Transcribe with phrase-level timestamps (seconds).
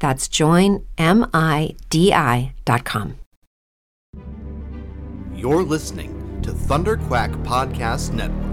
[0.00, 0.84] That's joinmidi.com.
[5.36, 8.50] You're listening to Thunder Quack Podcast Network.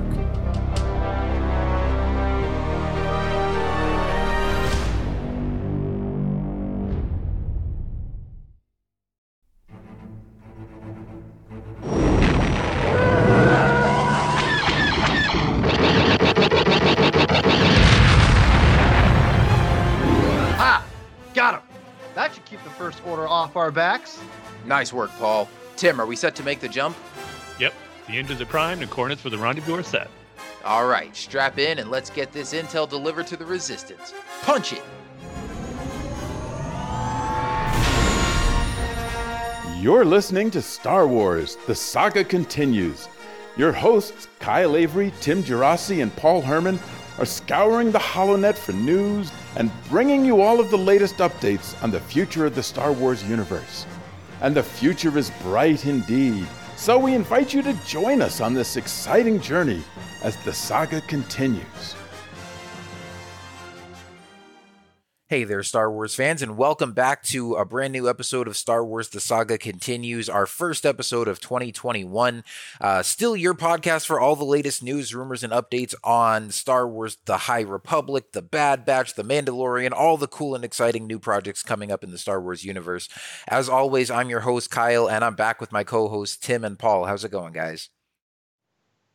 [22.80, 24.20] Off our backs.
[24.65, 25.49] Nice work, Paul.
[25.76, 26.95] Tim, are we set to make the jump?
[27.60, 27.73] Yep.
[28.08, 30.10] The engines are primed and coordinates for the rendezvous are set.
[30.64, 34.14] All right, strap in and let's get this intel delivered to the Resistance.
[34.42, 34.83] Punch it!
[39.80, 43.08] You're listening to Star Wars The Saga Continues.
[43.55, 46.80] Your hosts, Kyle Avery, Tim Gerasi, and Paul Herman,
[47.17, 51.89] are scouring the HoloNet for news and bringing you all of the latest updates on
[51.89, 53.87] the future of the Star Wars universe.
[54.41, 56.47] And the future is bright indeed.
[56.75, 59.83] So we invite you to join us on this exciting journey
[60.21, 61.95] as the saga continues.
[65.30, 68.86] Hey there, Star Wars fans, and welcome back to a brand new episode of Star
[68.86, 72.45] Wars The Saga Continues, our first episode of 2021.
[72.80, 77.17] Uh, still your podcast for all the latest news, rumors, and updates on Star Wars
[77.26, 81.61] The High Republic, The Bad Batch, The Mandalorian, all the cool and exciting new projects
[81.61, 83.10] coming up in the Star Wars universe.
[83.49, 86.80] As always, I'm your host, Kyle, and I'm back with my co hosts, Tim and
[86.80, 87.04] Paul.
[87.04, 87.89] How's it going, guys?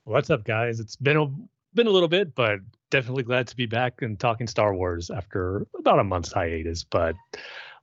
[0.05, 0.79] What's up, guys?
[0.79, 1.27] It's been a
[1.75, 2.61] been a little bit, but
[2.93, 6.85] definitely glad to be back and talking Star Wars after about a month's hiatus.
[6.85, 7.17] But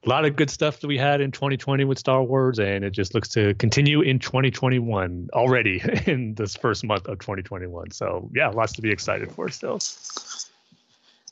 [0.05, 2.91] a lot of good stuff that we had in 2020 with Star Wars, and it
[2.91, 7.91] just looks to continue in 2021 already in this first month of 2021.
[7.91, 9.79] So yeah, lots to be excited for still.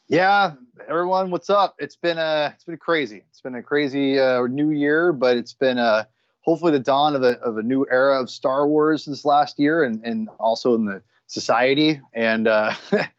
[0.10, 0.54] Yeah,
[0.90, 1.76] everyone, what's up?
[1.80, 3.24] It's been a it's been crazy.
[3.30, 6.04] It's been a crazy uh, new year, but it's been a uh,
[6.42, 9.84] hopefully the dawn of a of a new era of Star Wars this last year,
[9.84, 12.02] and and also in the society.
[12.14, 12.74] And uh,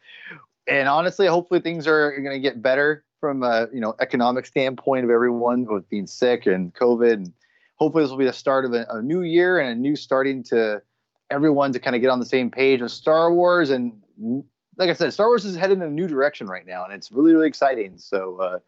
[0.68, 5.04] and honestly, hopefully things are going to get better from a you know economic standpoint
[5.04, 7.14] of everyone with being sick and COVID.
[7.14, 7.32] And
[7.76, 10.42] hopefully this will be the start of a, a new year and a new starting
[10.44, 10.82] to
[11.30, 13.70] everyone to kind of get on the same page with Star Wars.
[13.70, 13.92] And
[14.76, 17.10] like I said, Star Wars is headed in a new direction right now, and it's
[17.10, 17.98] really really exciting.
[17.98, 18.58] So uh,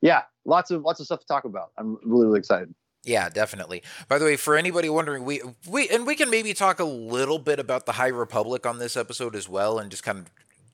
[0.00, 1.72] yeah, lots of lots of stuff to talk about.
[1.78, 2.74] I'm really really excited.
[3.04, 3.84] Yeah, definitely.
[4.08, 7.38] By the way, for anybody wondering, we we and we can maybe talk a little
[7.38, 10.26] bit about the High Republic on this episode as well, and just kind of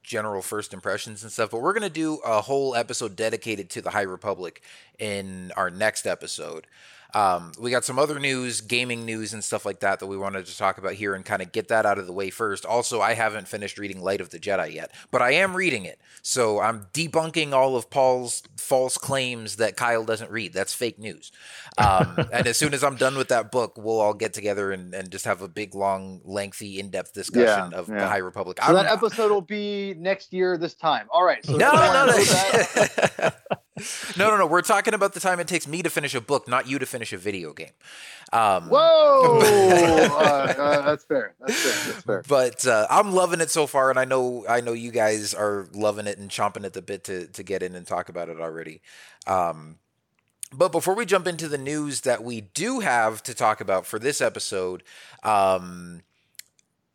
[0.02, 3.82] general first impressions and stuff, but we're going to do a whole episode dedicated to
[3.82, 4.62] the High Republic
[4.99, 6.66] in our next episode.
[7.14, 10.47] Um, we got some other news, gaming news, and stuff like that that we wanted
[10.47, 12.64] to talk about here and kind of get that out of the way first.
[12.64, 16.00] Also, I haven't finished reading Light of the Jedi yet, but I am reading it.
[16.23, 20.53] So I'm debunking all of Paul's false claims that Kyle doesn't read.
[20.53, 21.32] That's fake news.
[21.79, 24.94] Um, and as soon as I'm done with that book, we'll all get together and,
[24.94, 27.99] and just have a big, long, lengthy, in depth discussion Yeah, of yeah.
[28.00, 28.59] the High Republic.
[28.61, 31.09] So I'm- that episode will be next year this time.
[31.11, 31.44] All right.
[31.44, 33.31] So no, no, no,
[34.16, 34.30] no.
[34.30, 34.46] no, no.
[34.46, 36.86] We're talking about the time it takes me to finish a book, not you to
[36.86, 37.70] finish a video game.
[38.32, 39.38] Um, Whoa!
[39.42, 41.34] uh, uh, that's fair.
[41.40, 41.92] That's fair.
[41.92, 42.22] That's fair.
[42.28, 45.69] but uh, I'm loving it so far, and I know I know you guys are
[45.72, 48.40] loving it and chomping at the bit to to get in and talk about it
[48.40, 48.80] already.
[49.26, 49.78] Um,
[50.52, 53.98] but before we jump into the news that we do have to talk about for
[53.98, 54.82] this episode,
[55.22, 56.02] um,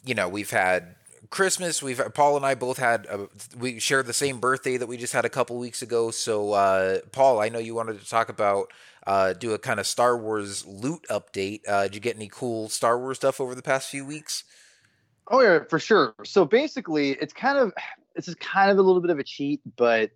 [0.05, 0.95] you know, we've had
[1.29, 1.81] Christmas.
[1.81, 3.27] We've Paul and I both had a,
[3.57, 6.11] we shared the same birthday that we just had a couple weeks ago.
[6.11, 8.71] So, uh, Paul, I know you wanted to talk about
[9.05, 11.61] uh, do a kind of Star Wars loot update.
[11.67, 14.43] Uh, did you get any cool Star Wars stuff over the past few weeks?
[15.29, 16.13] Oh yeah, for sure.
[16.23, 17.73] So basically, it's kind of
[18.15, 20.11] this is kind of a little bit of a cheat, but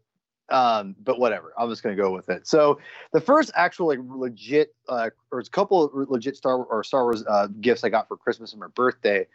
[0.50, 1.54] um, but whatever.
[1.58, 2.48] I'm just gonna go with it.
[2.48, 2.80] So
[3.14, 7.24] the first actual like legit, uh, or a couple of legit Star or Star Wars
[7.26, 9.26] uh, gifts I got for Christmas and my birthday.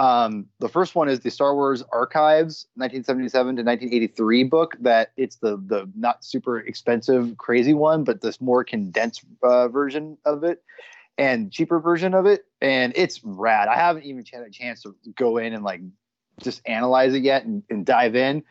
[0.00, 4.74] Um, the first one is the Star Wars Archives 1977 to 1983 book.
[4.80, 10.16] That it's the the not super expensive, crazy one, but this more condensed uh, version
[10.24, 10.62] of it
[11.18, 12.46] and cheaper version of it.
[12.62, 13.68] And it's rad.
[13.68, 15.82] I haven't even had a chance to go in and like
[16.40, 18.42] just analyze it yet and, and dive in.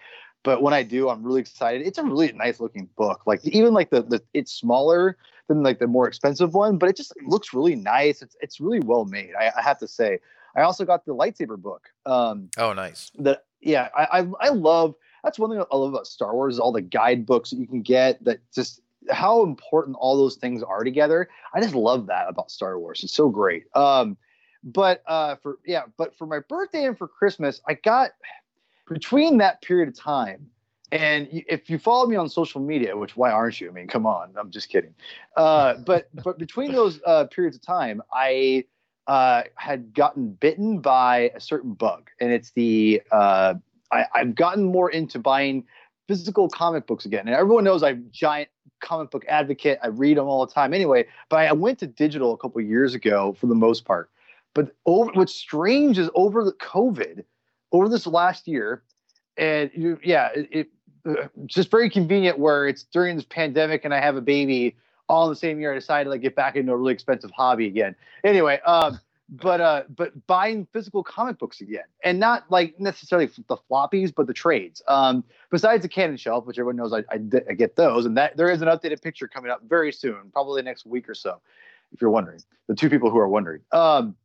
[0.43, 1.85] But when I do, I'm really excited.
[1.85, 3.23] It's a really nice looking book.
[3.25, 5.17] Like even like the, the it's smaller
[5.47, 8.21] than like the more expensive one, but it just looks really nice.
[8.21, 9.31] It's it's really well made.
[9.33, 10.19] I, I have to say.
[10.55, 11.87] I also got the lightsaber book.
[12.05, 13.11] Um, Oh, nice.
[13.19, 14.95] that yeah, I, I I love.
[15.23, 17.81] That's one thing I love about Star Wars is all the guidebooks that you can
[17.81, 18.23] get.
[18.23, 21.29] That just how important all those things are together.
[21.53, 23.03] I just love that about Star Wars.
[23.03, 23.65] It's so great.
[23.75, 24.17] Um,
[24.63, 28.11] but uh, for yeah, but for my birthday and for Christmas, I got
[28.87, 30.47] between that period of time.
[30.91, 33.69] And if you follow me on social media, which why aren't you?
[33.69, 34.95] I mean, come on, I'm just kidding.
[35.37, 38.65] Uh, but but between those uh, periods of time, I
[39.09, 43.56] uh, had gotten bitten by a certain bug, and it's the uh,
[43.91, 45.65] I, I've gotten more into buying
[46.07, 47.27] physical comic books again.
[47.27, 48.50] And everyone knows I'm a giant
[48.81, 49.79] comic book advocate.
[49.81, 51.07] I read them all the time anyway.
[51.27, 54.11] But I went to digital a couple years ago for the most part.
[54.53, 57.23] But over, what's strange is over the COVID,
[57.71, 58.83] over this last year,
[59.38, 60.67] and you, yeah, it, it
[61.07, 64.75] uh, just very convenient where it's during this pandemic and I have a baby
[65.09, 65.71] all in the same year.
[65.71, 67.95] I decided to like get back into a really expensive hobby again.
[68.23, 73.57] Anyway, um, but uh, but buying physical comic books again, and not like necessarily the
[73.69, 74.81] floppies, but the trades.
[74.88, 77.19] Um, besides the Canon shelf, which everyone knows I, I,
[77.50, 80.61] I get those, and that there is an updated picture coming up very soon, probably
[80.61, 81.39] next week or so,
[81.91, 82.39] if you're wondering.
[82.67, 83.61] The two people who are wondering.
[83.71, 84.15] Um,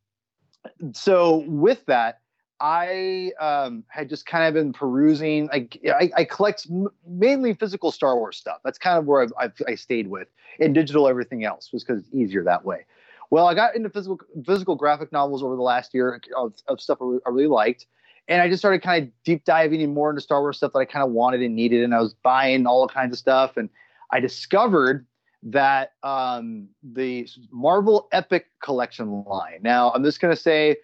[0.92, 2.20] so with that,
[2.60, 5.48] I um, had just kind of been perusing.
[5.52, 8.58] I, I, I collect m- mainly physical Star Wars stuff.
[8.64, 10.28] That's kind of where I've, I've, I stayed with,
[10.60, 12.86] and digital everything else was because it's easier that way.
[13.30, 16.98] Well, I got into physical physical graphic novels over the last year of, of stuff
[17.00, 17.86] I really, I really liked,
[18.28, 20.78] and I just started kind of deep diving in more into Star Wars stuff that
[20.78, 23.68] I kind of wanted and needed, and I was buying all kinds of stuff, and
[24.12, 25.06] I discovered
[25.42, 29.58] that um, the Marvel Epic Collection line.
[29.62, 30.76] Now, I'm just gonna say,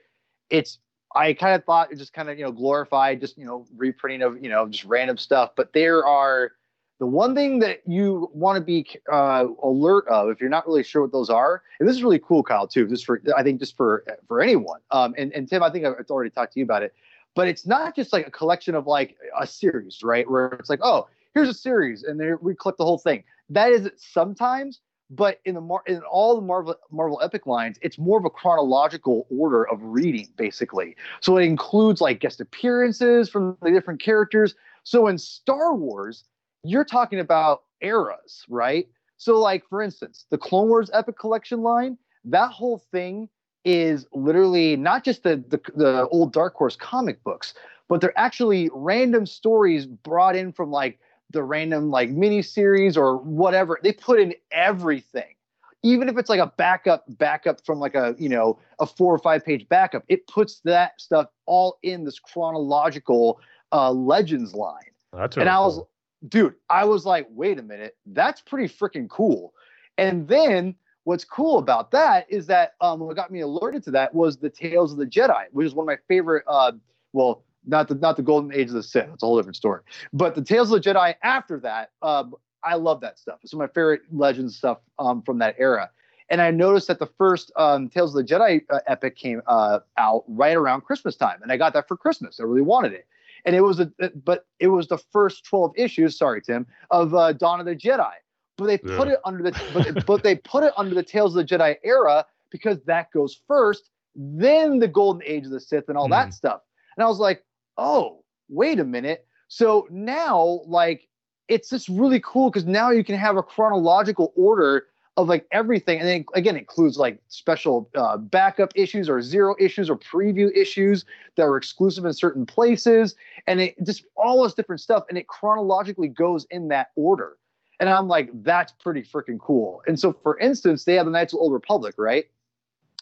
[0.51, 0.79] it's
[1.15, 4.23] I kind of thought it just kind of you know glorified just you know reprinting
[4.23, 6.53] of you know just random stuff, but there are
[7.01, 10.85] the one thing that you want to be uh, alert of if you're not really
[10.85, 12.87] sure what those are, and this is really cool, Kyle, too.
[12.87, 14.81] Just for I think just for for anyone.
[14.91, 16.95] Um, and and Tim, I think I've already talked to you about it,
[17.35, 20.31] but it's not just like a collection of like a series, right?
[20.31, 23.25] Where it's like, oh, here's a series, and we collect the whole thing.
[23.49, 27.99] That is sometimes, but in the Mar- in all the Marvel Marvel Epic lines, it's
[27.99, 30.97] more of a chronological order of reading, basically.
[31.21, 34.55] So it includes like guest appearances from the different characters.
[34.85, 36.25] So in Star Wars,
[36.63, 38.89] you're talking about eras, right?
[39.17, 43.29] So, like for instance, the Clone Wars Epic Collection line, that whole thing
[43.65, 47.55] is literally not just the the, the old Dark Horse comic books,
[47.89, 53.17] but they're actually random stories brought in from like the random like mini series or
[53.19, 53.79] whatever.
[53.83, 55.35] They put in everything.
[55.83, 59.19] Even if it's like a backup, backup from like a you know a four or
[59.19, 63.41] five page backup, it puts that stuff all in this chronological
[63.73, 64.83] uh, legends line
[65.13, 65.91] That's and I was, cool.
[66.29, 69.55] dude, I was like, wait a minute, that's pretty freaking cool.
[69.97, 74.15] And then what's cool about that is that um, what got me alerted to that
[74.15, 76.45] was the Tales of the Jedi, which is one of my favorite.
[76.47, 76.73] Uh,
[77.13, 79.09] well, not the not the Golden Age of the Sith.
[79.13, 79.83] It's a whole different story.
[80.13, 83.39] But the Tales of the Jedi after that, um, I love that stuff.
[83.43, 85.91] It's my favorite legends stuff um, from that era.
[86.29, 89.81] And I noticed that the first um, Tales of the Jedi uh, epic came uh,
[89.97, 92.39] out right around Christmas time, and I got that for Christmas.
[92.39, 93.07] I really wanted it,
[93.45, 93.91] and it was a
[94.25, 96.17] but it was the first twelve issues.
[96.17, 98.13] Sorry, Tim, of uh, Dawn of the Jedi,
[98.57, 99.15] but they put Yeah.
[99.15, 102.25] it under the but, but they put it under the Tales of the Jedi era
[102.51, 106.35] because that goes first, then the Golden Age of the Sith and all that Mhm.
[106.35, 106.61] stuff.
[106.97, 107.45] And I was like,
[107.81, 109.27] oh, wait a minute.
[109.49, 111.09] So now, like,
[111.49, 115.99] it's just really cool because now you can have a chronological order of like everything,
[115.99, 120.57] and then again, it includes like special uh, backup issues or zero issues or preview
[120.57, 121.05] issues
[121.37, 123.17] that are exclusive in certain places,
[123.49, 127.37] and it just all this different stuff, and it chronologically goes in that order.
[127.81, 129.83] And I'm like, that's pretty freaking cool.
[129.87, 132.27] And so, for instance, they have the Knights of the Old Republic, right?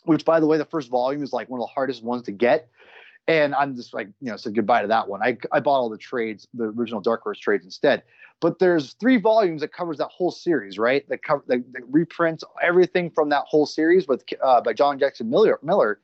[0.04, 2.32] Which, by the way, the first volume is like one of the hardest ones to
[2.32, 2.68] get.
[3.26, 5.22] And I'm just like, you know, said goodbye to that one.
[5.22, 8.02] I, I bought all the trades, the original Dark Horse trades instead.
[8.40, 11.06] But there's three volumes that covers that whole series, right?
[11.08, 15.28] That cover that, that reprints everything from that whole series with uh, by John Jackson
[15.28, 15.58] Miller.
[15.62, 16.00] Miller.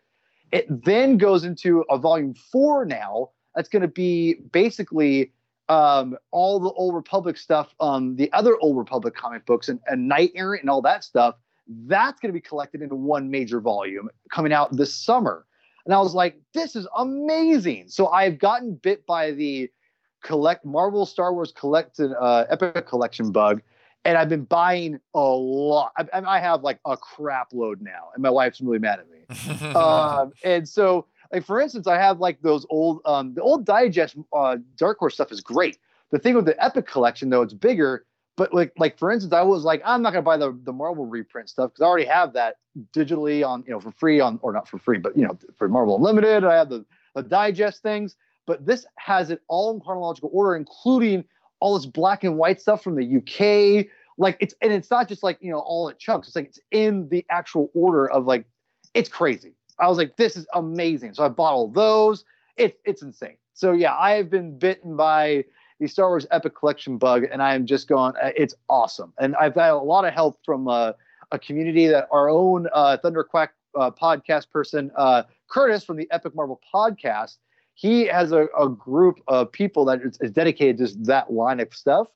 [0.52, 3.30] It then goes into a volume four now.
[3.54, 5.32] That's going to be basically
[5.68, 10.08] um, all the Old Republic stuff, um, the other Old Republic comic books, and, and
[10.08, 11.36] Knight Errant and all that stuff.
[11.86, 15.46] That's going to be collected into one major volume coming out this summer.
[15.84, 17.88] And I was like, this is amazing.
[17.88, 19.70] So I've gotten bit by the
[20.22, 23.60] collect Marvel Star Wars collected uh, Epic Collection bug,
[24.04, 25.92] and I've been buying a lot.
[25.96, 29.70] I, I have like a crap load now, and my wife's really mad at me.
[29.74, 34.16] um, and so, like for instance, I have like those old, um, the old Digest
[34.32, 35.78] uh, Dark Horse stuff is great.
[36.10, 38.06] The thing with the Epic Collection though, it's bigger.
[38.36, 41.06] But like, like for instance, I was like, I'm not gonna buy the the Marvel
[41.06, 42.56] reprint stuff because I already have that
[42.92, 45.68] digitally on, you know, for free on, or not for free, but you know, for
[45.68, 46.44] Marvel Unlimited.
[46.44, 51.24] I have the the Digest things, but this has it all in chronological order, including
[51.60, 53.86] all this black and white stuff from the UK.
[54.18, 56.26] Like it's and it's not just like you know all in chunks.
[56.28, 58.46] It's like it's in the actual order of like
[58.94, 59.54] it's crazy.
[59.78, 61.14] I was like, this is amazing.
[61.14, 62.24] So I bought all those.
[62.56, 63.36] It's it's insane.
[63.54, 65.44] So yeah, I have been bitten by
[65.80, 68.14] the Star Wars Epic Collection bug, and I am just going.
[68.22, 70.92] uh, It's awesome, and I've had a lot of help from uh,
[71.32, 76.34] a community that our own uh, Thunderquack uh, podcast person, uh, Curtis from the Epic
[76.34, 77.38] Marvel podcast.
[77.74, 81.74] He has a, a group of people that is, is dedicated to that line of
[81.74, 82.06] stuff.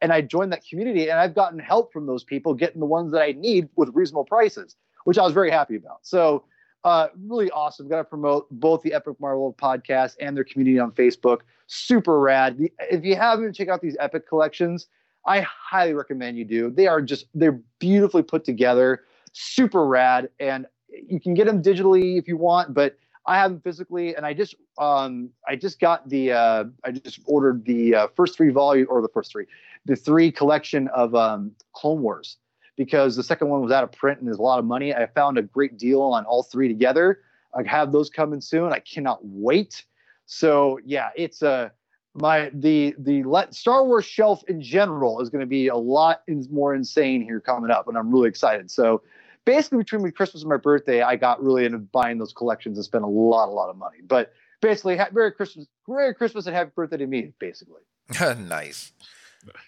[0.00, 3.12] And I joined that community, and I've gotten help from those people getting the ones
[3.12, 5.98] that I need with reasonable prices, which I was very happy about.
[6.02, 6.44] So,
[6.84, 7.88] uh, really awesome.
[7.88, 11.40] Got to promote both the Epic Marvel podcast and their community on Facebook.
[11.66, 12.58] Super rad.
[12.90, 14.86] If you haven't checked out these Epic collections,
[15.26, 16.70] I highly recommend you do.
[16.70, 22.18] They are just they're beautifully put together, super rad, and you can get them digitally
[22.18, 22.96] if you want, but
[23.26, 27.20] I have them physically, and I just um I just got the uh I just
[27.26, 29.46] ordered the uh, first three volume or the first three,
[29.84, 32.38] the three collection of um Clone Wars
[32.80, 34.94] because the second one was out of print and there's a lot of money.
[34.94, 37.20] I found a great deal on all three together.
[37.54, 38.72] I have those coming soon.
[38.72, 39.84] I cannot wait.
[40.24, 41.68] So yeah, it's a uh,
[42.14, 46.22] my the the let Star Wars shelf in general is going to be a lot
[46.26, 48.70] in, more insane here coming up, and I'm really excited.
[48.70, 49.02] So
[49.44, 52.84] basically, between my Christmas and my birthday, I got really into buying those collections and
[52.86, 53.98] spent a lot, a lot of money.
[54.02, 54.32] But
[54.62, 57.34] basically, ha- Merry Christmas, Merry Christmas, and Happy Birthday to me.
[57.38, 57.82] Basically,
[58.38, 58.92] nice.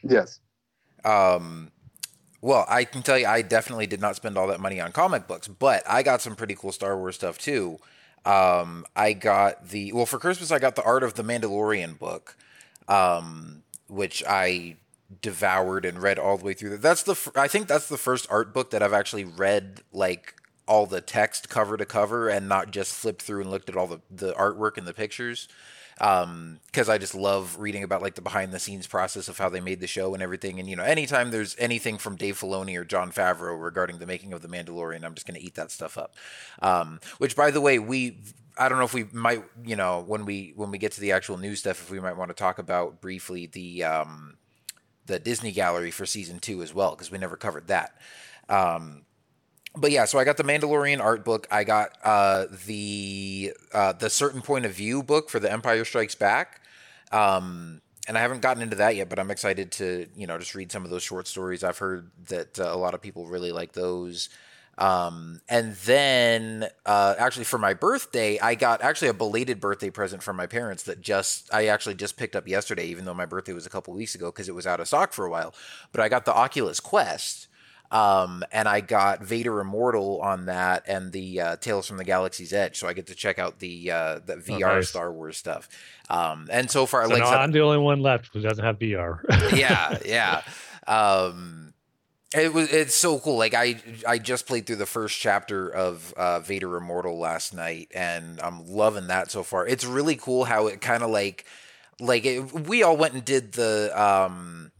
[0.03, 0.41] yes.
[1.05, 1.71] Um,
[2.43, 5.29] well, I can tell you, I definitely did not spend all that money on comic
[5.29, 7.79] books, but I got some pretty cool Star Wars stuff too.
[8.25, 10.51] Um, I got the well for Christmas.
[10.51, 12.37] I got the Art of the Mandalorian book,
[12.89, 14.77] um, which I
[15.21, 16.79] devoured and read all the way through.
[16.79, 20.35] That's the I think that's the first art book that I've actually read like
[20.67, 23.87] all the text cover to cover and not just flipped through and looked at all
[23.87, 25.49] the the artwork and the pictures
[26.01, 29.49] um because i just love reading about like the behind the scenes process of how
[29.49, 30.59] they made the show and everything.
[30.59, 34.33] And you know anytime there's anything from dave filoni or jon favreau regarding the making
[34.33, 36.15] of the mandalorian i'm just going to eat that stuff up.
[36.61, 38.19] Um which by the way we
[38.59, 41.13] i don't know if we might you know when we when we get to the
[41.13, 44.35] actual news stuff if we might want to talk about briefly the um
[45.07, 47.97] the disney gallery for season two as well because we never covered that.
[48.49, 49.03] Um
[49.77, 51.47] but yeah, so I got the Mandalorian art book.
[51.51, 56.15] I got uh, the uh, the certain point of view book for the Empire Strikes
[56.15, 56.61] Back,
[57.11, 59.09] um, and I haven't gotten into that yet.
[59.09, 61.65] But I'm excited to you know just read some of those short stories.
[61.65, 64.29] I've heard that uh, a lot of people really like those.
[64.79, 70.23] Um, and then uh, actually for my birthday, I got actually a belated birthday present
[70.23, 73.53] from my parents that just I actually just picked up yesterday, even though my birthday
[73.53, 75.55] was a couple weeks ago because it was out of stock for a while.
[75.93, 77.49] But I got the Oculus Quest.
[77.93, 82.53] Um, and I got Vader Immortal on that and the uh, Tales from the Galaxy's
[82.55, 84.89] Edge, so I get to check out the uh, the VR nice.
[84.89, 85.69] Star Wars stuff.
[86.09, 88.79] Um, and so far, So like no, I'm the only one left who doesn't have
[88.79, 89.21] VR.
[89.57, 90.43] yeah, yeah.
[90.87, 91.75] Um,
[92.35, 93.37] It was it's so cool.
[93.37, 93.77] Like I
[94.09, 98.67] I just played through the first chapter of uh, Vader Immortal last night, and I'm
[98.67, 99.67] loving that so far.
[99.67, 101.45] It's really cool how it kind of like
[102.01, 104.73] like it, we all went and did the um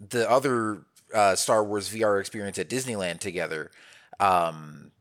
[0.00, 0.82] the other
[1.16, 3.70] uh, Star Wars VR experience at Disneyland together.
[4.20, 4.92] Um,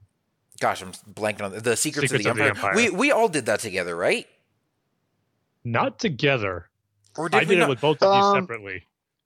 [0.59, 2.71] gosh, I'm blanking on the, the Secrets, Secrets of, of the, the Empire.
[2.71, 2.75] Empire.
[2.75, 4.27] We we all did that together, right?
[5.63, 6.69] Not together.
[7.17, 7.67] Or did I did not?
[7.67, 8.83] it with both of you Um, separately.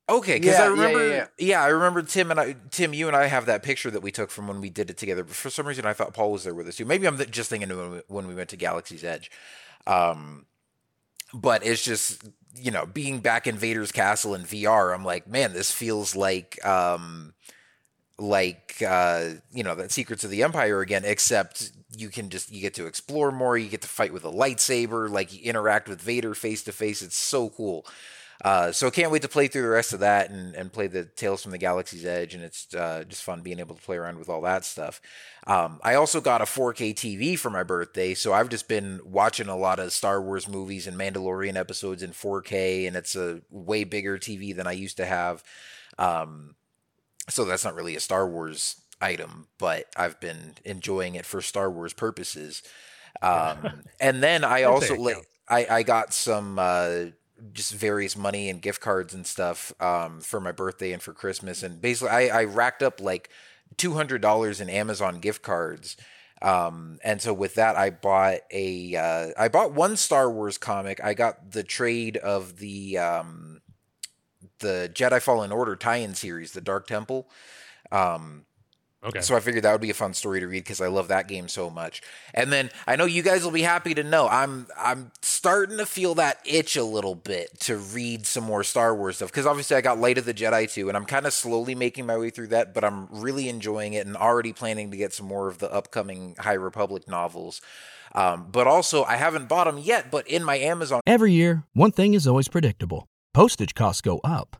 [0.08, 1.62] Okay, because Yeah, I yeah, yeah, remember, yeah.
[1.62, 4.30] I remember Tim and I, Tim, you and I have that picture that we took
[4.30, 5.22] from when we did it together.
[5.22, 6.84] But for some reason, I thought Paul was there with us too.
[6.84, 9.30] Maybe I'm just thinking when we, when we went to Galaxy's Edge.
[9.86, 10.46] Um,
[11.32, 14.94] but it's just you know being back in Vader's castle in VR.
[14.94, 17.34] I'm like, man, this feels like um,
[18.18, 22.60] like uh, you know that Secrets of the Empire again, except you can just you
[22.60, 23.56] get to explore more.
[23.56, 27.02] You get to fight with a lightsaber, like you interact with Vader face to face.
[27.02, 27.86] It's so cool.
[28.42, 30.86] Uh, so I can't wait to play through the rest of that and, and play
[30.86, 33.96] the Tales from the Galaxy's Edge, and it's uh, just fun being able to play
[33.96, 35.00] around with all that stuff.
[35.46, 39.48] Um, I also got a 4K TV for my birthday, so I've just been watching
[39.48, 43.84] a lot of Star Wars movies and Mandalorian episodes in 4K, and it's a way
[43.84, 45.44] bigger TV than I used to have.
[45.98, 46.54] Um,
[47.28, 51.70] so that's not really a Star Wars item, but I've been enjoying it for Star
[51.70, 52.62] Wars purposes.
[53.20, 55.28] Um, and then I also it like counts.
[55.48, 57.06] I, I got some uh,
[57.52, 61.62] just various money and gift cards and stuff um, for my birthday and for Christmas,
[61.62, 63.30] and basically I, I racked up like
[63.76, 65.96] two hundred dollars in Amazon gift cards.
[66.42, 70.98] Um, and so with that, I bought a uh, I bought one Star Wars comic.
[71.04, 73.60] I got the trade of the um,
[74.60, 77.28] the Jedi Fallen Order tie-in series, the Dark Temple.
[77.92, 78.46] Um,
[79.02, 79.22] Okay.
[79.22, 81.26] so I figured that would be a fun story to read because I love that
[81.26, 82.02] game so much.
[82.34, 85.86] And then I know you guys will be happy to know I'm I'm starting to
[85.86, 89.76] feel that itch a little bit to read some more Star Wars stuff because obviously
[89.76, 92.28] I got Light of the Jedi too, and I'm kind of slowly making my way
[92.28, 95.58] through that, but I'm really enjoying it and already planning to get some more of
[95.58, 97.62] the upcoming High Republic novels.
[98.14, 101.92] Um, but also I haven't bought them yet, but in my Amazon Every year, one
[101.92, 104.59] thing is always predictable postage costs go up.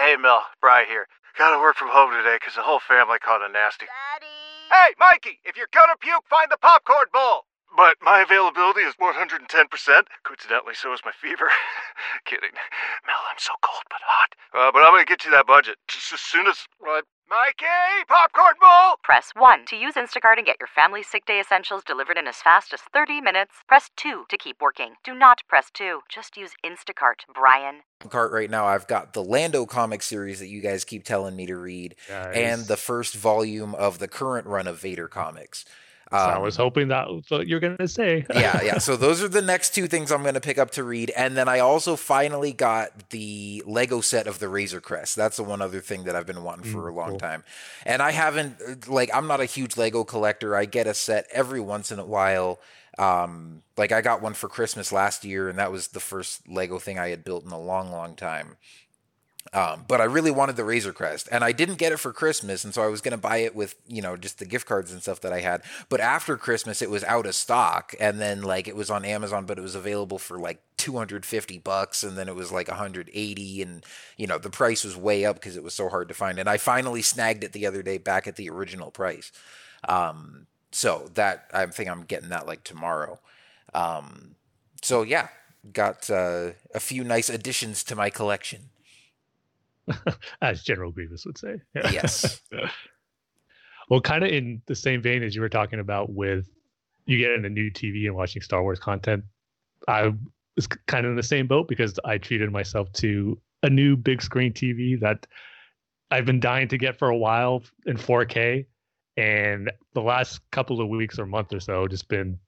[0.00, 1.06] Hey, Mel, Bry here.
[1.36, 3.84] Gotta work from home today 'cause the whole family caught a nasty.
[3.84, 4.26] Daddy!
[4.70, 7.44] Hey, Mikey, if you're gonna puke, find the popcorn bowl.
[7.76, 9.46] But my availability is 110%.
[10.24, 11.48] Coincidentally, so is my fever.
[12.24, 12.54] Kidding.
[13.06, 14.34] Mel, I'm so cold but hot.
[14.52, 16.66] Uh, but I'm gonna get you that budget just as soon as.
[16.78, 17.04] What?
[17.30, 18.96] Mikey, popcorn bowl!
[19.04, 22.42] Press 1 to use Instacart and get your family sick day essentials delivered in as
[22.42, 23.52] fast as 30 minutes.
[23.68, 24.94] Press 2 to keep working.
[25.04, 26.00] Do not press 2.
[26.08, 27.82] Just use Instacart, Brian.
[28.08, 28.66] cart right now.
[28.66, 32.66] I've got the Lando comic series that you guys keep telling me to read, and
[32.66, 35.64] the first volume of the current run of Vader comics.
[36.16, 38.26] So I Um, was hoping that was what you're gonna say.
[38.32, 38.78] yeah, yeah.
[38.78, 41.36] So those are the next two things I'm going to pick up to read, and
[41.36, 45.16] then I also finally got the Lego set of the Razor Crest.
[45.16, 47.18] That's the one other thing that I've been wanting for Mm, a long cool.
[47.18, 47.44] time,
[47.84, 50.56] and I haven't like I'm not a huge Lego collector.
[50.56, 52.60] I get a set every once in a while.
[52.98, 56.78] Um, like I got one for Christmas last year, and that was the first Lego
[56.78, 58.56] thing I had built in a long, long time.
[59.54, 62.62] Um, but I really wanted the Razor Crest, and I didn't get it for Christmas,
[62.62, 64.92] and so I was going to buy it with you know just the gift cards
[64.92, 65.62] and stuff that I had.
[65.88, 69.46] But after Christmas, it was out of stock, and then like it was on Amazon,
[69.46, 73.84] but it was available for like 250 bucks, and then it was like 180, and
[74.18, 76.38] you know the price was way up because it was so hard to find.
[76.38, 79.32] And I finally snagged it the other day back at the original price.
[79.88, 83.18] Um, so that I think I'm getting that like tomorrow.
[83.74, 84.36] Um,
[84.82, 85.28] so yeah,
[85.72, 88.70] got uh, a few nice additions to my collection.
[90.42, 91.60] as General Grievous would say.
[91.74, 92.40] Yes.
[93.90, 96.48] well, kind of in the same vein as you were talking about with
[97.06, 99.24] you getting a new TV and watching Star Wars content,
[99.88, 100.12] I
[100.56, 104.22] was kind of in the same boat because I treated myself to a new big
[104.22, 105.26] screen TV that
[106.10, 108.66] I've been dying to get for a while in 4K.
[109.16, 112.38] And the last couple of weeks or month or so, just been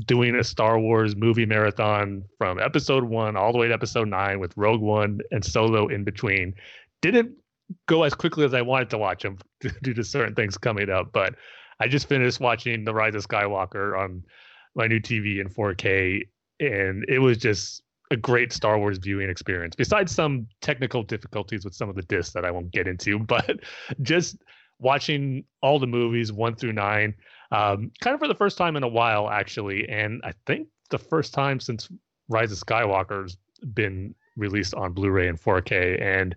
[0.00, 4.40] doing a Star Wars movie marathon from episode one all the way to episode nine
[4.40, 6.54] with Rogue One and Solo in between.
[7.00, 7.32] Didn't
[7.86, 9.38] go as quickly as I wanted to watch them
[9.82, 11.34] due to certain things coming up, but
[11.80, 14.22] I just finished watching The Rise of Skywalker on
[14.74, 16.22] my new TV in 4K,
[16.60, 19.74] and it was just a great Star Wars viewing experience.
[19.74, 23.60] Besides some technical difficulties with some of the discs that I won't get into, but
[24.02, 24.36] just
[24.78, 27.14] watching all the movies one through nine,
[27.54, 29.88] um, kind of for the first time in a while, actually.
[29.88, 31.88] And I think the first time since
[32.28, 33.36] Rise of Skywalker's
[33.72, 36.02] been released on Blu-ray and 4K.
[36.02, 36.34] And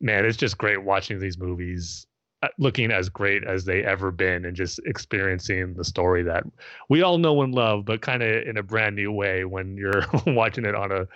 [0.00, 2.06] man, it's just great watching these movies
[2.42, 6.42] uh, looking as great as they ever been and just experiencing the story that
[6.88, 10.06] we all know and love but kind of in a brand new way when you're
[10.26, 11.06] watching it on a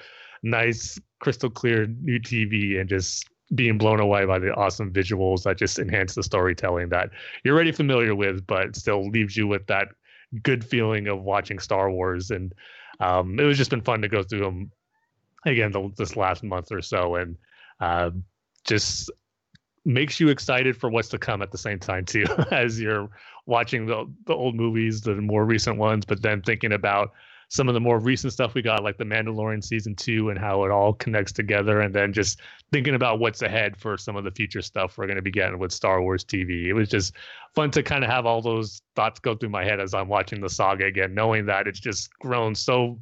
[0.42, 5.58] nice crystal clear new tv and just being blown away by the awesome visuals that
[5.58, 7.10] just enhance the storytelling that
[7.44, 9.88] you're already familiar with but still leaves you with that
[10.42, 12.30] good feeling of watching star wars.
[12.30, 12.52] And
[13.00, 14.70] um, it was just been fun to go through them
[15.46, 17.16] again the, this last month or so.
[17.16, 17.36] And
[17.80, 18.10] uh,
[18.64, 19.10] just
[19.84, 23.10] makes you excited for what's to come at the same time too as you're
[23.44, 27.12] watching the the old movies the more recent ones but then thinking about
[27.54, 30.64] some of the more recent stuff we got like the mandalorian season 2 and how
[30.64, 32.40] it all connects together and then just
[32.72, 35.60] thinking about what's ahead for some of the future stuff we're going to be getting
[35.60, 37.14] with star wars tv it was just
[37.54, 40.40] fun to kind of have all those thoughts go through my head as i'm watching
[40.40, 42.98] the saga again knowing that it's just grown so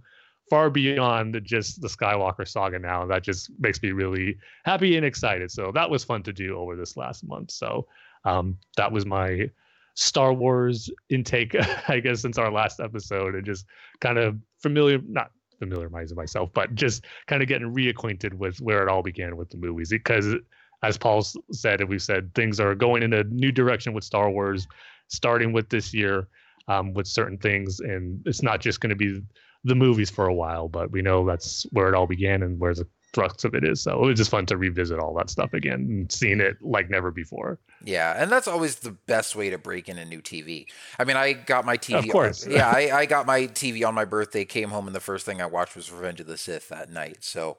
[0.51, 3.07] far beyond just the Skywalker saga now.
[3.07, 5.51] That just makes me really happy and excited.
[5.51, 7.53] So that was fun to do over this last month.
[7.53, 7.87] So
[8.27, 9.49] um, that was my
[9.95, 11.55] Star Wars intake,
[11.89, 13.67] I guess, since our last episode, and just
[14.01, 18.89] kind of familiar, not familiarizing myself, but just kind of getting reacquainted with where it
[18.89, 19.91] all began with the movies.
[19.91, 20.35] Because,
[20.83, 24.31] as Paul said, and we've said, things are going in a new direction with Star
[24.31, 24.67] Wars,
[25.09, 26.29] starting with this year
[26.69, 29.21] um, with certain things, and it's not just going to be
[29.65, 32.75] the movies for a while, but we know that's where it all began and where
[32.75, 33.83] the thrust of it is.
[33.83, 36.91] So it was just fun to revisit all that stuff again and seeing it like
[36.91, 37.59] never before.
[37.85, 40.67] Yeah, and that's always the best way to break in a new TV.
[40.99, 41.99] I mean, I got my TV.
[41.99, 42.47] Of course.
[42.51, 45.41] yeah, I, I got my TV on my birthday, came home, and the first thing
[45.41, 47.19] I watched was Revenge of the Sith that night.
[47.21, 47.59] So,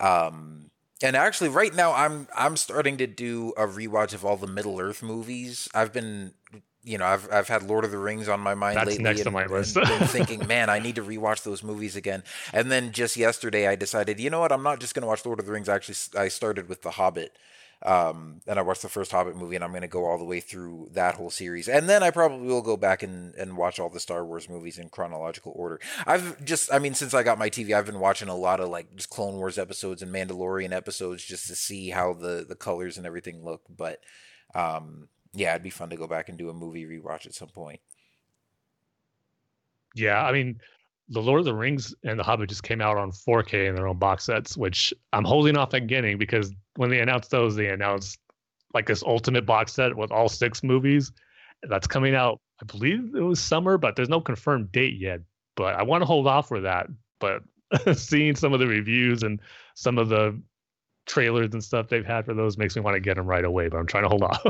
[0.00, 0.70] um,
[1.02, 4.80] and actually, right now I'm I'm starting to do a rewatch of all the Middle
[4.80, 5.68] Earth movies.
[5.74, 6.32] I've been
[6.86, 9.04] you know, I've I've had Lord of the Rings on my mind That's lately.
[9.04, 9.76] next and, on my list.
[9.76, 12.22] and thinking, man, I need to rewatch those movies again.
[12.52, 15.26] And then just yesterday, I decided, you know what, I'm not just going to watch
[15.26, 15.68] Lord of the Rings.
[15.68, 17.36] Actually, I started with The Hobbit,
[17.84, 20.24] um, and I watched the first Hobbit movie, and I'm going to go all the
[20.24, 21.68] way through that whole series.
[21.68, 24.78] And then I probably will go back and and watch all the Star Wars movies
[24.78, 25.80] in chronological order.
[26.06, 28.68] I've just, I mean, since I got my TV, I've been watching a lot of
[28.68, 32.96] like just Clone Wars episodes and Mandalorian episodes just to see how the the colors
[32.96, 33.98] and everything look, but.
[34.54, 37.48] Um, yeah, it'd be fun to go back and do a movie rewatch at some
[37.48, 37.80] point.
[39.94, 40.58] Yeah, I mean,
[41.10, 43.86] The Lord of the Rings and The Hobbit just came out on 4K in their
[43.86, 47.68] own box sets, which I'm holding off on getting because when they announced those, they
[47.68, 48.18] announced
[48.72, 51.12] like this ultimate box set with all six movies
[51.68, 52.40] that's coming out.
[52.62, 55.20] I believe it was summer, but there's no confirmed date yet.
[55.54, 56.86] But I want to hold off for that.
[57.20, 57.42] But
[57.96, 59.40] seeing some of the reviews and
[59.74, 60.40] some of the
[61.06, 63.68] trailers and stuff they've had for those makes me want to get them right away.
[63.68, 64.42] But I'm trying to hold off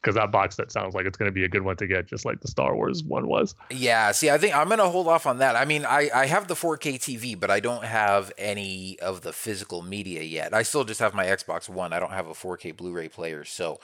[0.00, 2.06] because that box set sounds like it's going to be a good one to get,
[2.06, 3.54] just like the Star Wars one was.
[3.70, 5.56] Yeah, see, I think I'm going to hold off on that.
[5.56, 9.32] I mean, I, I have the 4K TV, but I don't have any of the
[9.32, 10.52] physical media yet.
[10.52, 11.92] I still just have my Xbox One.
[11.92, 13.78] I don't have a 4K Blu-ray player, so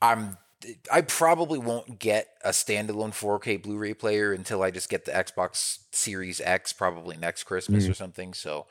[0.00, 0.36] I'm
[0.92, 5.78] I probably won't get a standalone 4K Blu-ray player until I just get the Xbox
[5.90, 7.90] Series X, probably next Christmas mm.
[7.90, 8.32] or something.
[8.32, 8.66] So,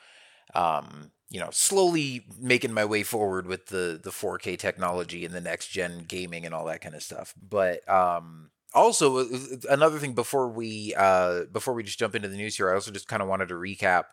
[0.56, 5.42] um, you know, slowly making my way forward with the the 4K technology and the
[5.42, 7.34] next gen gaming and all that kind of stuff.
[7.42, 9.26] But um, also uh,
[9.70, 12.92] another thing before we uh, before we just jump into the news here, I also
[12.92, 14.06] just kind of wanted to recap.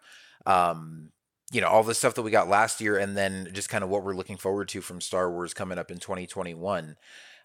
[0.47, 1.11] Um,
[1.51, 3.91] you know all the stuff that we got last year, and then just kind of
[3.91, 6.97] what we're looking forward to from Star Wars coming up in 2021.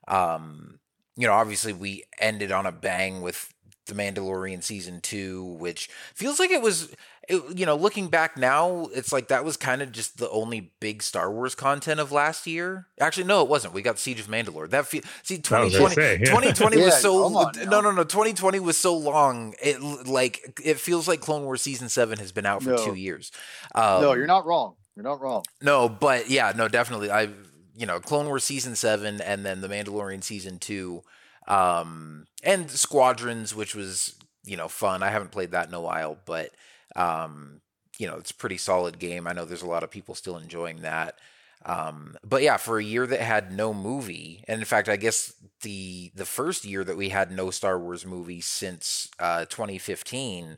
[0.07, 0.79] Um,
[1.15, 3.52] you know, obviously we ended on a bang with
[3.85, 6.93] the Mandalorian season two, which feels like it was,
[7.27, 10.71] it, you know, looking back now, it's like that was kind of just the only
[10.79, 12.87] big Star Wars content of last year.
[12.99, 13.73] Actually, no, it wasn't.
[13.73, 14.69] We got Siege of Mandalore.
[14.69, 16.25] That fe- see 2020, say, yeah.
[16.25, 18.03] 2020 was so no, no, no.
[18.03, 19.53] 2020 was so long.
[19.61, 22.85] It like it feels like Clone Wars season seven has been out for no.
[22.85, 23.31] two years.
[23.75, 24.75] Um, no, you're not wrong.
[24.95, 25.43] You're not wrong.
[25.61, 27.09] No, but yeah, no, definitely.
[27.09, 27.29] I,
[27.75, 31.03] you know, Clone Wars season seven and then the Mandalorian season two
[31.47, 35.03] um, and Squadrons, which was you know fun.
[35.03, 36.51] I haven't played that in a while, but
[36.95, 37.62] um,
[37.97, 39.27] you know it's a pretty solid game.
[39.27, 41.17] I know there's a lot of people still enjoying that.
[41.65, 45.34] Um, but yeah, for a year that had no movie, and in fact, I guess
[45.62, 50.58] the the first year that we had no Star Wars movie since uh, 2015,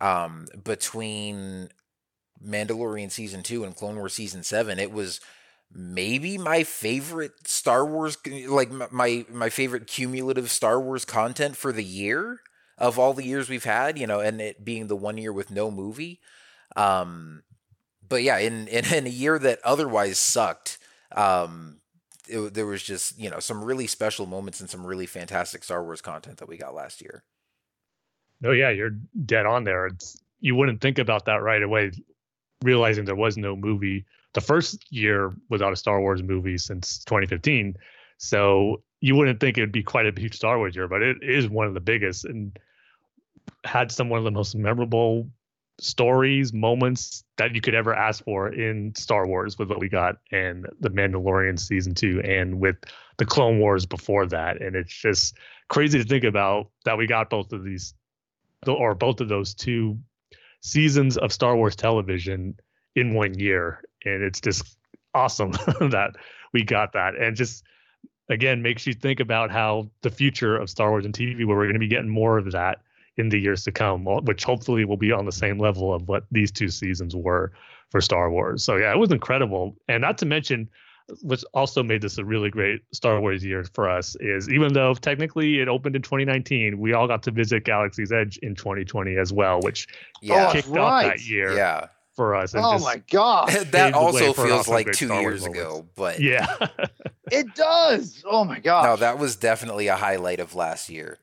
[0.00, 1.68] um, between
[2.44, 5.20] Mandalorian season two and Clone Wars season seven, it was
[5.72, 8.16] maybe my favorite Star Wars
[8.48, 12.40] like my my favorite cumulative Star Wars content for the year
[12.78, 15.50] of all the years we've had, you know, and it being the one year with
[15.50, 16.20] no movie.
[16.76, 17.42] Um
[18.08, 20.78] but yeah, in in, in a year that otherwise sucked,
[21.12, 21.80] um
[22.28, 25.82] it, there was just you know some really special moments and some really fantastic Star
[25.82, 27.24] Wars content that we got last year.
[28.40, 29.86] No, yeah, you're dead on there.
[29.86, 31.90] It's you wouldn't think about that right away,
[32.62, 34.04] realizing there was no movie
[34.36, 37.74] the first year without a Star Wars movie since 2015.
[38.18, 41.16] So you wouldn't think it would be quite a huge Star Wars year, but it
[41.22, 42.56] is one of the biggest and
[43.64, 45.26] had some one of the most memorable
[45.80, 50.16] stories, moments that you could ever ask for in Star Wars with what we got
[50.30, 52.76] in The Mandalorian season two and with
[53.16, 54.60] the Clone Wars before that.
[54.60, 55.34] And it's just
[55.68, 57.94] crazy to think about that we got both of these
[58.66, 59.98] or both of those two
[60.60, 62.58] seasons of Star Wars television
[62.96, 63.82] in one year.
[64.06, 64.76] And it's just
[65.14, 66.16] awesome that
[66.52, 67.14] we got that.
[67.16, 67.64] And just
[68.28, 71.64] again makes you think about how the future of Star Wars and TV, where we're
[71.64, 72.80] going to be getting more of that
[73.16, 76.24] in the years to come, which hopefully will be on the same level of what
[76.30, 77.52] these two seasons were
[77.90, 78.62] for Star Wars.
[78.62, 79.76] So yeah, it was incredible.
[79.88, 80.68] And not to mention,
[81.22, 84.94] which also made this a really great Star Wars year for us is even though
[84.94, 89.32] technically it opened in 2019, we all got to visit Galaxy's Edge in 2020 as
[89.32, 89.86] well, which
[90.20, 90.52] yeah.
[90.52, 90.80] kicked right.
[90.80, 91.56] off that year.
[91.56, 91.86] Yeah.
[92.16, 92.54] For us.
[92.56, 93.50] oh my god.
[93.50, 96.46] that also feels like two years ago, but yeah.
[97.30, 98.24] it does.
[98.26, 98.84] Oh my god.
[98.84, 101.18] No, that was definitely a highlight of last year.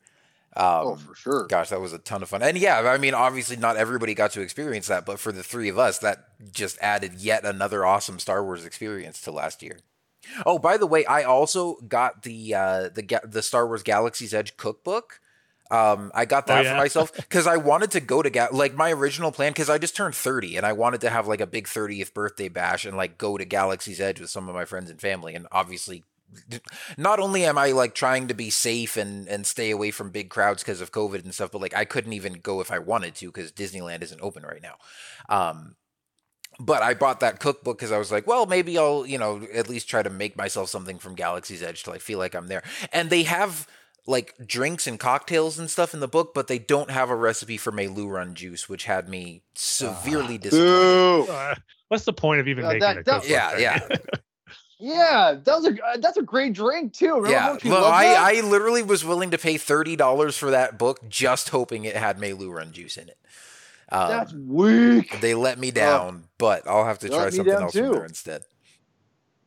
[0.56, 1.48] Um, oh, for sure.
[1.48, 2.44] Gosh, that was a ton of fun.
[2.44, 5.68] And yeah, I mean, obviously, not everybody got to experience that, but for the three
[5.68, 9.80] of us, that just added yet another awesome Star Wars experience to last year.
[10.46, 14.56] Oh, by the way, I also got the uh, the the Star Wars Galaxy's Edge
[14.56, 15.20] cookbook.
[15.74, 16.72] Um, I got that oh, yeah.
[16.74, 19.80] for myself because I wanted to go to Ga- like my original plan because I
[19.80, 22.96] just turned 30 and I wanted to have like a big 30th birthday bash and
[22.96, 26.04] like go to Galaxy's Edge with some of my friends and family and obviously
[26.98, 30.30] not only am I like trying to be safe and and stay away from big
[30.30, 33.16] crowds because of COVID and stuff, but like I couldn't even go if I wanted
[33.16, 34.76] to because Disneyland isn't open right now.
[35.28, 35.76] Um,
[36.60, 39.70] but I bought that cookbook because I was like, well, maybe I'll you know at
[39.70, 42.64] least try to make myself something from Galaxy's Edge till I feel like I'm there.
[42.92, 43.68] And they have
[44.06, 47.58] like drinks and cocktails and stuff in the book, but they don't have a recipe
[47.58, 51.30] for Run juice, which had me severely uh, disappointed.
[51.30, 51.56] Uh,
[51.88, 53.30] what's the point of even uh, making that, a cookbook?
[53.30, 53.88] Yeah, yeah.
[54.80, 57.16] Yeah, that was a uh, that's a great drink too.
[57.16, 61.08] Remember yeah, well, I, I literally was willing to pay thirty dollars for that book,
[61.08, 63.18] just hoping it had Meiloorun juice in it.
[63.88, 65.22] Um, that's weak.
[65.22, 67.84] They let me down, uh, but I'll have to try something else too.
[67.84, 68.42] from there instead.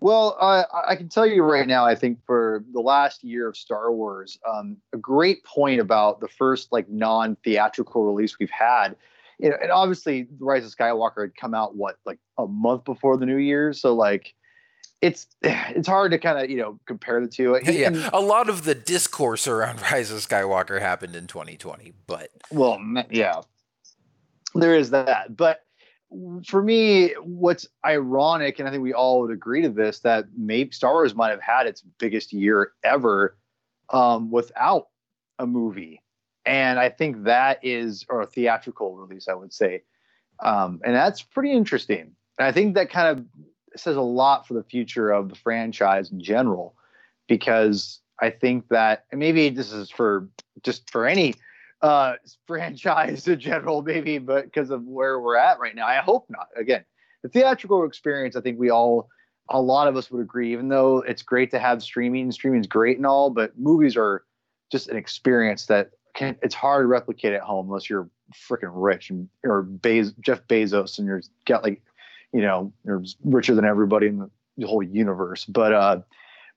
[0.00, 1.86] Well, uh, I can tell you right now.
[1.86, 6.28] I think for the last year of Star Wars, um, a great point about the
[6.28, 8.96] first like non-theatrical release we've had.
[9.38, 12.84] You know, and obviously, The Rise of Skywalker had come out what like a month
[12.84, 14.34] before the New Year, so like
[15.00, 17.58] it's it's hard to kind of you know compare the two.
[17.64, 22.78] yeah, a lot of the discourse around Rise of Skywalker happened in 2020, but well,
[23.10, 23.40] yeah,
[24.54, 25.36] there is that.
[25.36, 25.65] But
[26.46, 30.70] for me, what's ironic, and I think we all would agree to this, that maybe
[30.72, 33.36] Star Wars might have had its biggest year ever
[33.90, 34.88] um, without
[35.38, 36.02] a movie,
[36.44, 39.82] and I think that is or a theatrical release, I would say,
[40.40, 42.12] um, and that's pretty interesting.
[42.38, 43.26] And I think that kind of
[43.78, 46.74] says a lot for the future of the franchise in general,
[47.28, 50.28] because I think that maybe this is for
[50.62, 51.34] just for any
[51.82, 52.14] uh,
[52.46, 56.48] franchise in general, maybe, but because of where we're at right now, I hope not.
[56.56, 56.84] Again,
[57.22, 59.08] the theatrical experience, I think we all,
[59.48, 62.96] a lot of us would agree, even though it's great to have streaming, streaming's great
[62.96, 64.24] and all, but movies are
[64.72, 69.10] just an experience that can, it's hard to replicate at home unless you're freaking rich
[69.10, 69.68] and or
[70.20, 71.80] Jeff Bezos and you're got like
[72.32, 75.44] you know, you're richer than everybody in the whole universe.
[75.46, 76.00] But uh,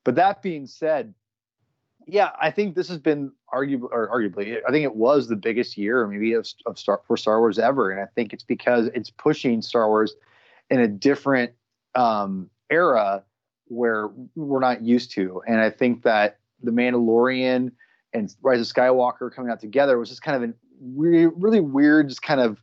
[0.04, 1.14] but that being said,
[2.08, 5.78] yeah, I think this has been arguably, or arguably, I think it was the biggest
[5.78, 9.10] year, maybe of, of Star for Star Wars ever, and I think it's because it's
[9.10, 10.16] pushing Star Wars
[10.70, 11.52] in a different
[11.96, 13.24] um, era
[13.66, 17.72] where we're not used to, and I think that the Mandalorian
[18.14, 22.10] and Rise of Skywalker coming out together was just kind of a really, really weird,
[22.10, 22.62] just kind of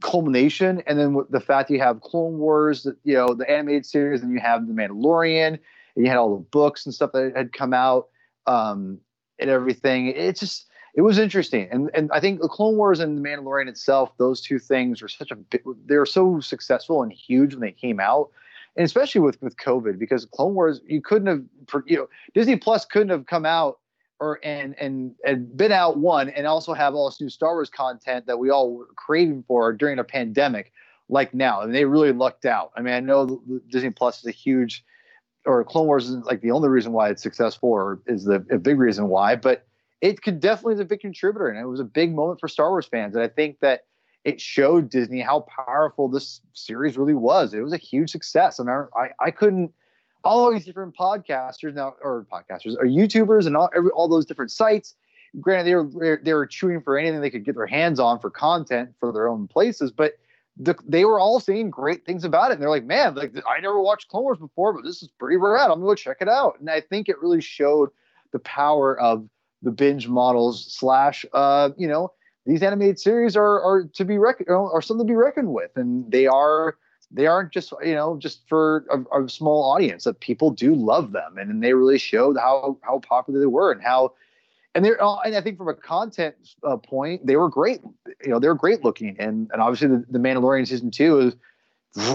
[0.00, 0.82] culmination.
[0.86, 4.40] And then the fact you have Clone Wars, you know, the animated series, and you
[4.40, 5.58] have The Mandalorian,
[5.96, 8.08] and you had all the books and stuff that had come out
[8.46, 8.98] um,
[9.38, 10.08] and everything.
[10.08, 11.68] It's just, it was interesting.
[11.70, 15.08] And and I think the Clone Wars and The Mandalorian itself, those two things were
[15.08, 15.36] such a
[15.84, 18.30] they were so successful and huge when they came out.
[18.76, 22.84] And especially with, with COVID, because Clone Wars, you couldn't have, you know, Disney Plus
[22.84, 23.78] couldn't have come out
[24.20, 27.70] or and and and been out one and also have all this new Star Wars
[27.70, 30.72] content that we all were craving for during a pandemic
[31.08, 31.60] like now.
[31.60, 32.72] I And they really lucked out.
[32.76, 34.84] I mean, I know Disney Plus is a huge
[35.46, 38.58] or Clone Wars isn't like the only reason why it's successful or is the a
[38.58, 39.66] big reason why, but
[40.00, 42.70] it could definitely is a big contributor and it was a big moment for Star
[42.70, 43.14] Wars fans.
[43.14, 43.84] And I think that
[44.24, 47.54] it showed Disney how powerful this series really was.
[47.54, 48.58] It was a huge success.
[48.58, 49.72] And I, I, I couldn't
[50.26, 54.50] all these different podcasters now, or podcasters, or YouTubers, and all every, all those different
[54.50, 54.94] sites.
[55.40, 58.30] Granted, they were they were chewing for anything they could get their hands on for
[58.30, 60.14] content for their own places, but
[60.58, 62.54] the, they were all saying great things about it.
[62.54, 65.36] And they're like, man, like I never watched Clone Wars before, but this is pretty
[65.36, 65.70] rad.
[65.70, 66.58] I'm gonna go check it out.
[66.60, 67.90] And I think it really showed
[68.32, 69.28] the power of
[69.62, 72.12] the binge models slash, uh, you know,
[72.46, 76.10] these animated series are are to be reckoned are something to be reckoned with, and
[76.10, 76.76] they are
[77.10, 80.04] they aren't just you know just for a, a small audience.
[80.04, 83.72] That people do love them, and, and they really showed how how popular they were
[83.72, 84.12] and how
[84.76, 87.80] and they're uh, and I think from a content uh, point, they were great.
[88.22, 91.36] You know, they were great looking, and and obviously the, the Mandalorian season two is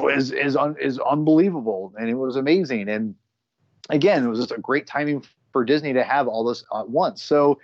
[0.04, 2.88] is is, un, is unbelievable, and it was amazing.
[2.88, 3.16] And
[3.90, 7.24] again, it was just a great timing for Disney to have all this at once.
[7.24, 7.60] So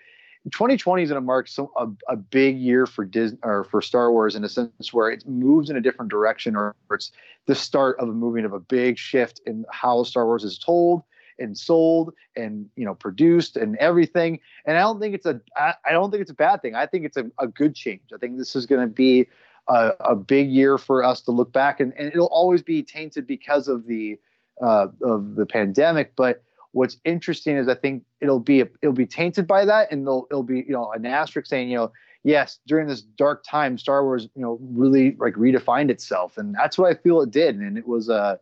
[0.51, 4.11] 2020 is going to mark some a, a, big year for Disney or for Star
[4.11, 7.11] Wars in a sense where it moves in a different direction, or it's
[7.45, 11.03] the start of a moving of a big shift in how Star Wars is told
[11.39, 14.39] and sold and you know produced and everything.
[14.65, 16.75] And I don't think it's a I, I don't think it's a bad thing.
[16.75, 18.01] I think it's a, a good change.
[18.13, 19.27] I think this is going to be
[19.67, 23.27] a, a, big year for us to look back, and, and it'll always be tainted
[23.27, 24.17] because of the
[24.61, 26.15] uh, of the pandemic.
[26.15, 30.27] But what's interesting is I think it'll be it'll be tainted by that, and it'll
[30.31, 31.91] it'll be you know an asterisk saying you know
[32.23, 36.77] yes during this dark time Star Wars you know really like redefined itself, and that's
[36.77, 38.39] what I feel it did, and it was a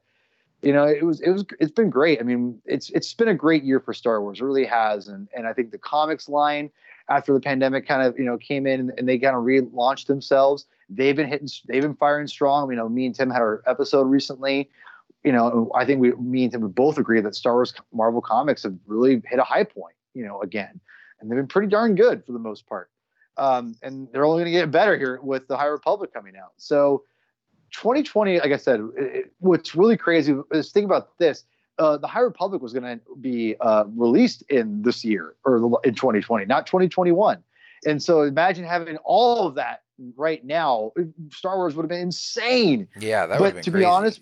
[0.61, 2.19] you know, it was it was it's been great.
[2.19, 5.07] I mean, it's it's been a great year for Star Wars, it really has.
[5.07, 6.71] And and I think the comics line
[7.07, 10.07] after the pandemic kind of you know came in and, and they kind of relaunched
[10.07, 10.65] themselves.
[10.89, 12.69] They've been hitting, they've been firing strong.
[12.69, 14.69] You know, me and Tim had our episode recently.
[15.23, 18.21] You know, I think we, me and Tim would both agree that Star Wars Marvel
[18.21, 19.95] comics have really hit a high point.
[20.13, 20.79] You know, again,
[21.19, 22.89] and they've been pretty darn good for the most part.
[23.37, 26.53] Um, and they're only going to get better here with the High Republic coming out.
[26.57, 27.03] So
[27.75, 31.43] 2020, like I said, it, what's really crazy is think about this.
[31.77, 35.93] Uh, the High Republic was going to be uh, released in this year or in
[35.93, 37.43] 2020, not 2021.
[37.85, 39.83] And so imagine having all of that
[40.15, 40.93] right now.
[41.31, 42.87] Star Wars would have been insane.
[42.97, 43.63] Yeah, that would have been crazy.
[43.63, 43.83] but to crazy.
[43.83, 44.21] be honest,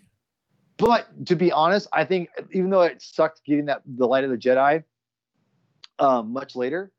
[0.77, 4.31] but to be honest, I think even though it sucked getting that the Light of
[4.31, 4.83] the Jedi
[5.99, 6.91] um, much later,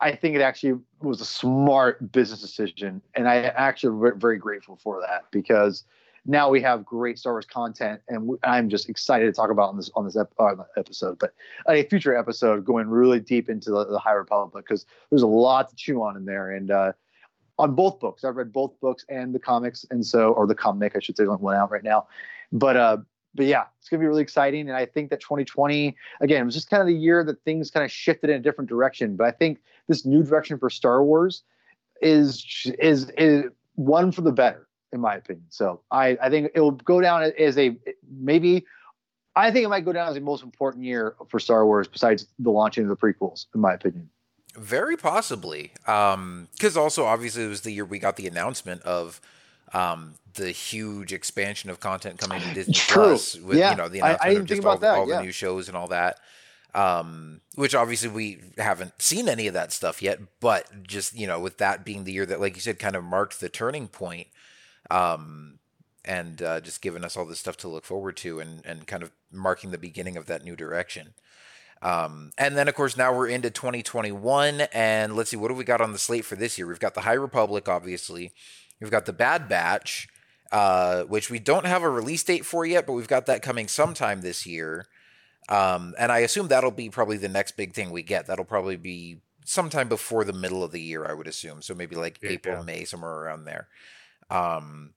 [0.00, 5.00] I think it actually was a smart business decision, and I actually very grateful for
[5.00, 5.84] that because
[6.26, 9.76] now we have great Star Wars content, and I'm just excited to talk about on
[9.76, 11.34] this on this ep- uh, episode, but
[11.68, 15.68] a future episode going really deep into the, the High Republic because there's a lot
[15.70, 16.92] to chew on in there, and uh,
[17.58, 20.96] on both books, I've read both books and the comics, and so or the comic,
[20.96, 22.06] I should say, one out right now,
[22.52, 22.98] but uh,
[23.34, 24.68] but yeah, it's gonna be really exciting.
[24.68, 27.84] And I think that 2020, again, was just kind of the year that things kind
[27.84, 29.16] of shifted in a different direction.
[29.16, 29.60] But I think
[29.90, 31.42] this new direction for Star Wars
[32.00, 32.46] is
[32.78, 35.44] is is one for the better, in my opinion.
[35.50, 37.76] So I I think it will go down as a
[38.08, 38.64] maybe.
[39.36, 42.26] I think it might go down as the most important year for Star Wars, besides
[42.38, 44.08] the launching of the prequels, in my opinion.
[44.56, 49.20] Very possibly, because um, also obviously it was the year we got the announcement of
[49.72, 53.04] um, the huge expansion of content coming to Disney True.
[53.04, 53.70] Plus with yeah.
[53.70, 55.18] you know the announcement I, I of just all, that, all yeah.
[55.18, 56.18] the new shows and all that.
[56.74, 61.40] Um, which obviously we haven't seen any of that stuff yet, but just you know,
[61.40, 64.28] with that being the year that, like you said, kind of marked the turning point,
[64.88, 65.58] um,
[66.04, 69.02] and uh, just giving us all this stuff to look forward to, and and kind
[69.02, 71.14] of marking the beginning of that new direction.
[71.82, 75.64] Um, and then, of course, now we're into 2021, and let's see what do we
[75.64, 76.66] got on the slate for this year.
[76.66, 78.32] We've got the High Republic, obviously.
[78.80, 80.08] We've got the Bad Batch,
[80.52, 83.66] uh, which we don't have a release date for yet, but we've got that coming
[83.66, 84.86] sometime this year.
[85.50, 88.26] Um, and I assume that'll be probably the next big thing we get.
[88.26, 91.60] That'll probably be sometime before the middle of the year, I would assume.
[91.60, 92.62] So maybe like Yeah, April, yeah.
[92.62, 93.66] May, somewhere around there.
[94.30, 94.94] Um,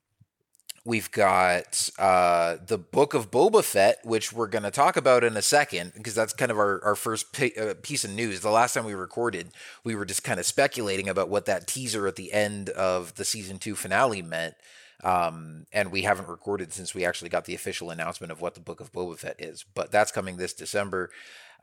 [0.85, 5.37] we've got uh, the Book of Boba Fett, which we're going to talk about in
[5.37, 8.41] a second because that's kind of our, our first pi- uh, piece of news.
[8.41, 9.49] The last time we recorded,
[9.83, 13.25] we were just kind of speculating about what that teaser at the end of the
[13.25, 14.55] season two finale meant.
[15.03, 18.61] Um, and we haven't recorded since we actually got the official announcement of what the
[18.61, 19.65] Book of Boba Fett is.
[19.73, 21.09] But that's coming this December.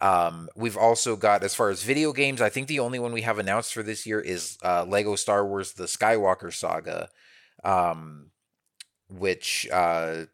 [0.00, 3.22] Um, we've also got, as far as video games, I think the only one we
[3.22, 7.08] have announced for this year is uh, Lego Star Wars: The Skywalker Saga,
[7.64, 8.30] um,
[9.10, 10.24] which uh,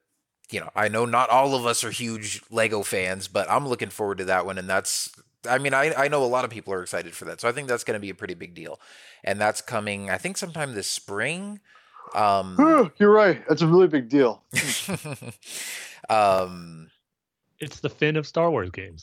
[0.50, 3.90] you know I know not all of us are huge Lego fans, but I'm looking
[3.90, 5.12] forward to that one, and that's.
[5.48, 7.52] I mean, I, I know a lot of people are excited for that, so I
[7.52, 8.80] think that's going to be a pretty big deal,
[9.22, 10.10] and that's coming.
[10.10, 11.60] I think sometime this spring.
[12.14, 13.42] Um, You're right.
[13.48, 14.42] That's a really big deal.
[16.08, 16.90] um,
[17.60, 19.02] It's the fin of Star Wars games.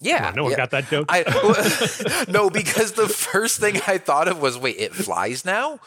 [0.00, 0.56] yeah, on, no one yeah.
[0.56, 1.06] got that joke.
[1.08, 5.78] I no, because the first thing I thought of was, wait, it flies now.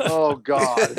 [0.00, 0.98] oh God!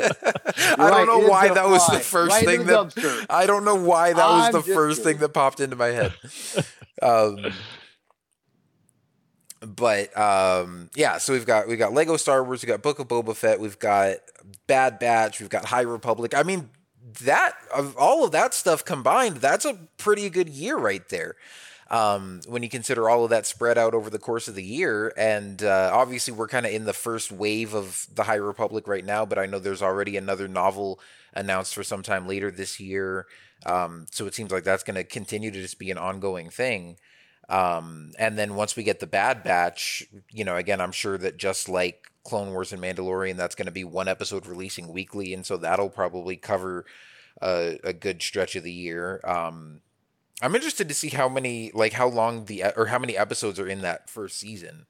[0.78, 3.76] I don't know why that was the first right thing the that I don't know
[3.76, 5.12] why that I'm was the first kidding.
[5.14, 6.12] thing that popped into my head.
[7.00, 7.52] Um,
[9.74, 13.08] but um, yeah, so we've got we've got Lego Star Wars, we've got Book of
[13.08, 14.16] Boba Fett, we've got
[14.66, 16.34] Bad Batch, we've got High Republic.
[16.34, 16.70] I mean,
[17.22, 21.36] that of all of that stuff combined, that's a pretty good year right there.
[21.88, 25.12] Um, when you consider all of that spread out over the course of the year,
[25.16, 29.04] and uh, obviously we're kind of in the first wave of the High Republic right
[29.04, 30.98] now, but I know there's already another novel
[31.32, 33.26] announced for sometime later this year.
[33.64, 36.96] Um, so it seems like that's going to continue to just be an ongoing thing.
[37.48, 41.36] Um, and then once we get the Bad Batch, you know, again, I'm sure that
[41.36, 45.46] just like Clone Wars and Mandalorian, that's going to be one episode releasing weekly, and
[45.46, 46.84] so that'll probably cover
[47.40, 49.20] a, a good stretch of the year.
[49.24, 49.80] Um,
[50.42, 53.68] I'm interested to see how many, like, how long the or how many episodes are
[53.68, 54.86] in that first season.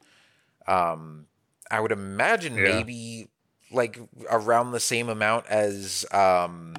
[0.66, 1.26] Um,
[1.70, 2.62] I would imagine Yeah.
[2.62, 3.28] maybe
[3.70, 3.98] like
[4.30, 6.76] around the same amount as um,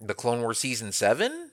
[0.00, 1.52] the Clone Wars season seven,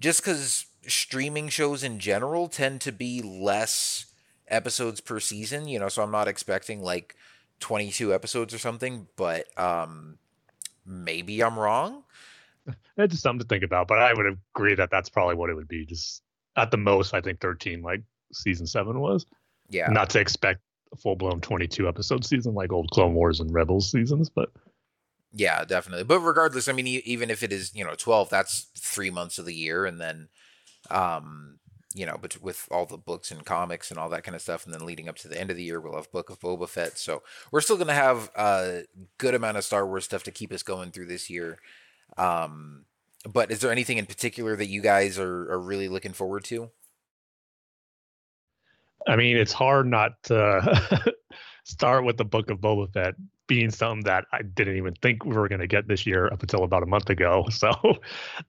[0.00, 4.06] just because streaming shows in general tend to be less
[4.48, 5.68] episodes per season.
[5.68, 7.14] You know, so I'm not expecting like
[7.60, 10.18] 22 episodes or something, but um,
[10.84, 12.02] maybe I'm wrong.
[12.96, 15.54] It's just something to think about, but I would agree that that's probably what it
[15.54, 15.86] would be.
[15.86, 16.22] Just
[16.56, 19.24] at the most, I think 13, like season seven was.
[19.70, 19.88] Yeah.
[19.88, 20.60] Not to expect
[20.92, 24.50] a full blown 22 episode season like old Clone Wars and Rebels seasons, but
[25.32, 26.04] Yeah, definitely.
[26.04, 29.44] But regardless, I mean, even if it is, you know, 12, that's three months of
[29.46, 29.84] the year.
[29.84, 30.28] And then,
[30.90, 31.58] um,
[31.94, 34.64] you know, but with all the books and comics and all that kind of stuff,
[34.64, 36.68] and then leading up to the end of the year, we'll have Book of Boba
[36.68, 36.98] Fett.
[36.98, 38.82] So we're still going to have a
[39.16, 41.58] good amount of Star Wars stuff to keep us going through this year.
[42.16, 42.84] Um,
[43.30, 46.70] but is there anything in particular that you guys are, are really looking forward to?
[49.06, 51.14] I mean, it's hard not to
[51.64, 53.14] start with the Book of Boba Fett
[53.46, 56.42] being something that I didn't even think we were going to get this year up
[56.42, 57.46] until about a month ago.
[57.58, 57.72] So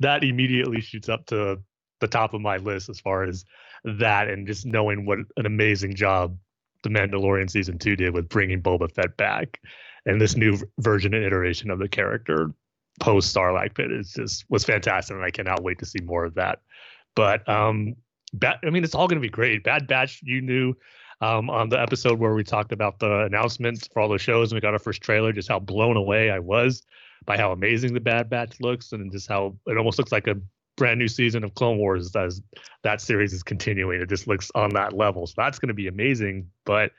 [0.02, 1.60] that immediately shoots up to
[2.00, 3.46] the top of my list as far as
[3.84, 6.38] that and just knowing what an amazing job
[6.84, 9.60] the Mandalorian season two did with bringing Boba Fett back
[10.06, 12.52] and this new version and iteration of the character
[13.00, 16.36] post Sarlacc Pit is just was fantastic, and I cannot wait to see more of
[16.36, 16.60] that.
[17.16, 17.96] But um,
[18.34, 19.64] Bad, I mean, it's all going to be great.
[19.64, 20.76] Bad Batch, you knew
[21.22, 24.58] um, on the episode where we talked about the announcements for all the shows and
[24.58, 26.84] we got our first trailer, just how blown away I was
[27.26, 30.36] by how amazing the Bad Batch looks and just how it almost looks like a
[30.80, 32.42] brand new season of Clone Wars as
[32.82, 34.02] that series is continuing.
[34.02, 35.28] It just looks on that level.
[35.28, 36.50] So that's going to be amazing.
[36.66, 36.92] But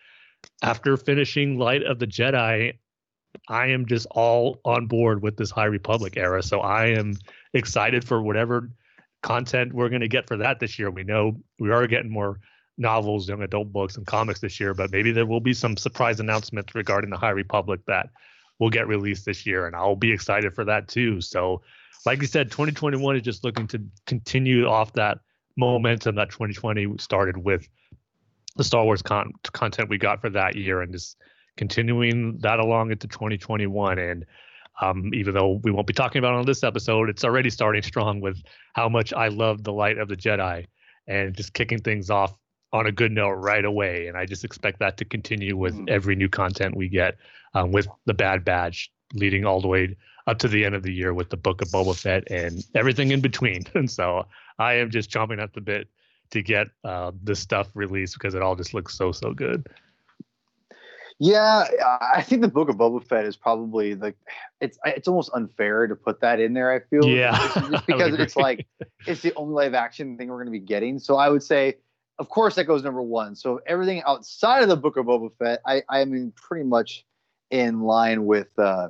[0.63, 2.75] after finishing Light of the Jedi,
[3.49, 6.43] I am just all on board with this High Republic era.
[6.43, 7.17] So I am
[7.55, 8.71] excited for whatever
[9.23, 10.91] content we're going to get for that this year.
[10.91, 12.39] We know we are getting more
[12.79, 16.21] novels, young adult books, and comics this year, but maybe there will be some surprise
[16.21, 18.09] announcements regarding the High Republic that
[18.59, 21.21] will get released this year, and I'll be excited for that too.
[21.21, 21.63] So,
[22.07, 25.19] like you said, 2021 is just looking to continue off that
[25.57, 27.69] momentum that 2020 started with
[28.57, 31.17] the Star Wars con- content we got for that year, and just
[31.57, 33.99] continuing that along into 2021.
[33.99, 34.27] And
[34.81, 37.83] um, even though we won't be talking about it on this episode, it's already starting
[37.83, 38.43] strong with
[38.75, 40.67] how much I love the Light of the Jedi
[41.07, 42.35] and just kicking things off
[42.73, 44.07] on a good note right away.
[44.07, 47.17] And I just expect that to continue with every new content we get
[47.55, 49.97] um, with the Bad Batch leading all the way
[50.27, 53.11] up to the end of the year with the Book of Boba Fett and everything
[53.11, 53.65] in between.
[53.75, 54.27] And so
[54.59, 55.89] I am just chomping at the bit
[56.31, 59.67] to get uh, this stuff released because it all just looks so, so good.
[61.23, 61.65] Yeah,
[62.15, 64.15] I think the Book of Boba Fett is probably the
[64.59, 66.73] it's it's almost unfair to put that in there.
[66.73, 68.67] I feel Yeah, just, I would just because it's like
[69.07, 70.99] it's the only live action thing we're going to be getting.
[70.99, 71.77] So I would say,
[72.19, 73.37] of course, that goes number one.
[73.37, 77.05] So everything outside of the Book of Boba Fett, I I am pretty much
[77.51, 78.89] in line with uh,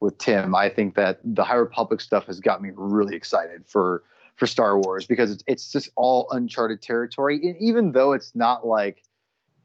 [0.00, 0.54] with Tim.
[0.54, 4.02] I think that the High Republic stuff has got me really excited for
[4.36, 7.40] for Star Wars because it's it's just all uncharted territory.
[7.42, 9.02] And even though it's not like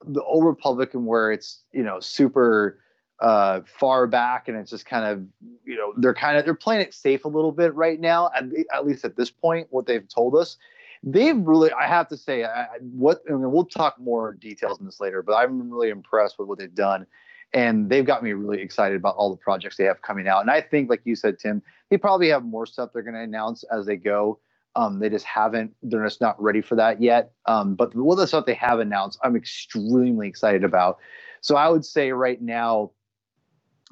[0.06, 2.80] the old Republican where it's you know super
[3.20, 5.26] uh far back and it's just kind of
[5.66, 8.44] you know they're kind of they're playing it safe a little bit right now at,
[8.72, 10.58] at least at this point what they've told us
[11.02, 14.86] they've really i have to say I, what I mean, we'll talk more details in
[14.86, 17.08] this later but i'm really impressed with what they've done
[17.54, 20.42] and they've got me really excited about all the projects they have coming out.
[20.42, 23.22] And i think like you said tim they probably have more stuff they're going to
[23.22, 24.40] announce as they go.
[24.76, 27.32] Um, they just haven't they're just not ready for that yet.
[27.46, 30.98] Um, but what the stuff they have announced i'm extremely excited about.
[31.42, 32.92] So i would say right now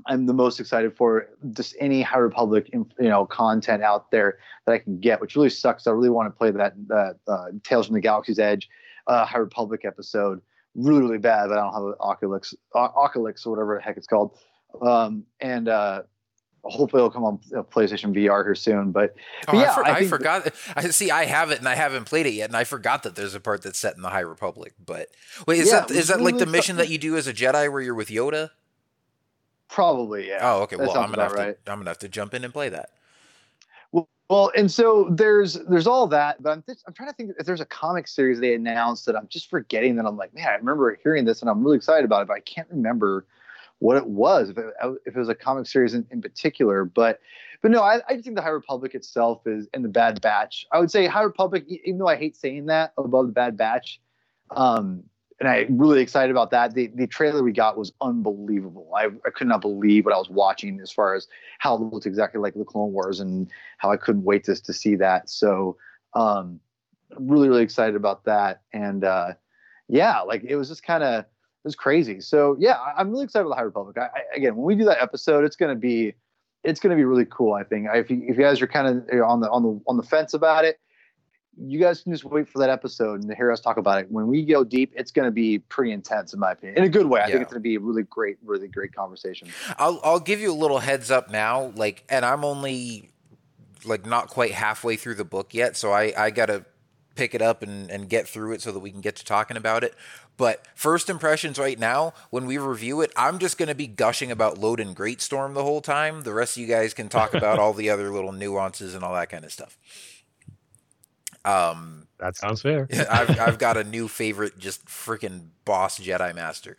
[0.08, 4.74] i'm the most excited for just any high republic you know content out there that
[4.74, 5.88] i can get which really sucks.
[5.88, 8.70] I really want to play that that uh, tales from the galaxy's edge
[9.08, 10.42] uh, high republic episode
[10.76, 14.08] really really bad but i don't have an oculus oculus or whatever the heck it's
[14.08, 14.38] called
[14.82, 16.04] Um, and uh,
[16.64, 17.38] hopefully it'll come on
[17.72, 18.92] PlayStation VR here soon.
[18.92, 19.16] But,
[19.46, 20.54] but oh, yeah, I, for, I, I forgot.
[20.76, 21.12] I see.
[21.12, 23.40] I have it, and I haven't played it yet, and I forgot that there's a
[23.40, 24.74] part that's set in the High Republic.
[24.84, 25.08] But
[25.48, 27.34] wait, is Yeah, that is that really like the mission that you do as a
[27.34, 28.50] Jedi, where you're with Yoda?
[29.68, 30.40] probably yeah.
[30.42, 30.76] Oh, okay.
[30.76, 31.66] That Well, I'm gonna have right.
[31.66, 32.90] to I'm gonna have to jump in and play that.
[34.30, 37.62] Well, and so there's there's all that, but I'm I'm trying to think if there's
[37.62, 40.98] a comic series they announced that I'm just forgetting that I'm like, man, I remember
[41.04, 43.28] hearing this and I'm really excited about it, but I can't remember
[43.80, 44.74] what it was if it,
[45.06, 46.86] if it was a comic series in, in particular.
[46.86, 47.20] But
[47.62, 50.66] but no, I, I think the High Republic itself is and the Bad Batch.
[50.72, 54.02] I would say High Republic, even though I hate saying that above the Bad Batch,
[54.52, 55.04] um,
[55.40, 56.74] and I'm really excited about that.
[56.74, 58.90] The the trailer we got was unbelievable.
[58.96, 61.28] I, I could not believe what I was watching as far as
[61.60, 64.74] how it looked exactly like the Clone Wars and how I couldn't wait to to
[64.74, 65.30] see that.
[65.30, 65.78] So
[66.14, 66.60] um
[67.18, 68.62] really, really excited about that.
[68.72, 69.34] And uh
[69.88, 71.28] yeah, like it was just kind of it
[71.66, 72.22] was crazy.
[72.22, 73.98] So yeah, I, I'm really excited about the High Republic.
[73.98, 76.14] I, I, again, when we do that episode, it's gonna be
[76.64, 77.54] it's gonna be really cool.
[77.54, 79.98] I think if you, if you guys are kind of on the on the on
[79.98, 80.80] the fence about it,
[81.58, 84.12] you guys can just wait for that episode and hear us talk about it.
[84.12, 86.90] When we go deep, it's going to be pretty intense, in my opinion, in a
[86.90, 87.22] good way.
[87.22, 87.34] I Yeah.
[87.34, 89.48] think it's going to be a really great, really great conversation.
[89.78, 93.12] I'll I'll give you a little heads up now, like, and I'm only
[93.86, 96.66] like not quite halfway through the book yet, so I I gotta
[97.16, 99.56] pick it up and and get through it so that we can get to talking
[99.58, 99.94] about it.
[100.38, 104.56] But first impressions right now, when we review it, I'm just gonna be gushing about
[104.60, 106.24] Loden Greatstorm the whole time.
[106.24, 109.14] The rest of you guys can talk about all the other little nuances and all
[109.14, 109.78] that kind of stuff.
[111.46, 112.88] Um, That sounds fair.
[113.12, 116.78] I've I've got a new favorite, just freaking boss Jedi Master.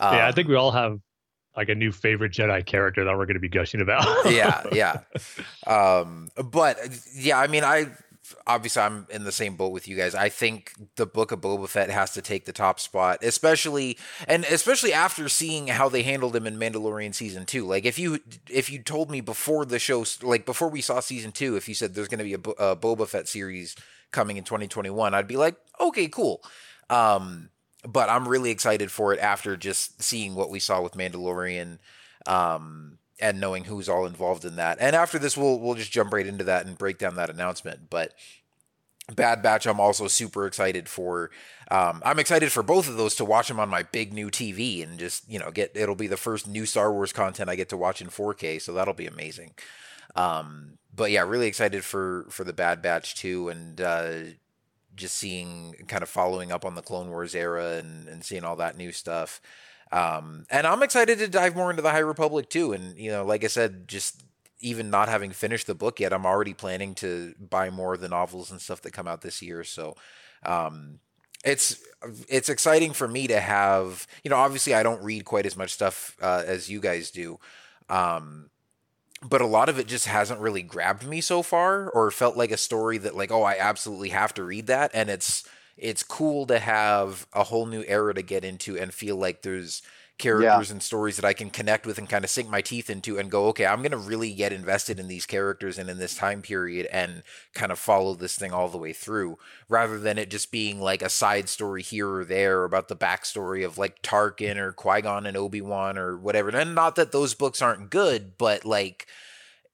[0.00, 1.00] Um, yeah, I think we all have
[1.56, 4.30] like a new favorite Jedi character that we're going to be gushing about.
[4.32, 5.00] yeah, yeah.
[5.66, 6.78] Um, but
[7.14, 7.88] yeah, I mean, I
[8.46, 10.14] obviously I'm in the same boat with you guys.
[10.14, 14.44] I think the Book of Boba Fett has to take the top spot, especially and
[14.44, 17.66] especially after seeing how they handled him in Mandalorian season two.
[17.66, 21.32] Like if you if you told me before the show, like before we saw season
[21.32, 23.76] two, if you said there's going to be a, a Boba Fett series
[24.10, 26.42] coming in 2021, I'd be like, okay, cool.
[26.90, 27.50] Um,
[27.86, 31.78] but I'm really excited for it after just seeing what we saw with Mandalorian.
[32.26, 34.78] Um, and knowing who's all involved in that.
[34.80, 37.90] And after this, we'll we'll just jump right into that and break down that announcement.
[37.90, 38.14] But
[39.14, 41.30] Bad Batch, I'm also super excited for.
[41.70, 44.82] Um, I'm excited for both of those to watch them on my big new TV
[44.82, 45.72] and just you know get.
[45.74, 48.72] It'll be the first new Star Wars content I get to watch in 4K, so
[48.72, 49.54] that'll be amazing.
[50.14, 54.14] Um, but yeah, really excited for for the Bad Batch too, and uh,
[54.94, 58.56] just seeing kind of following up on the Clone Wars era and and seeing all
[58.56, 59.40] that new stuff.
[59.90, 62.72] Um, and I'm excited to dive more into the High Republic too.
[62.72, 64.22] And you know, like I said, just
[64.60, 68.08] even not having finished the book yet, I'm already planning to buy more of the
[68.08, 69.64] novels and stuff that come out this year.
[69.64, 69.96] So,
[70.44, 71.00] um,
[71.44, 71.80] it's
[72.28, 74.06] it's exciting for me to have.
[74.24, 77.38] You know, obviously, I don't read quite as much stuff uh, as you guys do.
[77.88, 78.50] Um,
[79.22, 82.50] but a lot of it just hasn't really grabbed me so far or felt like
[82.50, 85.44] a story that like oh i absolutely have to read that and it's
[85.78, 89.82] it's cool to have a whole new era to get into and feel like there's
[90.18, 93.18] characters and stories that I can connect with and kind of sink my teeth into
[93.18, 96.16] and go, okay, I'm going to really get invested in these characters and in this
[96.16, 97.22] time period and
[97.54, 101.02] kind of follow this thing all the way through rather than it just being like
[101.02, 105.24] a side story here or there about the backstory of like Tarkin or Qui Gon
[105.24, 106.48] and Obi Wan or whatever.
[106.50, 109.06] And not that those books aren't good, but like,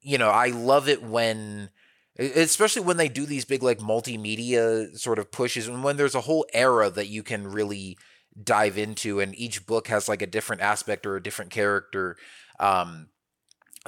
[0.03, 1.71] you know, I love it when
[2.19, 6.21] especially when they do these big like multimedia sort of pushes and when there's a
[6.21, 7.99] whole era that you can really
[8.43, 12.17] dive into and each book has like a different aspect or a different character
[12.61, 13.09] um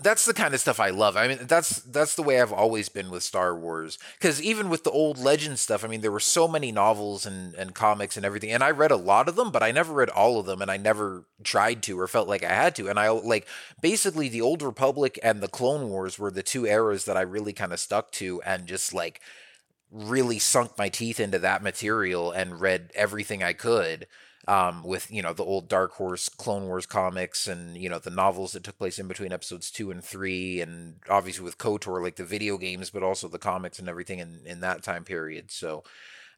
[0.02, 1.16] that's the kind of stuff I love.
[1.16, 3.98] I mean, that's that's the way I've always been with Star Wars.
[4.18, 7.54] Because even with the old legend stuff, I mean, there were so many novels and,
[7.54, 10.10] and comics and everything, and I read a lot of them, but I never read
[10.10, 12.88] all of them, and I never tried to or felt like I had to.
[12.88, 13.46] And I like
[13.80, 17.54] basically the Old Republic and the Clone Wars were the two eras that I really
[17.54, 19.22] kind of stuck to, and just like
[19.90, 24.06] really sunk my teeth into that material and read everything I could
[24.48, 28.10] um, with you know the old Dark Horse Clone Wars comics and you know the
[28.10, 32.16] novels that took place in between episodes two and three, and obviously with Kotor like
[32.16, 35.50] the video games, but also the comics and everything in in that time period.
[35.50, 35.82] So,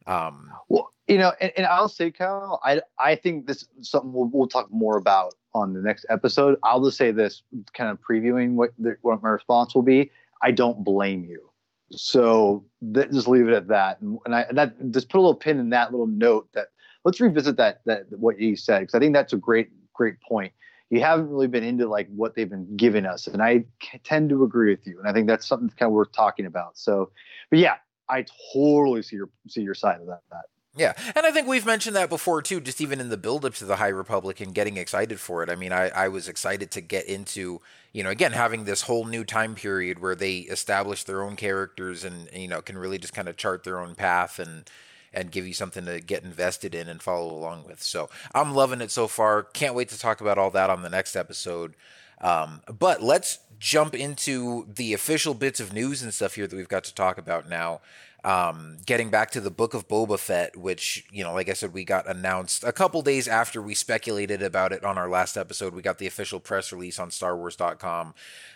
[0.07, 4.11] um, Well, you know, and, and I'll say, Kyle, I I think this is something
[4.11, 6.57] we'll, we'll talk more about on the next episode.
[6.63, 7.43] I'll just say this,
[7.73, 10.11] kind of previewing what the, what my response will be.
[10.41, 11.49] I don't blame you.
[11.91, 15.21] So th- just leave it at that, and, and I and that just put a
[15.21, 16.67] little pin in that little note that
[17.05, 20.53] let's revisit that that what you said because I think that's a great great point.
[20.89, 23.65] You haven't really been into like what they've been giving us, and I
[24.03, 26.77] tend to agree with you, and I think that's something kind of worth talking about.
[26.77, 27.11] So,
[27.49, 27.75] but yeah,
[28.09, 30.21] I totally see your see your side of that.
[30.31, 30.45] That
[30.75, 33.53] Yeah, and I think we've mentioned that before too, just even in the build up
[33.55, 35.49] to the High Republic and getting excited for it.
[35.49, 37.61] I mean, I, I was excited to get into,
[37.93, 42.03] you know, again, having this whole new time period where they establish their own characters
[42.03, 44.67] and, you know, can really just kind of chart their own path and,
[45.13, 47.81] and give you something to get invested in and follow along with.
[47.81, 49.43] So I'm loving it so far.
[49.43, 51.75] Can't wait to talk about all that on the next episode.
[52.21, 56.67] Um, but let's jump into the official bits of news and stuff here that we've
[56.67, 57.81] got to talk about now.
[58.23, 61.73] Um, getting back to the Book of Boba Fett, which, you know, like I said,
[61.73, 65.73] we got announced a couple days after we speculated about it on our last episode.
[65.73, 68.13] We got the official press release on StarWars.com.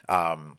[0.10, 0.58] Um,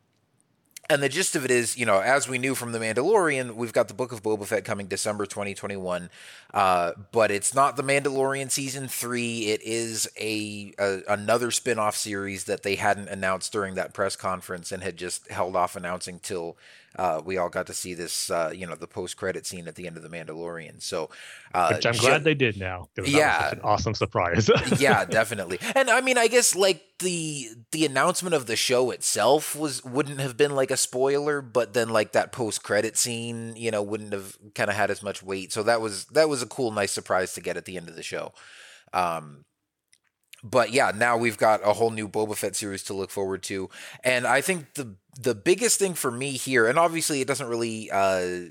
[0.90, 3.72] and the gist of it is, you know, as we knew from The Mandalorian, we've
[3.72, 6.10] got the Book of Boba Fett coming December 2021.
[6.52, 9.46] Uh, but it's not The Mandalorian season three.
[9.46, 14.16] It is a, a another spin off series that they hadn't announced during that press
[14.16, 16.56] conference and had just held off announcing till
[16.96, 19.74] uh, we all got to see this, uh, you know, the post credit scene at
[19.74, 20.82] the end of The Mandalorian.
[20.82, 21.10] So,
[21.52, 22.88] uh, which I'm glad they did now.
[23.04, 24.50] yeah, an awesome surprise.
[24.78, 25.58] yeah, definitely.
[25.74, 30.20] And I mean, I guess like the the announcement of the show itself was wouldn't
[30.20, 34.12] have been like a spoiler, but then like that post credit scene, you know, wouldn't
[34.12, 35.52] have kind of had as much weight.
[35.52, 37.96] So that was that was a cool, nice surprise to get at the end of
[37.96, 38.32] the show.
[38.92, 39.44] Um,
[40.44, 43.70] but yeah, now we've got a whole new Boba Fett series to look forward to,
[44.04, 47.90] and I think the the biggest thing for me here, and obviously it doesn't really
[47.90, 48.50] uh,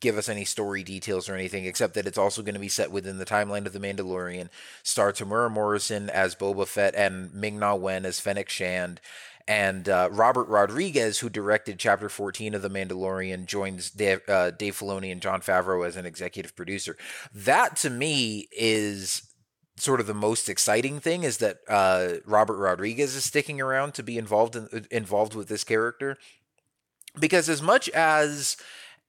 [0.00, 2.90] give us any story details or anything, except that it's also going to be set
[2.90, 4.48] within the timeline of the Mandalorian.
[4.82, 9.00] Star Temuera Morrison as Boba Fett and Ming Na Wen as Fennec Shand.
[9.46, 14.78] And uh, Robert Rodriguez, who directed Chapter 14 of The Mandalorian, joins Dave, uh, Dave
[14.78, 16.96] Filoni and Jon Favreau as an executive producer.
[17.34, 19.33] That to me is
[19.76, 24.02] sort of the most exciting thing is that uh, Robert Rodriguez is sticking around to
[24.02, 26.16] be involved in, involved with this character
[27.18, 28.56] because as much as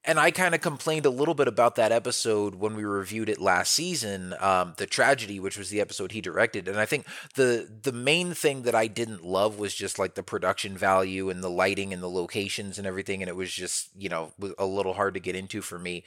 [0.07, 3.41] and I kind of complained a little bit about that episode when we reviewed it
[3.41, 7.05] last season, um, the tragedy, which was the episode he directed, and I think
[7.35, 11.43] the the main thing that I didn't love was just like the production value and
[11.43, 14.93] the lighting and the locations and everything, and it was just you know a little
[14.93, 16.03] hard to get into for me.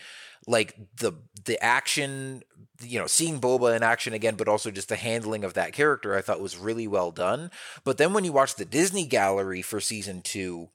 [0.49, 1.12] Like the
[1.44, 2.42] the action,
[2.82, 6.16] you know, seeing Boba in action again, but also just the handling of that character,
[6.16, 7.51] I thought was really well done.
[7.84, 10.70] But then when you watch the Disney Gallery for season two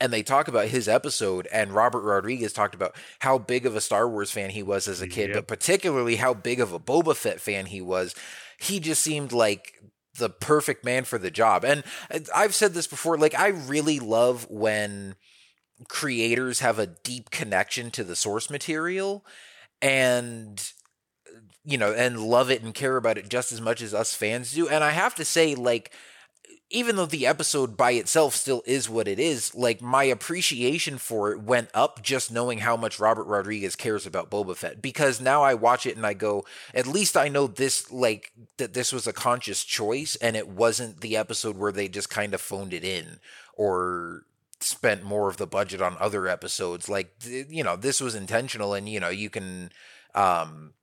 [0.00, 3.80] and they talk about his episode and robert rodriguez talked about how big of a
[3.80, 5.36] star wars fan he was as a kid yep.
[5.36, 8.14] but particularly how big of a boba fett fan he was
[8.58, 9.74] he just seemed like
[10.18, 11.82] the perfect man for the job and
[12.34, 15.14] i've said this before like i really love when
[15.88, 19.24] creators have a deep connection to the source material
[19.82, 20.72] and
[21.64, 24.52] you know and love it and care about it just as much as us fans
[24.52, 25.92] do and i have to say like
[26.68, 31.30] even though the episode by itself still is what it is, like my appreciation for
[31.32, 34.82] it went up just knowing how much Robert Rodriguez cares about Boba Fett.
[34.82, 38.74] Because now I watch it and I go, at least I know this, like, that
[38.74, 42.40] this was a conscious choice and it wasn't the episode where they just kind of
[42.40, 43.20] phoned it in
[43.54, 44.24] or
[44.60, 46.88] spent more of the budget on other episodes.
[46.88, 49.70] Like, you know, this was intentional and, you know, you can,
[50.14, 50.74] um,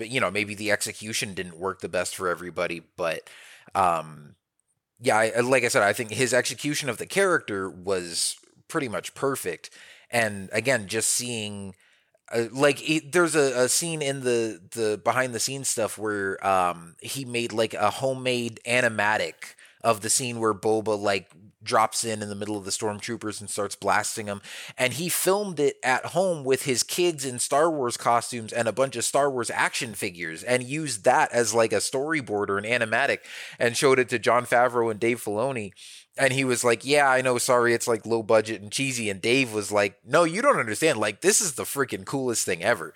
[0.00, 3.28] you know, maybe the execution didn't work the best for everybody, but,
[3.74, 4.36] um,
[5.00, 8.36] yeah, I, like I said, I think his execution of the character was
[8.68, 9.70] pretty much perfect.
[10.10, 11.74] And again, just seeing
[12.32, 16.94] uh, like there's a, a, scene in the the behind the scenes stuff where um
[17.00, 21.30] he made like a homemade animatic of the scene where Boba like
[21.62, 24.42] drops in in the middle of the stormtroopers and starts blasting them.
[24.76, 28.72] And he filmed it at home with his kids in Star Wars costumes and a
[28.72, 32.64] bunch of Star Wars action figures and used that as like a storyboard or an
[32.64, 33.18] animatic
[33.58, 35.72] and showed it to Jon Favreau and Dave Filoni.
[36.18, 39.08] And he was like, Yeah, I know, sorry, it's like low budget and cheesy.
[39.08, 40.98] And Dave was like, No, you don't understand.
[40.98, 42.92] Like, this is the freaking coolest thing ever.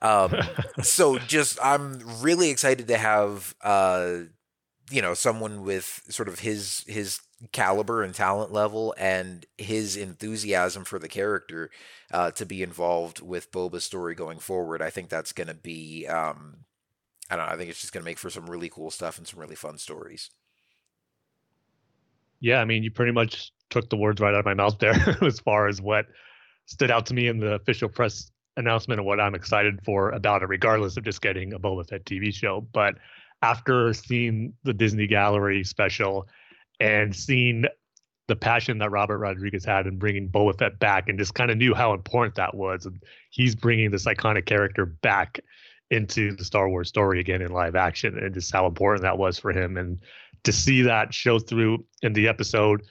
[0.00, 0.34] Um,
[0.82, 4.18] so just, I'm really excited to have, uh,
[4.90, 7.20] you know, someone with sort of his, his,
[7.50, 11.70] caliber and talent level and his enthusiasm for the character
[12.12, 14.80] uh, to be involved with Boba's story going forward.
[14.80, 16.58] I think that's going to be, um,
[17.30, 19.18] I don't know, I think it's just going to make for some really cool stuff
[19.18, 20.30] and some really fun stories.
[22.40, 25.16] Yeah, I mean, you pretty much took the words right out of my mouth there
[25.22, 26.06] as far as what
[26.66, 30.42] stood out to me in the official press announcement and what I'm excited for about
[30.42, 32.66] it, regardless of just getting a Boba Fett TV show.
[32.72, 32.96] But
[33.42, 36.28] after seeing the Disney Gallery special,
[36.82, 37.64] and seeing
[38.26, 41.56] the passion that Robert Rodriguez had in bringing Boba Fett back, and just kind of
[41.56, 42.86] knew how important that was.
[42.86, 45.38] And he's bringing this iconic character back
[45.90, 49.38] into the Star Wars story again in live action, and just how important that was
[49.38, 49.76] for him.
[49.76, 50.00] And
[50.42, 52.82] to see that show through in the episode,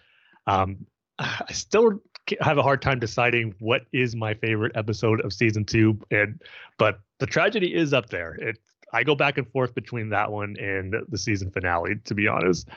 [0.48, 0.86] um,
[1.20, 2.00] I still
[2.40, 6.00] have a hard time deciding what is my favorite episode of season two.
[6.12, 6.42] And
[6.78, 8.36] but the tragedy is up there.
[8.36, 8.58] It
[8.94, 12.70] I go back and forth between that one and the season finale, to be honest.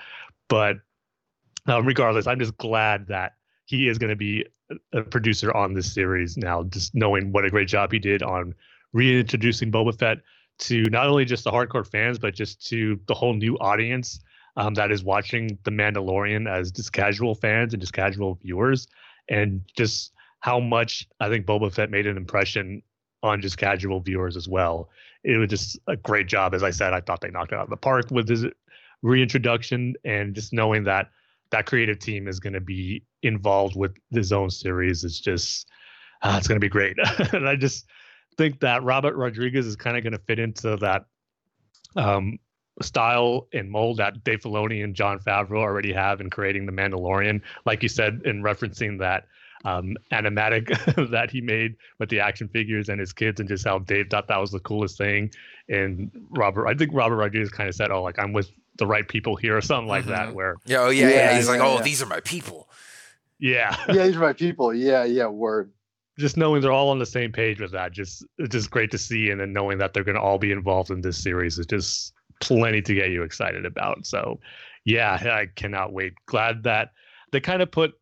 [0.49, 0.79] But
[1.67, 3.33] um, regardless, I'm just glad that
[3.67, 4.47] he is going to be
[4.93, 6.63] a producer on this series now.
[6.65, 8.55] Just knowing what a great job he did on
[8.93, 10.19] reintroducing Boba Fett
[10.57, 14.21] to not only just the hardcore fans, but just to the whole new audience
[14.57, 18.87] um, that is watching The Mandalorian as just casual fans and just casual viewers,
[19.29, 22.83] and just how much I think Boba Fett made an impression
[23.23, 24.91] on just casual viewers as well.
[25.25, 26.55] It was just a great job.
[26.55, 28.45] As I said, I thought they knocked it out of the park with his
[29.03, 31.09] reintroduction and just knowing that
[31.51, 35.69] that creative team is going to be involved with the Zone series is just
[36.23, 36.97] uh, it's going to be great.
[37.33, 37.87] and I just
[38.37, 41.05] think that Robert Rodriguez is kind of going to fit into that
[41.97, 42.39] um,
[42.83, 47.41] style and mold that Dave Filoni and Jon Favreau already have in creating the Mandalorian.
[47.67, 49.27] Like you said, in referencing that
[49.65, 50.67] um, animatic
[51.11, 54.29] that he made with the action figures and his kids, and just how Dave thought
[54.29, 55.31] that was the coolest thing.
[55.69, 59.07] And Robert, I think Robert Rodriguez kind of said, "Oh, like I'm with the right
[59.07, 60.13] people here," or something like mm-hmm.
[60.13, 60.35] that.
[60.35, 61.15] Where yeah, oh yeah, yeah.
[61.15, 61.37] yeah.
[61.37, 62.69] He's yeah, like, "Oh, these are my people."
[63.39, 64.75] Yeah, yeah, these are my people.
[64.75, 65.27] Yeah, yeah.
[65.27, 65.73] Word
[66.19, 68.99] just knowing they're all on the same page with that, just it's just great to
[68.99, 71.67] see, and then knowing that they're going to all be involved in this series is
[71.67, 74.07] just plenty to get you excited about.
[74.07, 74.39] So,
[74.85, 76.15] yeah, I cannot wait.
[76.27, 76.91] Glad that
[77.33, 77.95] they kind of put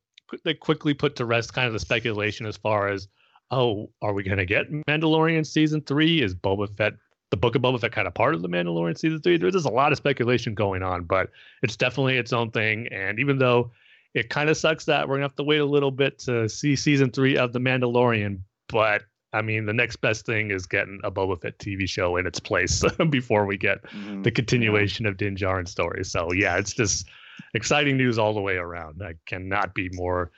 [0.44, 3.08] they quickly put to rest kind of the speculation as far as
[3.50, 6.22] oh, are we going to get Mandalorian season three?
[6.22, 6.94] Is Boba Fett
[7.32, 9.38] the Book of Boba Fett kind of part of the Mandalorian season three?
[9.38, 11.30] There's just a lot of speculation going on, but
[11.62, 12.88] it's definitely its own thing.
[12.88, 13.70] And even though
[14.12, 16.76] it kind of sucks that we're gonna have to wait a little bit to see
[16.76, 21.10] season three of The Mandalorian, but I mean, the next best thing is getting a
[21.10, 24.20] Boba Fett TV show in its place before we get mm-hmm.
[24.20, 26.04] the continuation of Din Djarin story.
[26.04, 27.08] So yeah, it's just
[27.54, 29.02] exciting news all the way around.
[29.02, 30.30] I cannot be more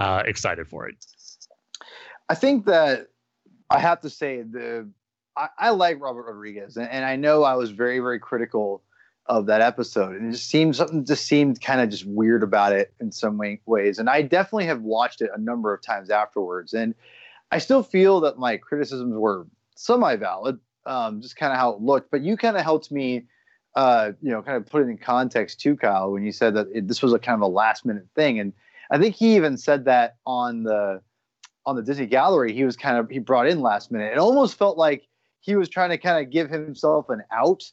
[0.00, 0.96] uh, excited for it.
[2.28, 3.06] I think that
[3.70, 4.90] I have to say the
[5.36, 8.82] I, I like Robert Rodriguez, and, and, I know I was very very critical
[9.26, 12.72] of that episode, and it just seemed something just seemed kind of just weird about
[12.72, 13.98] it in some way, ways.
[13.98, 16.94] And I definitely have watched it a number of times afterwards, and
[17.50, 21.80] I still feel that my criticisms were semi valid, um, just kind of how it
[21.80, 22.10] looked.
[22.10, 23.26] But you kind of helped me,
[23.76, 26.66] uh, you know, kind of put it in context too, Kyle, when you said that
[26.74, 28.52] it, this was a kind of a last minute thing, and
[28.90, 31.02] I think he even said that on the
[31.66, 32.52] on the Disney Gallery.
[32.52, 34.12] He was kind of he brought in last minute.
[34.12, 35.06] It almost felt like
[35.40, 37.64] he was trying to kind of give himself an out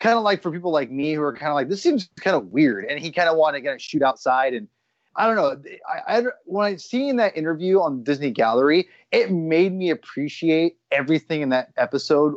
[0.00, 2.36] kind of like for people like me who are kind of like this seems kind
[2.36, 4.68] of weird, and he kind of wanted to kind of shoot outside and.
[5.16, 5.62] I don't know.
[5.88, 11.40] I, I when I seen that interview on Disney Gallery, it made me appreciate everything
[11.40, 12.34] in that episode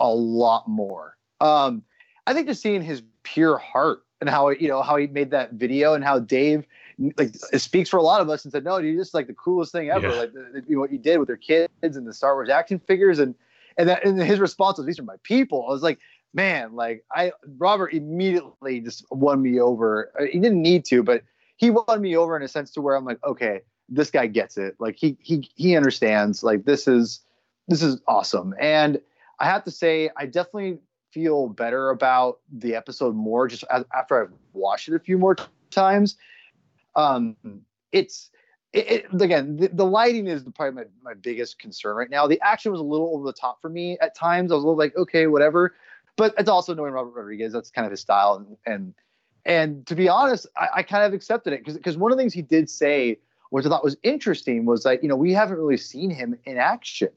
[0.00, 1.16] a lot more.
[1.40, 1.84] Um,
[2.26, 5.52] I think just seeing his pure heart and how you know how he made that
[5.52, 6.66] video and how Dave
[7.16, 9.34] like it speaks for a lot of us and said, no, dude, just like the
[9.34, 10.08] coolest thing ever.
[10.08, 10.14] Yeah.
[10.14, 12.80] Like the, you know, what you did with your kids and the Star Wars action
[12.80, 13.34] figures and
[13.78, 15.64] and that and his response was, these are my people.
[15.66, 15.98] I was like,
[16.34, 20.12] man, like I Robert immediately just won me over.
[20.18, 21.22] Uh, he didn't need to, but
[21.56, 24.58] he won me over in a sense to where I'm like, okay, this guy gets
[24.58, 24.76] it.
[24.78, 26.42] Like he he he understands.
[26.42, 27.20] Like this is
[27.68, 28.54] this is awesome.
[28.60, 29.00] And
[29.38, 30.78] I have to say, I definitely
[31.12, 33.64] feel better about the episode more just
[33.94, 35.36] after I've watched it a few more
[35.70, 36.16] times.
[36.96, 37.36] Um,
[37.92, 38.30] it's
[38.72, 42.26] it, it, again, the, the, lighting is probably my, my biggest concern right now.
[42.26, 44.52] The action was a little over the top for me at times.
[44.52, 45.74] I was a little like, okay, whatever
[46.18, 47.54] but it's also knowing Robert Rodriguez.
[47.54, 48.94] That's kind of his style, and and,
[49.46, 52.20] and to be honest, I, I kind of accepted it because because one of the
[52.20, 55.56] things he did say, which I thought was interesting, was that you know we haven't
[55.56, 57.08] really seen him in action.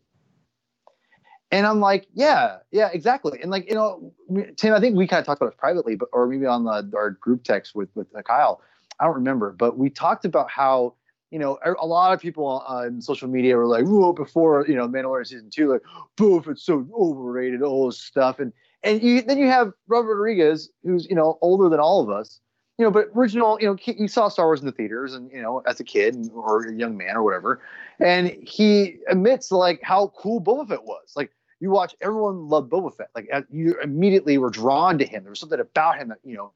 [1.53, 3.41] And I'm like, yeah, yeah, exactly.
[3.41, 4.13] And like, you know,
[4.55, 6.89] Tim, I think we kind of talked about it privately, but or maybe on the
[6.95, 8.61] our group text with with Kyle.
[8.99, 10.93] I don't remember, but we talked about how
[11.31, 14.75] you know er, a lot of people on social media were like, "Oh, before you
[14.75, 15.81] know Mandalorian season two, like,
[16.17, 18.53] boof, it's so overrated, all this stuff." And
[18.83, 22.39] and you, then you have Robert Rodriguez, who's you know older than all of us,
[22.81, 25.39] you know, but original, you know, he, saw Star Wars in the theaters, and you
[25.39, 27.61] know, as a kid or a young man or whatever,
[27.99, 31.13] and he admits like how cool Boba Fett was.
[31.15, 33.09] Like you watch, everyone loved Boba Fett.
[33.13, 35.21] Like you immediately were drawn to him.
[35.21, 36.53] There was something about him that you know.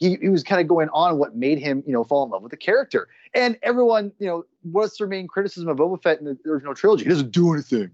[0.00, 2.42] He, he was kind of going on what made him, you know, fall in love
[2.42, 3.06] with the character.
[3.34, 7.04] And everyone, you know, what's their main criticism of Boba Fett in the original trilogy?
[7.04, 7.90] He doesn't do anything.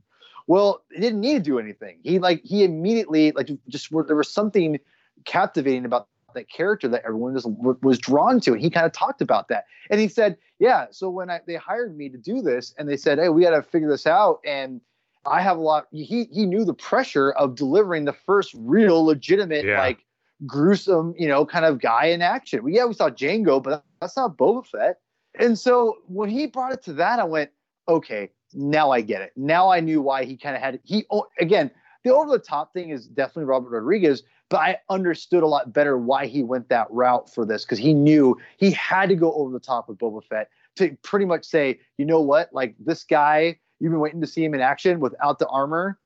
[0.46, 1.98] Well, he didn't need to do anything.
[2.04, 4.78] He like he immediately like just there was something
[5.24, 7.48] captivating about that character that everyone just
[7.82, 8.52] was drawn to.
[8.52, 9.64] And he kind of talked about that.
[9.90, 10.86] And he said, yeah.
[10.92, 13.50] So when I, they hired me to do this and they said, hey, we got
[13.50, 14.40] to figure this out.
[14.44, 14.80] And
[15.26, 15.88] I have a lot.
[15.90, 19.80] He he knew the pressure of delivering the first real legitimate yeah.
[19.80, 20.05] like
[20.44, 22.62] gruesome you know kind of guy in action.
[22.62, 24.98] Well, yeah, we saw Jango, but that's not Boba Fett.
[25.38, 27.50] And so when he brought it to that, I went,
[27.88, 29.32] okay, now I get it.
[29.36, 31.06] Now I knew why he kind of had he
[31.40, 31.70] again.
[32.04, 35.98] The over the top thing is definitely Robert Rodriguez, but I understood a lot better
[35.98, 39.52] why he went that route for this because he knew he had to go over
[39.52, 43.58] the top with Boba Fett to pretty much say, you know what, like this guy,
[43.80, 45.98] you've been waiting to see him in action without the armor.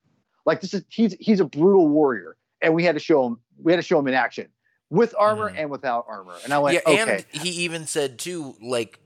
[0.47, 3.73] Like this is he's he's a brutal warrior, and we had to show him we
[3.73, 4.49] had to show him in action
[4.91, 5.59] with armor mm.
[5.59, 6.35] and without armor.
[6.45, 7.25] And I went, yeah, okay.
[7.33, 8.99] And he even said too, like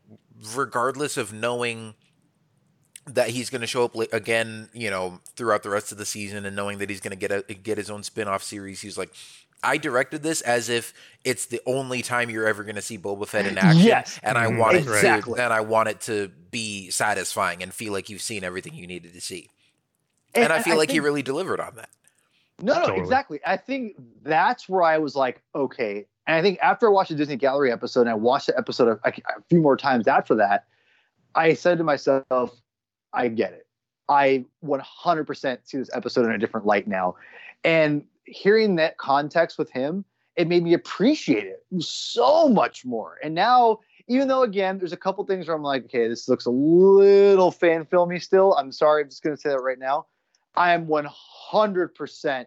[0.54, 1.94] regardless of knowing
[3.06, 6.46] that he's going to show up again, you know, throughout the rest of the season,
[6.46, 8.96] and knowing that he's going to get a, get his own spin off series, he's
[8.96, 9.12] like,
[9.62, 13.26] I directed this as if it's the only time you're ever going to see Boba
[13.26, 15.34] Fett in action, yes, and I want exactly.
[15.34, 18.74] it to, and I want it to be satisfying and feel like you've seen everything
[18.74, 19.50] you needed to see.
[20.34, 21.90] And, and I feel I like think, he really delivered on that.
[22.60, 23.00] No, no, totally.
[23.00, 23.40] exactly.
[23.44, 26.06] I think that's where I was like, okay.
[26.26, 28.98] And I think after I watched the Disney Gallery episode, and I watched the episode
[29.04, 30.66] a, a few more times after that,
[31.34, 32.50] I said to myself,
[33.12, 33.66] I get it.
[34.08, 37.16] I 100% see this episode in a different light now.
[37.64, 40.04] And hearing that context with him,
[40.36, 43.18] it made me appreciate it so much more.
[43.22, 46.46] And now, even though again, there's a couple things where I'm like, okay, this looks
[46.46, 48.54] a little fan filmy still.
[48.54, 50.06] I'm sorry, I'm just gonna say that right now.
[50.56, 52.46] I am 100%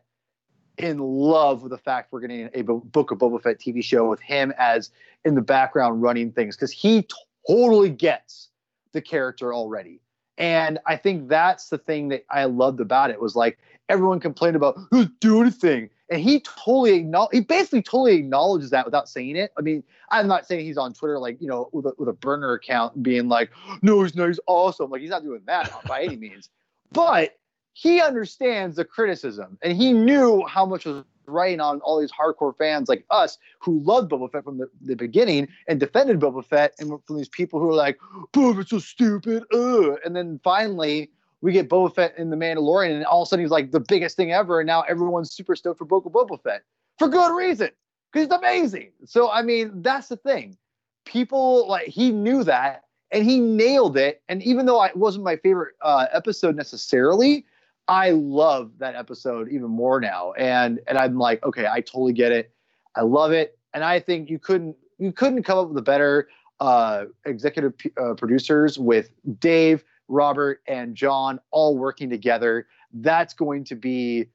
[0.77, 4.21] in love with the fact we're getting a Book of Boba Fett TV show with
[4.21, 4.91] him as
[5.25, 7.07] in the background running things because he
[7.47, 8.49] totally gets
[8.93, 9.99] the character already.
[10.37, 13.57] And I think that's the thing that I loved about it was like
[13.89, 15.89] everyone complained about who's doing do anything.
[16.09, 19.51] And he totally he basically totally acknowledges that without saying it.
[19.57, 22.13] I mean, I'm not saying he's on Twitter like, you know, with a, with a
[22.13, 23.51] burner account being like,
[23.81, 24.89] no, he's no, he's awesome.
[24.89, 26.49] Like he's not doing that by any means.
[26.93, 27.37] But
[27.77, 32.57] he understands the criticism and he knew how much was writing on all these hardcore
[32.57, 36.73] fans like us who loved Boba Fett from the, the beginning and defended Boba Fett
[36.79, 37.99] and from these people who are like,
[38.33, 39.43] Boba so stupid.
[39.53, 39.95] Ugh.
[40.03, 41.11] And then finally
[41.41, 43.79] we get Boba Fett in The Mandalorian and all of a sudden he's like the
[43.79, 44.59] biggest thing ever.
[44.59, 46.63] And now everyone's super stoked for Boba, Boba Fett
[46.97, 47.69] for good reason
[48.11, 48.89] because he's amazing.
[49.05, 50.57] So, I mean, that's the thing.
[51.05, 54.23] People like he knew that and he nailed it.
[54.27, 57.45] And even though it wasn't my favorite uh, episode necessarily,
[57.87, 60.33] I love that episode even more now.
[60.33, 62.51] And and I'm like, okay, I totally get it.
[62.95, 63.57] I love it.
[63.73, 66.27] And I think you couldn't you couldn't come up with a better
[66.59, 72.67] uh, executive uh, producers with Dave, Robert, and John all working together.
[72.93, 74.27] That's going to be.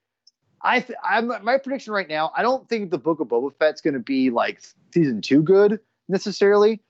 [0.63, 2.31] I th- I'm my prediction right now.
[2.37, 4.63] I don't think the Book of Boba Fett's going to be like
[4.95, 6.81] season two good necessarily.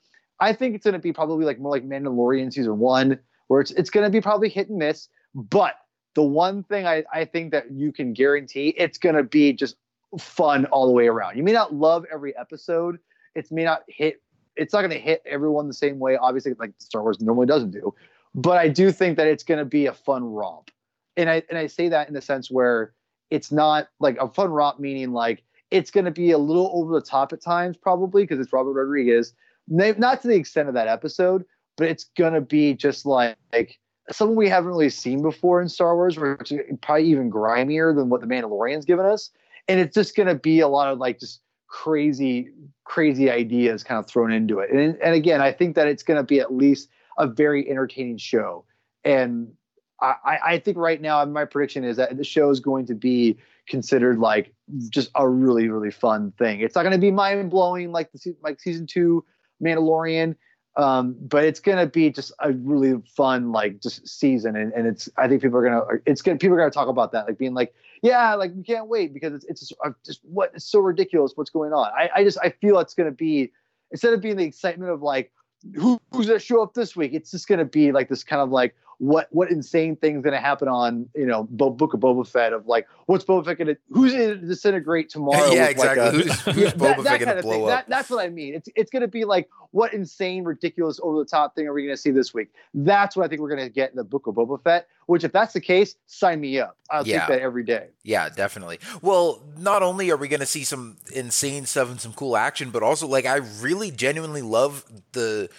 [0.41, 3.71] I think it's going to be probably like more like Mandalorian season one, where it's
[3.73, 5.09] it's going to be probably hit and miss.
[5.35, 5.77] But
[6.15, 9.77] the one thing I, I think that you can guarantee it's going to be just
[10.19, 11.37] fun all the way around.
[11.37, 12.99] You may not love every episode.
[13.35, 14.21] It may not hit.
[14.57, 16.17] It's not going to hit everyone the same way.
[16.17, 17.95] Obviously, like Star Wars normally doesn't do.
[18.35, 20.71] But I do think that it's going to be a fun romp,
[21.17, 22.93] and I and I say that in the sense where
[23.31, 26.93] it's not like a fun romp, meaning like it's going to be a little over
[26.93, 29.33] the top at times, probably because it's Robert Rodriguez.
[29.69, 31.45] Not to the extent of that episode,
[31.77, 33.79] but it's going to be just like, like
[34.11, 37.95] something we haven't really seen before in Star Wars, which uh, is probably even grimier
[37.95, 39.31] than what the Mandalorian's given us.
[39.69, 42.51] And it's just going to be a lot of like just crazy,
[42.85, 44.71] crazy ideas kind of thrown into it.
[44.71, 46.89] And, and again, I think that it's going to be at least
[47.19, 48.65] a very entertaining show.
[49.05, 49.53] And
[50.01, 53.39] I, I think right now, my prediction is that the show is going to be
[53.69, 54.53] considered like
[54.89, 56.61] just a really, really fun thing.
[56.61, 59.25] It's not going to be mind blowing like the like season two
[59.63, 60.35] Mandalorian
[60.77, 65.09] um, but it's gonna be just a really fun like just season, and, and it's
[65.17, 67.55] I think people are gonna it's gonna people are gonna talk about that like being
[67.55, 70.81] like yeah like we can't wait because it's it's just, uh, just what it's so
[70.81, 71.91] ridiculous what's going on.
[71.97, 73.53] I, I just I feel it's gonna be
[73.91, 75.31] instead of being the excitement of like
[75.75, 78.51] who, who's gonna show up this week, it's just gonna be like this kind of
[78.51, 82.25] like what what insane thing's going to happen on you know Bo- Book of Boba
[82.25, 85.51] Fett of like what's Boba Fett going to who's going to disintegrate tomorrow?
[85.51, 86.05] yeah, exactly.
[86.05, 87.69] Like a, who's, who's Boba Fett going to blow up?
[87.69, 88.55] That, that's what I mean.
[88.55, 91.83] It's it's going to be like what insane, ridiculous, over the top thing are we
[91.83, 92.51] going to see this week?
[92.75, 94.87] That's what I think we're going to get in the Book of Boba Fett.
[95.07, 96.77] Which, if that's the case, sign me up.
[96.89, 97.21] I'll yeah.
[97.21, 97.89] take that every day.
[98.05, 98.79] Yeah, definitely.
[99.01, 102.71] Well, not only are we going to see some insane stuff and some cool action,
[102.71, 105.51] but also like I really genuinely love the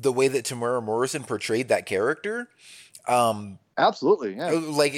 [0.00, 2.48] the way that Temuera Morrison portrayed that character.
[3.06, 4.52] Um, Absolutely, yeah.
[4.52, 4.94] Uh, like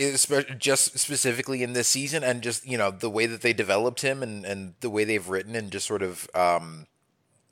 [0.59, 4.23] just specifically in this season, and just you know the way that they developed him,
[4.23, 6.87] and and the way they've written and just sort of um,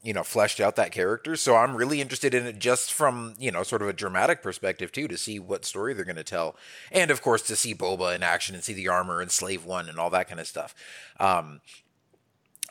[0.04, 1.34] you know fleshed out that character.
[1.34, 4.92] So I'm really interested in it just from you know sort of a dramatic perspective
[4.92, 6.54] too, to see what story they're going to tell,
[6.92, 9.88] and of course to see Boba in action and see the armor and Slave One
[9.88, 10.76] and all that kind of stuff.
[11.18, 11.60] Um,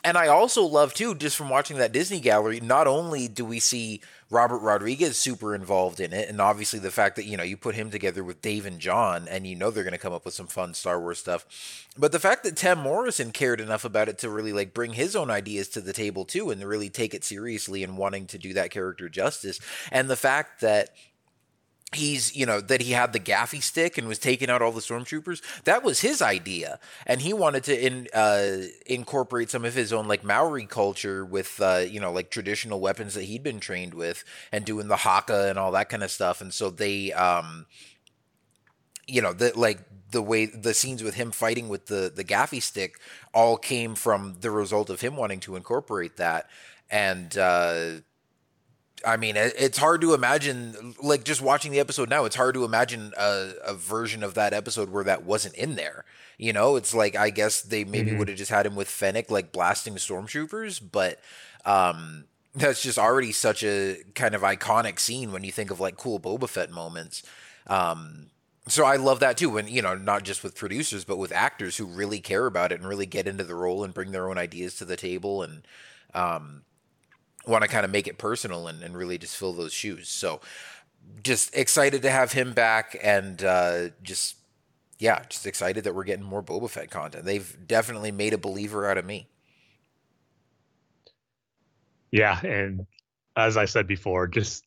[0.06, 3.58] And I also love too, just from watching that Disney gallery, not only do we
[3.58, 4.00] see
[4.30, 7.74] Robert Rodriguez super involved in it, and obviously the fact that you know you put
[7.74, 10.34] him together with Dave and John, and you know they're going to come up with
[10.34, 11.44] some fun Star Wars stuff.
[11.98, 15.16] But the fact that Tem Morrison cared enough about it to really like bring his
[15.16, 18.52] own ideas to the table too, and really take it seriously and wanting to do
[18.52, 19.58] that character justice,
[19.90, 20.90] and the fact that
[21.96, 24.80] he's you know that he had the gaffi stick and was taking out all the
[24.80, 25.42] stormtroopers.
[25.64, 26.78] That was his idea.
[27.06, 31.60] And he wanted to in, uh, incorporate some of his own like maori culture with
[31.60, 35.48] uh, you know like traditional weapons that he'd been trained with and doing the haka
[35.48, 36.40] and all that kind of stuff.
[36.40, 37.66] And so they um
[39.06, 39.80] you know that like
[40.10, 43.00] the way the scenes with him fighting with the the gaffi stick
[43.34, 46.48] all came from the result of him wanting to incorporate that.
[46.90, 48.00] And uh
[49.06, 52.64] I mean, it's hard to imagine, like just watching the episode now, it's hard to
[52.64, 56.04] imagine a, a, version of that episode where that wasn't in there.
[56.38, 58.18] You know, it's like, I guess they maybe mm-hmm.
[58.18, 61.20] would have just had him with Fennec, like blasting stormtroopers, but
[61.64, 62.24] um,
[62.56, 66.18] that's just already such a kind of iconic scene when you think of like cool
[66.18, 67.22] Boba Fett moments.
[67.68, 68.26] Um,
[68.66, 71.76] so I love that too, when, you know, not just with producers, but with actors
[71.76, 74.36] who really care about it and really get into the role and bring their own
[74.36, 75.44] ideas to the table.
[75.44, 75.62] And,
[76.12, 76.62] um,
[77.46, 80.08] want to kind of make it personal and, and really just fill those shoes.
[80.08, 80.40] So
[81.22, 84.36] just excited to have him back and uh, just
[84.98, 87.24] yeah, just excited that we're getting more Boba Fett content.
[87.24, 89.28] They've definitely made a believer out of me.
[92.10, 92.86] Yeah, and
[93.36, 94.64] as I said before, just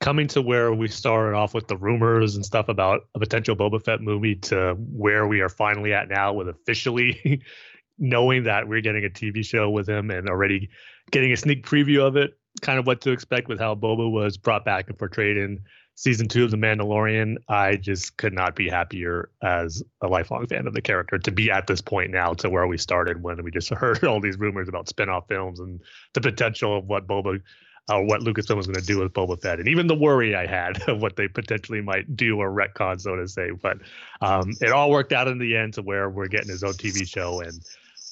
[0.00, 3.82] coming to where we started off with the rumors and stuff about a potential Boba
[3.82, 7.42] Fett movie to where we are finally at now with officially
[7.98, 10.70] knowing that we're getting a TV show with him and already
[11.10, 14.36] getting a sneak preview of it, kind of what to expect with how Boba was
[14.36, 15.60] brought back and portrayed in
[15.94, 17.36] season two of The Mandalorian.
[17.48, 21.50] I just could not be happier as a lifelong fan of the character to be
[21.50, 24.68] at this point now to where we started when we just heard all these rumors
[24.68, 25.80] about spin-off films and
[26.14, 27.40] the potential of what Boba
[27.88, 30.46] uh, what Lucasfilm was going to do with Boba Fett, and even the worry I
[30.46, 33.50] had of what they potentially might do or retcon, so to say.
[33.50, 33.78] But
[34.20, 37.06] um, it all worked out in the end to where we're getting his own TV
[37.06, 37.60] show and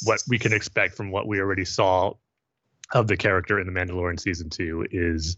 [0.02, 2.12] what we can expect from what we already saw
[2.92, 5.36] of the character in the Mandalorian season two is,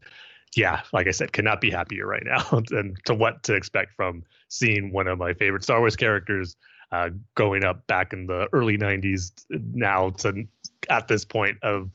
[0.56, 2.62] yeah, like I said, cannot be happier right now.
[2.70, 6.56] and to what to expect from seeing one of my favorite Star Wars characters
[6.92, 10.46] uh, going up back in the early '90s now to
[10.88, 11.90] at this point of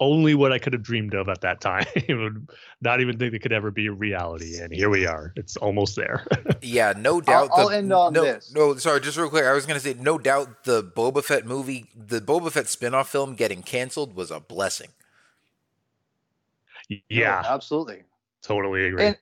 [0.00, 1.86] only what I could have dreamed of at that time.
[2.80, 4.58] Not even think it could ever be a reality.
[4.58, 5.32] And here we are.
[5.36, 6.26] It's almost there.
[6.62, 7.50] yeah, no doubt.
[7.52, 8.52] I'll, the, I'll end on no, this.
[8.54, 9.44] No, sorry, just real quick.
[9.44, 13.06] I was going to say, no doubt the Boba Fett movie, the Boba Fett spinoff
[13.06, 14.88] film getting canceled was a blessing.
[17.08, 18.02] Yeah, oh, absolutely.
[18.42, 19.06] Totally agree.
[19.06, 19.18] And,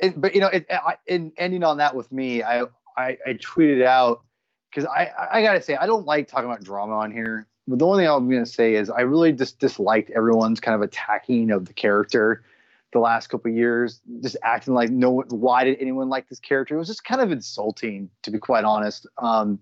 [0.00, 2.62] and but you know, it, I, in ending on that with me, I
[2.96, 4.22] I, I tweeted out
[4.70, 7.86] because I I gotta say I don't like talking about drama on here but the
[7.86, 11.50] only thing I'm going to say is I really just disliked everyone's kind of attacking
[11.50, 12.44] of the character
[12.92, 16.76] the last couple years, just acting like no why did anyone like this character?
[16.76, 19.06] It was just kind of insulting, to be quite honest.
[19.18, 19.58] Um,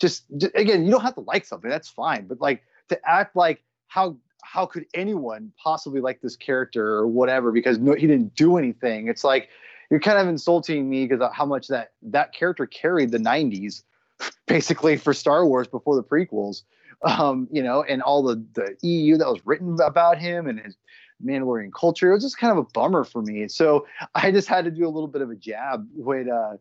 [0.00, 3.36] just, just again, you don't have to like something, that's fine, but like to act
[3.36, 8.34] like how how could anyone possibly like this character or whatever because no, he didn't
[8.34, 9.06] do anything?
[9.06, 9.50] It's like
[9.90, 13.82] you're kind of insulting me because how much that that character carried the 90s
[14.46, 16.62] basically for Star Wars before the prequels
[17.02, 20.76] um, you know, and all the the EU that was written about him and his
[21.24, 22.10] Mandalorian culture.
[22.10, 23.48] It was just kind of a bummer for me.
[23.48, 26.56] So I just had to do a little bit of a jab when uh,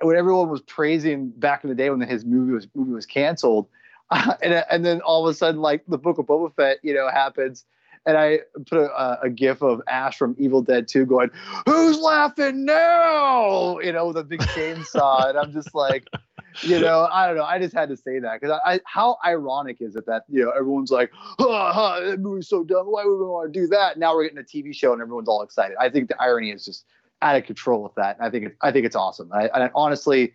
[0.00, 3.68] when everyone was praising back in the day when his movie was movie was canceled,
[4.10, 6.94] uh, and and then all of a sudden like the Book of Boba Fett, you
[6.94, 7.64] know, happens.
[8.06, 11.28] And I put a, a gif of Ash from Evil Dead 2 going,
[11.66, 13.80] Who's laughing now?
[13.80, 15.28] You know, with a big chainsaw.
[15.28, 16.06] and I'm just like,
[16.62, 17.44] you know, I don't know.
[17.44, 20.44] I just had to say that because I, I, how ironic is it that you
[20.44, 22.86] know everyone's like, oh, oh, that movie's so dumb.
[22.86, 23.98] Why would we want to do that?
[23.98, 25.76] Now we're getting a TV show and everyone's all excited.
[25.80, 26.84] I think the irony is just
[27.22, 28.16] out of control with that.
[28.20, 29.30] I think it, I think it's awesome.
[29.32, 30.32] I, I honestly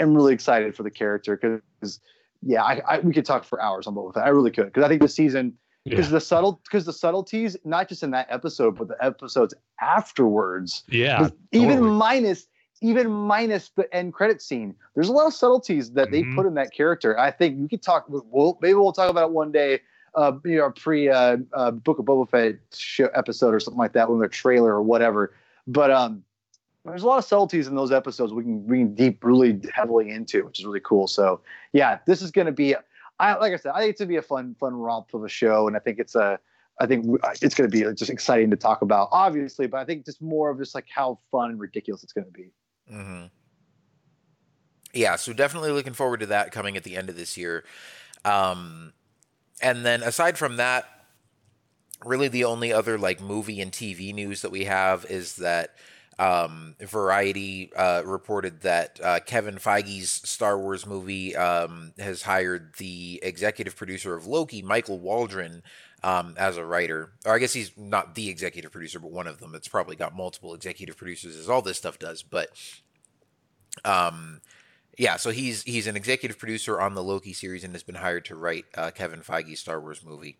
[0.00, 2.00] am really excited for the character because
[2.42, 4.08] yeah, I, I, we could talk for hours on both.
[4.08, 4.26] Of that.
[4.26, 5.54] I really could because I think the season
[5.84, 6.12] because yeah.
[6.12, 11.28] the subtle because the subtleties not just in that episode but the episodes afterwards yeah
[11.52, 11.90] even totally.
[11.90, 12.46] minus
[12.80, 16.36] even minus the end credit scene, there's a lot of subtleties that they mm-hmm.
[16.36, 17.18] put in that character.
[17.18, 18.06] I think we could talk.
[18.08, 19.80] We'll, maybe we'll talk about it one day.
[20.14, 23.92] Uh, you know, pre uh, uh, Book of Boba Fett show, episode or something like
[23.92, 25.34] that, with a trailer or whatever.
[25.66, 26.24] But um,
[26.84, 30.10] there's a lot of subtleties in those episodes we can we can deep really heavily
[30.10, 31.06] into, which is really cool.
[31.06, 31.40] So
[31.72, 32.74] yeah, this is going to be.
[33.20, 35.28] I like I said, I think it's gonna be a fun fun romp of a
[35.28, 36.40] show, and I think it's a
[36.80, 37.06] I think
[37.42, 40.50] it's going to be just exciting to talk about, obviously, but I think just more
[40.50, 42.50] of just like how fun and ridiculous it's going to be.
[42.92, 43.26] Mm-hmm.
[44.92, 47.64] Yeah, so definitely looking forward to that coming at the end of this year.
[48.24, 48.92] Um,
[49.60, 50.86] and then aside from that,
[52.04, 55.74] really the only other like movie and TV news that we have is that
[56.18, 63.20] um, Variety uh, reported that uh, Kevin Feige's Star Wars movie um, has hired the
[63.22, 65.62] executive producer of Loki, Michael Waldron,
[66.02, 67.12] um, as a writer.
[67.26, 69.54] Or I guess he's not the executive producer, but one of them.
[69.54, 72.22] It's probably got multiple executive producers, as all this stuff does.
[72.22, 72.50] But
[73.84, 74.40] um,
[74.96, 78.24] yeah, so he's he's an executive producer on the Loki series and has been hired
[78.26, 80.38] to write uh, Kevin Feige's Star Wars movie.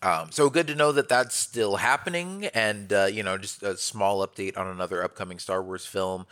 [0.00, 3.76] Um, so good to know that that's still happening, and uh, you know, just a
[3.76, 6.26] small update on another upcoming Star Wars film.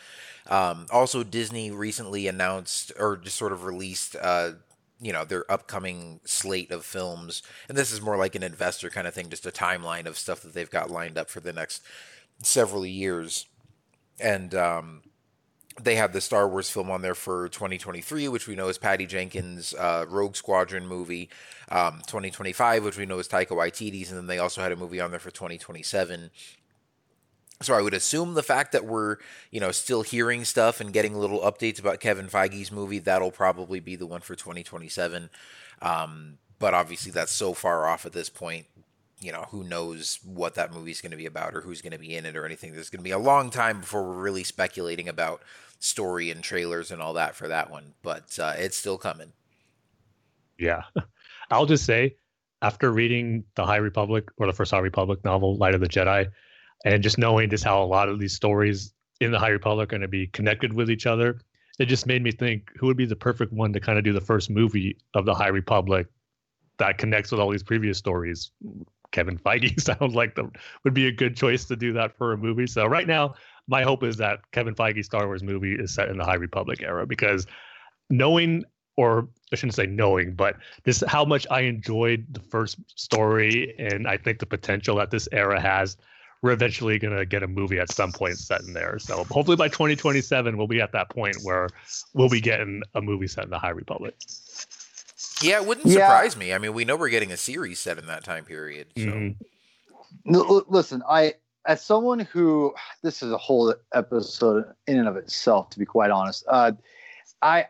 [0.48, 4.52] Um, also, Disney recently announced or just sort of released, uh,
[5.00, 9.06] you know, their upcoming slate of films, and this is more like an investor kind
[9.06, 11.82] of thing, just a timeline of stuff that they've got lined up for the next
[12.42, 13.46] several years,
[14.18, 15.02] and um,
[15.80, 19.06] they have the Star Wars film on there for 2023, which we know is Patty
[19.06, 21.30] Jenkins' uh, Rogue Squadron movie.
[21.70, 25.00] Um, 2025, which we know is Taika Waititi's, and then they also had a movie
[25.00, 26.30] on there for 2027.
[27.62, 29.18] So I would assume the fact that we're,
[29.50, 33.80] you know, still hearing stuff and getting little updates about Kevin Feige's movie, that'll probably
[33.80, 35.28] be the one for 2027.
[35.82, 38.66] Um, but obviously, that's so far off at this point.
[39.20, 41.98] You know, who knows what that movie's going to be about or who's going to
[41.98, 42.72] be in it or anything.
[42.72, 45.42] There's going to be a long time before we're really speculating about
[45.78, 47.92] story and trailers and all that for that one.
[48.02, 49.32] But uh, it's still coming.
[50.58, 50.84] Yeah.
[51.50, 52.16] I'll just say,
[52.62, 56.28] after reading the High Republic or the first High Republic novel, Light of the Jedi,
[56.84, 59.90] and just knowing just how a lot of these stories in the High Republic are
[59.90, 61.40] going to be connected with each other,
[61.78, 64.12] it just made me think who would be the perfect one to kind of do
[64.12, 66.06] the first movie of the High Republic
[66.78, 68.52] that connects with all these previous stories.
[69.12, 70.50] Kevin Feige sounds like the
[70.84, 72.66] would be a good choice to do that for a movie.
[72.66, 73.34] So right now,
[73.66, 76.82] my hope is that Kevin Feige's Star Wars movie is set in the High Republic
[76.82, 77.46] era because
[78.08, 78.64] knowing
[78.96, 84.06] or I shouldn't say knowing, but this how much I enjoyed the first story, and
[84.06, 85.96] I think the potential that this era has.
[86.42, 88.98] We're eventually gonna get a movie at some point set in there.
[88.98, 91.68] So hopefully by 2027 we'll be at that point where
[92.14, 94.14] we'll be getting a movie set in the High Republic.
[95.42, 96.06] Yeah, it wouldn't yeah.
[96.06, 96.52] surprise me.
[96.52, 98.88] I mean, we know we're getting a series set in that time period.
[98.96, 99.02] So.
[99.02, 99.32] Mm-hmm.
[100.24, 101.34] No, listen, I
[101.66, 106.10] as someone who this is a whole episode in and of itself, to be quite
[106.10, 106.44] honest.
[106.48, 106.72] Uh,
[107.42, 107.66] I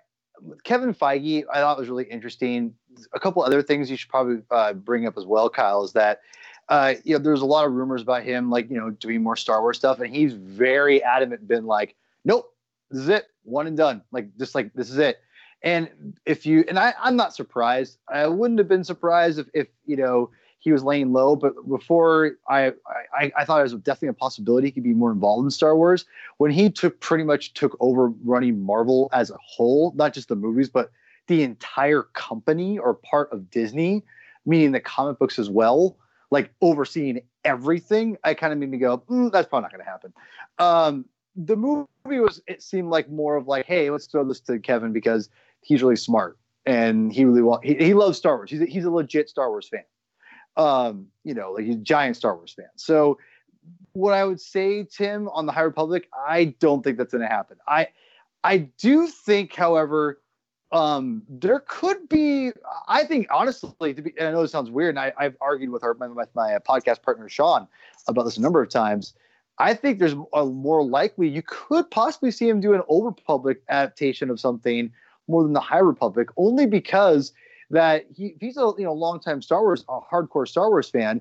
[0.65, 2.75] Kevin Feige, I thought was really interesting.
[3.13, 6.21] A couple other things you should probably uh, bring up as well, Kyle, is that
[6.71, 9.37] uh, you know there's a lot of rumors about him, like you know doing more
[9.37, 12.55] Star Wars stuff, and he's very adamant, been like, nope,
[12.91, 15.19] this is it, one and done, like just like this is it.
[15.63, 17.99] And if you and I, I'm not surprised.
[18.09, 21.35] I wouldn't have been surprised if if you know he was laying low.
[21.35, 22.73] But before I,
[23.19, 25.77] I, I thought it was definitely a possibility he could be more involved in Star
[25.77, 26.05] Wars.
[26.39, 30.37] When he took pretty much took over running Marvel as a whole, not just the
[30.37, 30.93] movies, but
[31.27, 34.05] the entire company or part of Disney,
[34.47, 35.97] meaning the comic books as well,
[36.31, 39.91] like overseeing everything, I kind of made me go, mm, that's probably not going to
[39.91, 40.13] happen.
[40.59, 41.05] Um,
[41.37, 44.93] the movie was, it seemed like more of like, hey, let's throw this to Kevin
[44.93, 45.29] because
[45.61, 48.51] he's really smart and he really want, he, he loves Star Wars.
[48.51, 49.85] He's a, he's a legit Star Wars fan
[50.57, 52.69] um, you know, like he's a giant Star Wars fan.
[52.77, 53.19] So
[53.93, 57.29] what I would say, Tim, on the High Republic, I don't think that's going to
[57.29, 57.59] happen.
[57.67, 57.89] I
[58.43, 60.21] I do think, however,
[60.73, 62.53] um, there could be.
[62.87, 65.83] I think honestly, to be, I know this sounds weird, and I, have argued with
[65.83, 67.67] our my, my podcast partner Sean
[68.07, 69.15] about this a number of times.
[69.59, 73.63] I think there's a more likely you could possibly see him do an Old Republic
[73.69, 74.91] adaptation of something
[75.29, 77.33] more than the High Republic, only because
[77.71, 81.21] that he, he's a you know longtime Star Wars, a hardcore Star Wars fan.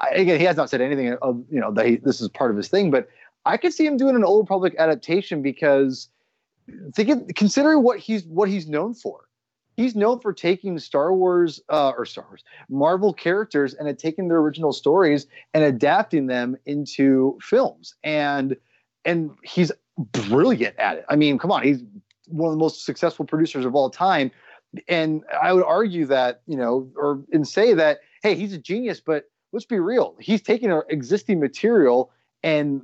[0.00, 2.50] I, again, he has not said anything of you know that he, this is part
[2.50, 3.08] of his thing, but
[3.44, 6.08] I could see him doing an Old Republic adaptation because
[6.94, 9.22] thinking considering what he's what he's known for.
[9.76, 14.38] He's known for taking Star Wars uh, or Star Wars Marvel characters and taking their
[14.38, 18.56] original stories and adapting them into films, and
[19.04, 19.70] and he's
[20.12, 21.04] brilliant at it.
[21.08, 21.82] I mean, come on, he's
[22.28, 24.30] one of the most successful producers of all time
[24.88, 29.00] and I would argue that you know, or and say that hey, he's a genius,
[29.00, 32.10] but let's be real, he's taking our existing material
[32.42, 32.82] and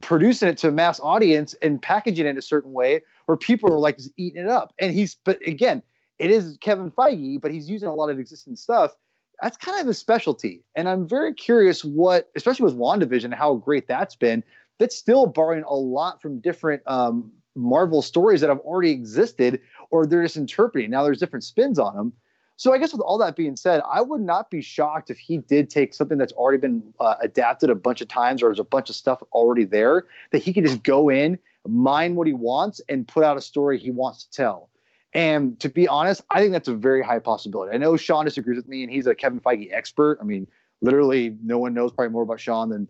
[0.00, 3.70] producing it to a mass audience and packaging it in a certain way where people
[3.70, 4.72] are like just eating it up.
[4.78, 5.82] And he's, but again,
[6.18, 8.96] it is Kevin Feige, but he's using a lot of existing stuff.
[9.42, 10.64] That's kind of his specialty.
[10.74, 14.42] And I'm very curious what, especially with WandaVision, how great that's been.
[14.78, 19.60] That's still borrowing a lot from different um, Marvel stories that have already existed
[19.90, 20.88] or they're just interpreting.
[20.88, 22.14] Now there's different spins on them.
[22.56, 25.36] So I guess with all that being said, I would not be shocked if he
[25.36, 28.64] did take something that's already been uh, adapted a bunch of times or there's a
[28.64, 32.80] bunch of stuff already there that he could just go in, mine what he wants,
[32.88, 34.70] and put out a story he wants to tell.
[35.14, 37.74] And to be honest, I think that's a very high possibility.
[37.74, 40.18] I know Sean disagrees with me, and he's a Kevin Feige expert.
[40.20, 40.46] I mean,
[40.80, 42.88] literally, no one knows probably more about Sean than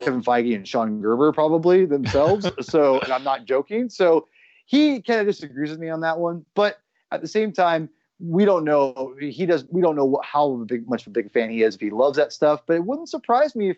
[0.00, 2.50] Kevin Feige and Sean Gerber probably themselves.
[2.60, 3.90] so, and I'm not joking.
[3.90, 4.26] So,
[4.68, 6.44] he kind of disagrees with me on that one.
[6.54, 6.78] But
[7.10, 7.88] at the same time,
[8.20, 9.14] we don't know.
[9.18, 9.64] He does.
[9.70, 11.74] We don't know how big, much of a big fan he is.
[11.74, 13.76] If he loves that stuff, but it wouldn't surprise me if.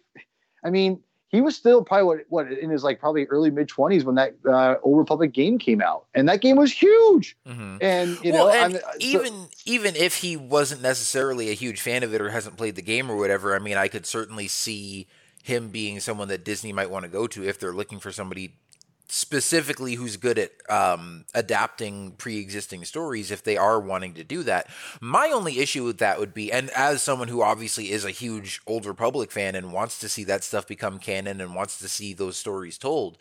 [0.64, 1.00] I mean,
[1.30, 4.34] he was still probably what what in his like probably early mid twenties when that
[4.46, 7.36] uh, Old Republic game came out, and that game was huge.
[7.46, 7.76] Mm-hmm.
[7.80, 11.80] And you well, know, and uh, even so, even if he wasn't necessarily a huge
[11.80, 14.48] fan of it or hasn't played the game or whatever, I mean, I could certainly
[14.48, 15.06] see
[15.44, 18.56] him being someone that Disney might want to go to if they're looking for somebody
[19.12, 24.68] specifically who's good at um, adapting pre-existing stories if they are wanting to do that.
[25.00, 28.60] My only issue with that would be and as someone who obviously is a huge
[28.68, 32.14] old republic fan and wants to see that stuff become canon and wants to see
[32.14, 33.18] those stories told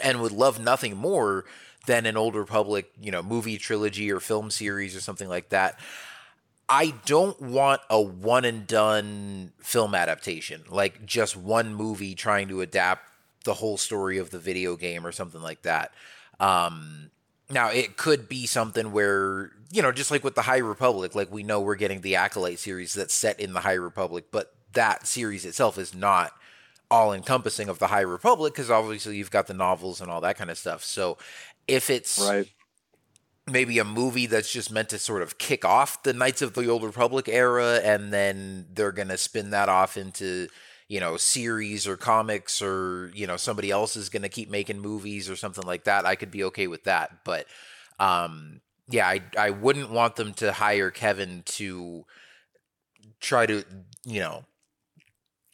[0.00, 1.44] and would love nothing more
[1.86, 5.80] than an old republic you know movie trilogy or film series or something like that
[6.68, 12.60] I don't want a one and done film adaptation, like just one movie trying to
[12.60, 13.05] adapt
[13.46, 15.94] the whole story of the video game or something like that.
[16.38, 17.10] Um,
[17.48, 21.32] now it could be something where you know, just like with the High Republic, like
[21.32, 25.06] we know we're getting the Acolyte series that's set in the High Republic, but that
[25.06, 26.32] series itself is not
[26.90, 30.36] all encompassing of the High Republic because obviously you've got the novels and all that
[30.36, 30.84] kind of stuff.
[30.84, 31.18] So
[31.66, 32.48] if it's right
[33.48, 36.68] maybe a movie that's just meant to sort of kick off the Knights of the
[36.68, 40.48] Old Republic era, and then they're going to spin that off into
[40.88, 44.80] you know series or comics or you know somebody else is going to keep making
[44.80, 47.46] movies or something like that i could be okay with that but
[47.98, 52.04] um yeah i i wouldn't want them to hire kevin to
[53.20, 53.64] try to
[54.04, 54.44] you know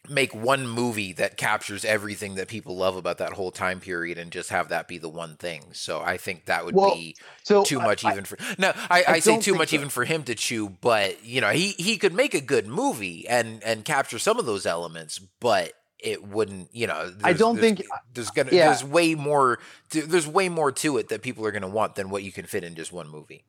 [0.09, 4.31] make one movie that captures everything that people love about that whole time period and
[4.31, 5.63] just have that be the one thing.
[5.71, 8.73] So I think that would well, be so too much I, even for no.
[8.89, 9.77] I, I, say too much so.
[9.77, 13.27] even for him to chew, but you know he he could make a good movie
[13.27, 17.77] and and capture some of those elements, but it wouldn't you know i don't there's,
[17.77, 18.65] think uh, there's gonna yeah.
[18.67, 19.59] there's way more
[19.89, 22.45] to, there's way more to it that people are gonna want than what you can
[22.45, 23.45] fit in just one movie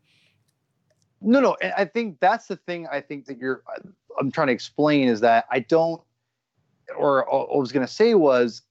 [1.21, 3.81] no no i think that's the thing i think that you're uh,
[4.21, 6.01] i'm trying to explain is that i don't
[6.97, 8.63] or I was going to say was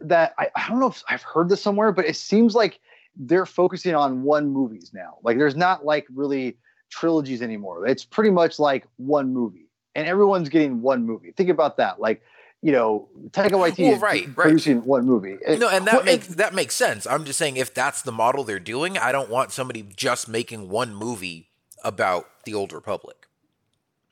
[0.00, 2.80] that I, I don't know if I've heard this somewhere, but it seems like
[3.16, 5.18] they're focusing on one movies now.
[5.22, 6.56] Like there's not like really
[6.90, 7.86] trilogies anymore.
[7.86, 11.32] It's pretty much like one movie, and everyone's getting one movie.
[11.32, 12.00] Think about that.
[12.00, 12.22] Like
[12.62, 14.86] you know, Taika Waititi well, right, is producing right.
[14.86, 15.36] one movie.
[15.46, 17.06] No, and that well, makes that makes sense.
[17.06, 20.70] I'm just saying if that's the model they're doing, I don't want somebody just making
[20.70, 21.50] one movie
[21.84, 23.26] about the Old Republic.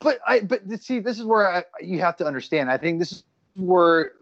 [0.00, 2.70] But I but see, this is where I, you have to understand.
[2.70, 3.24] I think this is
[3.54, 4.12] where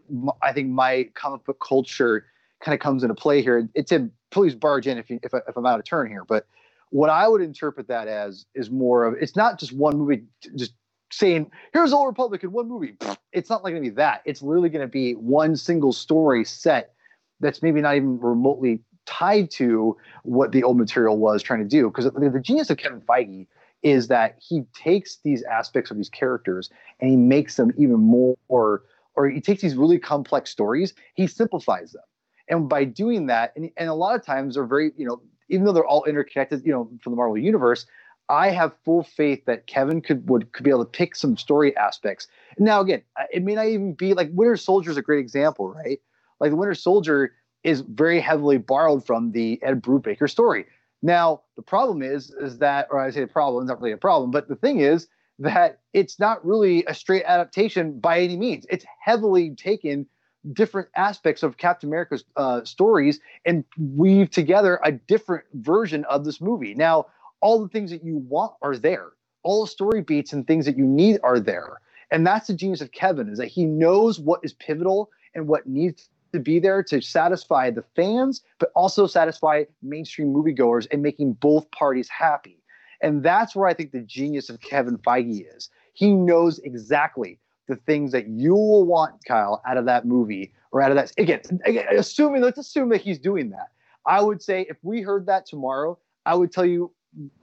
[0.43, 2.27] I think my comic book culture
[2.61, 3.69] kind of comes into play here.
[3.74, 6.24] It's a please barge in if you, if, I, if I'm out of turn here,
[6.24, 6.47] but
[6.90, 10.23] what I would interpret that as is more of it's not just one movie
[10.57, 10.74] just
[11.12, 12.97] saying here's Old Republic in one movie.
[13.32, 14.23] It's not like going to be that.
[14.24, 16.94] It's literally going to be one single story set
[17.39, 21.89] that's maybe not even remotely tied to what the old material was trying to do.
[21.89, 23.47] Because the genius of Kevin Feige
[23.85, 28.82] is that he takes these aspects of these characters and he makes them even more
[29.20, 32.02] or he takes these really complex stories, he simplifies them.
[32.48, 35.64] And by doing that, and, and a lot of times they're very, you know, even
[35.64, 37.86] though they're all interconnected, you know, from the Marvel universe,
[38.28, 41.76] I have full faith that Kevin could would could be able to pick some story
[41.76, 42.28] aspects.
[42.59, 43.02] Now, again,
[43.32, 46.01] it may not even be like Winter Soldier is a great example, right?
[46.38, 47.32] Like the Winter Soldier
[47.64, 50.66] is very heavily borrowed from the Ed Brubaker story.
[51.02, 53.98] Now, the problem is, is that, or I say the problem, it's not really a
[53.98, 55.09] problem, but the thing is,
[55.41, 58.67] that it's not really a straight adaptation by any means.
[58.71, 60.07] It's heavily taken
[60.53, 66.41] different aspects of Captain America's uh, stories and weave together a different version of this
[66.41, 66.75] movie.
[66.75, 67.07] Now,
[67.41, 69.09] all the things that you want are there.
[69.43, 71.81] All the story beats and things that you need are there.
[72.11, 75.67] And that's the genius of Kevin is that he knows what is pivotal and what
[75.67, 81.35] needs to be there to satisfy the fans, but also satisfy mainstream moviegoers and making
[81.35, 82.60] both parties happy.
[83.02, 85.70] And that's where I think the genius of Kevin Feige is.
[85.94, 90.82] He knows exactly the things that you will want, Kyle, out of that movie or
[90.82, 91.12] out of that.
[91.18, 93.68] Again, again, assuming, let's assume that he's doing that.
[94.06, 96.93] I would say if we heard that tomorrow, I would tell you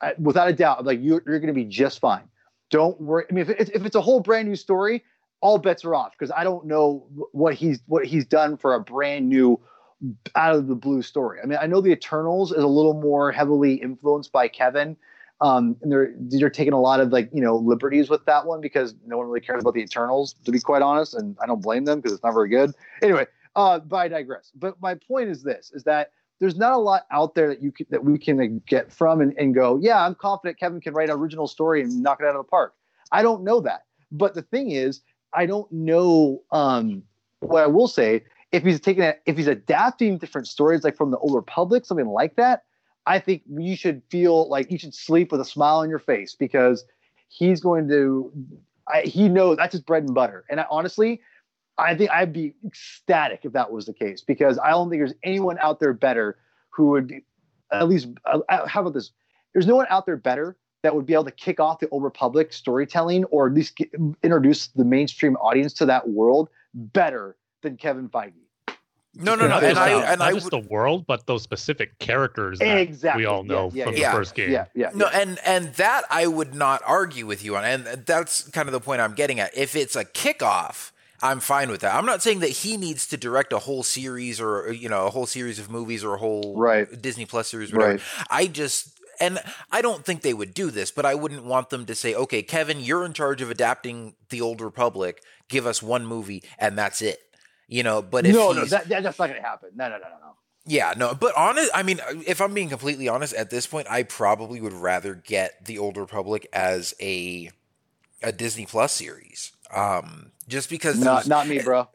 [0.02, 2.24] uh, without a doubt, like you're, you're going to be just fine.
[2.70, 3.26] Don't worry.
[3.30, 5.04] I mean, if, if it's a whole brand new story,
[5.42, 8.80] all bets are off because I don't know what he's what he's done for a
[8.80, 9.60] brand new
[10.36, 11.40] out of the blue story.
[11.42, 14.98] I mean, I know the Eternals is a little more heavily influenced by Kevin
[15.42, 18.62] um, and they're they're taking a lot of like you know liberties with that one
[18.62, 21.62] because no one really cares about the Eternals to be quite honest, and I don't
[21.62, 22.74] blame them because it's not very good.
[23.02, 24.52] Anyway, uh, but I digress.
[24.56, 27.72] But my point is this: is that there's not a lot out there that you
[27.72, 30.94] can, that we can like, get from and, and go, yeah, I'm confident Kevin can
[30.94, 32.76] write an original story and knock it out of the park.
[33.12, 35.02] I don't know that, but the thing is,
[35.34, 36.42] I don't know.
[36.52, 37.04] Um,
[37.40, 41.12] what I will say, if he's taking it, if he's adapting different stories, like from
[41.12, 42.64] the Old Republic, something like that,
[43.08, 46.36] I think you should feel like you should sleep with a smile on your face
[46.36, 46.84] because
[47.30, 48.32] he's going to.
[48.88, 51.22] I, he knows that's his bread and butter, and I honestly,
[51.78, 55.14] I think I'd be ecstatic if that was the case because I don't think there's
[55.24, 56.38] anyone out there better
[56.70, 57.24] who would be,
[57.72, 58.10] at least.
[58.26, 59.12] Uh, how about this?
[59.54, 62.04] There's no one out there better that would be able to kick off the Old
[62.04, 63.90] Republic storytelling or at least get,
[64.22, 68.34] introduce the mainstream audience to that world better than Kevin Feige.
[69.20, 72.60] No, no, no, and I and not I just the world, but those specific characters
[72.60, 73.24] that Exactly.
[73.24, 74.12] we all know Yeah, yeah, from yeah.
[74.12, 74.52] the first game.
[74.52, 74.92] Yeah, yeah.
[74.94, 78.74] No, and and that I would not argue with you on, and that's kind of
[78.74, 79.56] the point I'm getting at.
[79.58, 80.92] If it's a kickoff,
[81.24, 81.96] I'm fine with that.
[81.96, 85.10] I'm not saying that he needs to direct a whole series or you know a
[85.10, 86.88] whole series of movies or a whole Right.
[87.02, 87.94] Disney Plus series, or whatever.
[87.94, 88.02] Right.
[88.30, 89.40] I just and
[89.72, 92.44] I don't think they would do this, but I wouldn't want them to say, "Okay,
[92.44, 95.24] Kevin, you're in charge of adapting the Old Republic.
[95.50, 97.18] Give us one movie, and that's it."
[97.68, 99.70] You know, but if no, no, that, that, that's not going to happen.
[99.76, 100.34] No, no, no, no, no.
[100.66, 104.04] yeah, no, but honest, I mean, if I'm being completely honest, at this point, I
[104.04, 107.52] probably would rather get the Old Republic as a
[108.24, 110.98] a Disney Plus series, um, just because.
[111.00, 111.90] Not, not me, bro.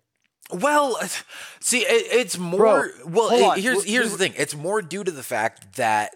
[0.53, 0.99] Well,
[1.61, 2.59] see, it, it's more.
[2.59, 4.35] Bro, well, it- here's here's the thing.
[4.37, 6.15] It's more due to the fact that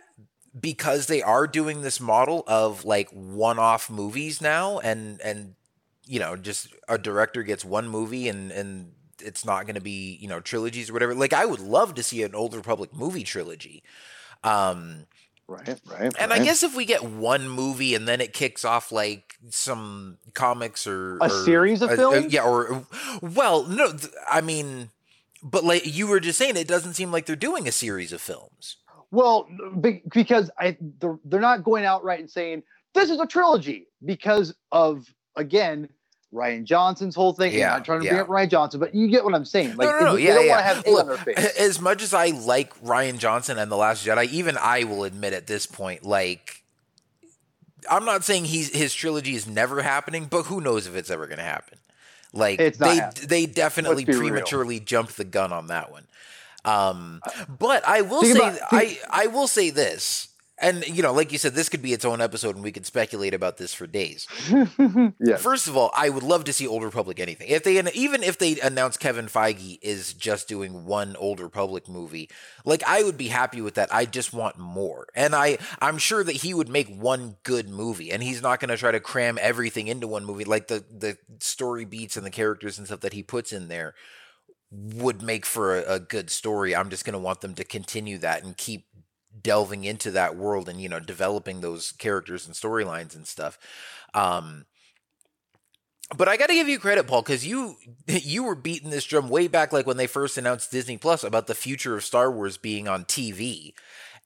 [0.58, 5.54] because they are doing this model of like one-off movies now, and and
[6.04, 10.18] you know, just a director gets one movie and and it's not going to be
[10.20, 11.14] you know trilogies or whatever.
[11.14, 13.82] Like, I would love to see an Old Republic movie trilogy.
[14.44, 15.06] Um,
[15.48, 16.12] Right, right.
[16.18, 20.18] and I guess if we get one movie and then it kicks off like some
[20.34, 22.32] comics or A or- series of uh, films?
[22.32, 22.84] yeah, or
[23.22, 24.90] well, no, th- I mean,
[25.44, 28.20] but like you were just saying, it doesn't seem like they're doing a series of
[28.20, 28.78] films.
[29.12, 29.48] Well,
[29.80, 34.52] be- because I they're, they're not going outright and saying this is a trilogy because
[34.72, 35.06] of
[35.36, 35.88] again
[36.34, 37.54] Rian Johnson's whole thing.
[37.54, 39.76] Yeah, I'm trying to bring up Rian Johnson, but you get what I'm saying.
[39.76, 40.50] Like no, no, no, they, yeah, don't yeah.
[40.52, 41.58] want to have hate on their Look, face.
[41.58, 45.32] As much as I like Rian Johnson and The Last Jedi, even I will admit
[45.32, 46.62] at this point, like.
[47.88, 51.28] I'm not saying he's his trilogy is never happening, but who knows if it's ever
[51.28, 51.78] going to happen?
[52.32, 53.28] Like they happening.
[53.28, 54.28] they definitely Let's real.
[54.30, 56.08] prematurely jumped the gun on that one.
[56.64, 60.28] Um, but I will Think say about- I I will say this,
[60.58, 62.86] and you know, like you said, this could be its own episode, and we could
[62.86, 64.26] speculate about this for days.
[64.50, 65.36] yeah.
[65.36, 67.48] First of all, I would love to see Old Republic anything.
[67.48, 72.30] If they even if they announce Kevin Feige is just doing one Old Republic movie,
[72.64, 73.92] like I would be happy with that.
[73.92, 75.06] I just want more.
[75.14, 78.70] And I I'm sure that he would make one good movie and he's not going
[78.70, 82.30] to try to cram everything into one movie like the the story beats and the
[82.30, 83.94] characters and stuff that he puts in there
[84.70, 86.74] would make for a, a good story.
[86.74, 88.85] I'm just going to want them to continue that and keep
[89.42, 93.58] delving into that world and you know developing those characters and storylines and stuff.
[94.14, 94.66] Um
[96.16, 97.76] but I got to give you credit, Paul, because you
[98.06, 101.46] you were beating this drum way back, like when they first announced Disney Plus about
[101.46, 103.72] the future of Star Wars being on TV.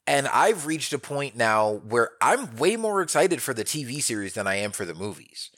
[0.06, 4.34] And I've reached a point now where I'm way more excited for the TV series
[4.34, 5.50] than I am for the movies.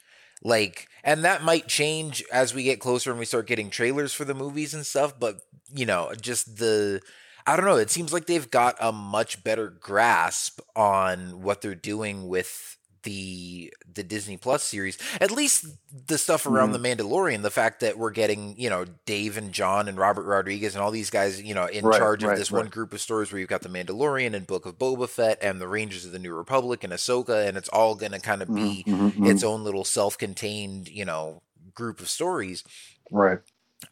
[0.42, 4.24] Like, and that might change as we get closer and we start getting trailers for
[4.24, 5.18] the movies and stuff.
[5.18, 5.40] But
[5.74, 7.00] you know, just the
[7.46, 7.76] I don't know.
[7.76, 13.72] It seems like they've got a much better grasp on what they're doing with the
[13.92, 14.96] the Disney Plus series.
[15.20, 15.66] At least
[16.06, 16.82] the stuff around mm-hmm.
[16.82, 20.74] the Mandalorian, the fact that we're getting, you know, Dave and Jon and Robert Rodriguez
[20.74, 22.60] and all these guys, you know, in Right, charge of right, this right.
[22.60, 25.60] one group of stories where you've got the Mandalorian and Book of Boba Fett and
[25.60, 28.54] the Rangers of the New Republic and Ahsoka, and it's all gonna kind of mm-hmm,
[28.54, 29.44] be Mhm, its mm-hmm.
[29.44, 31.42] own little self-contained, you know,
[31.74, 32.64] group of stories.
[33.10, 33.40] right.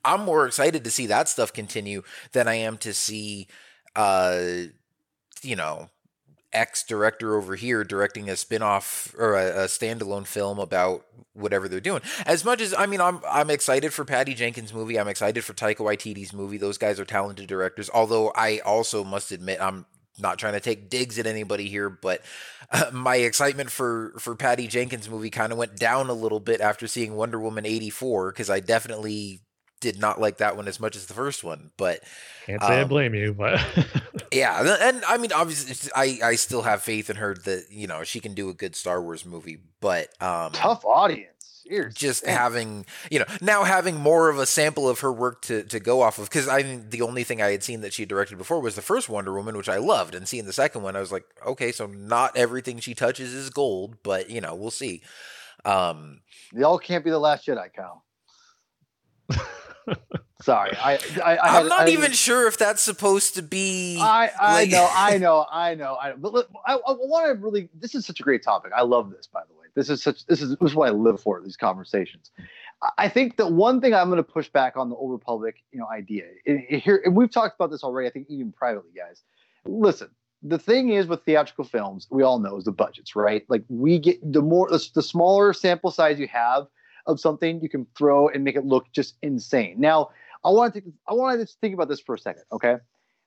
[0.04, 2.02] I'm more excited to see that stuff continue
[2.32, 3.48] than I am to see,
[3.96, 4.40] uh,
[5.42, 5.90] you know,
[6.52, 11.80] ex director over here directing a spin-off or a, a standalone film about whatever they're
[11.80, 12.02] doing.
[12.26, 14.98] As much as I mean, I'm I'm excited for Patty Jenkins' movie.
[14.98, 16.58] I'm excited for Taika Waititi's movie.
[16.58, 17.90] Those guys are talented directors.
[17.92, 19.86] Although I also must admit, I'm
[20.18, 22.22] not trying to take digs at anybody here, but
[22.70, 26.60] uh, my excitement for for Patty Jenkins' movie kind of went down a little bit
[26.60, 29.40] after seeing Wonder Woman 84 because I definitely
[29.80, 31.70] did not like that one as much as the first one.
[31.76, 32.00] But
[32.46, 33.60] Can't say I Um, blame you, but
[34.32, 37.86] yeah, th- and I mean, obviously, I I still have faith in her that you
[37.86, 39.58] know she can do a good Star Wars movie.
[39.80, 41.26] But um, Tough audience.
[41.70, 41.92] Seriously.
[41.94, 45.78] just having you know now having more of a sample of her work to to
[45.78, 48.38] go off of because I mean the only thing I had seen that she directed
[48.38, 51.00] before was the first Wonder Woman, which I loved, and seeing the second one, I
[51.00, 55.02] was like, okay, so not everything she touches is gold, but you know, we'll see.
[55.64, 58.04] Um, They all can't be the last Jedi, Kyle.
[60.42, 63.98] Sorry, I, I, I am not I, even sure if that's supposed to be.
[64.00, 64.70] I, I like...
[64.70, 66.12] know, I know, I know, I.
[66.12, 67.68] But look, I, I want to really.
[67.74, 68.72] This is such a great topic.
[68.74, 69.66] I love this, by the way.
[69.74, 70.24] This is such.
[70.26, 71.42] This is this is what I live for.
[71.42, 72.30] These conversations.
[72.96, 75.78] I think that one thing I'm going to push back on the Old Republic, you
[75.78, 78.08] know, idea it, it, here, and we've talked about this already.
[78.08, 79.22] I think even privately, guys.
[79.66, 80.08] Listen,
[80.42, 83.44] the thing is with theatrical films, we all know is the budgets, right?
[83.48, 86.66] Like we get the more the smaller sample size you have
[87.06, 89.76] of something, you can throw and make it look just insane.
[89.78, 90.10] Now,
[90.44, 92.76] I want to I want to think about this for a second, okay?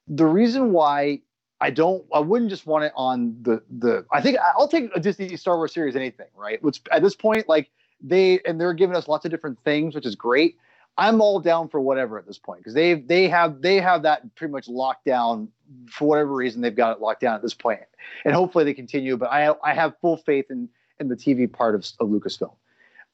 [0.07, 1.21] The reason why
[1.61, 4.05] I don't, I wouldn't just want it on the the.
[4.11, 6.61] I think I'll take a Disney Star Wars series, anything, right?
[6.61, 7.69] Which at this point, like
[8.01, 10.57] they and they're giving us lots of different things, which is great.
[10.97, 14.35] I'm all down for whatever at this point because they they have they have that
[14.35, 15.47] pretty much locked down
[15.89, 17.79] for whatever reason they've got it locked down at this point,
[18.25, 19.15] and hopefully they continue.
[19.15, 20.69] But I I have full faith in
[20.99, 22.55] in the TV part of, of Lucasfilm.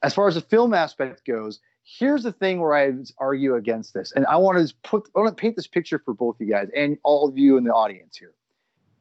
[0.01, 4.11] As far as the film aspect goes, here's the thing where I argue against this,
[4.13, 6.69] and I want to put I want to paint this picture for both you guys
[6.75, 8.33] and all of you in the audience here.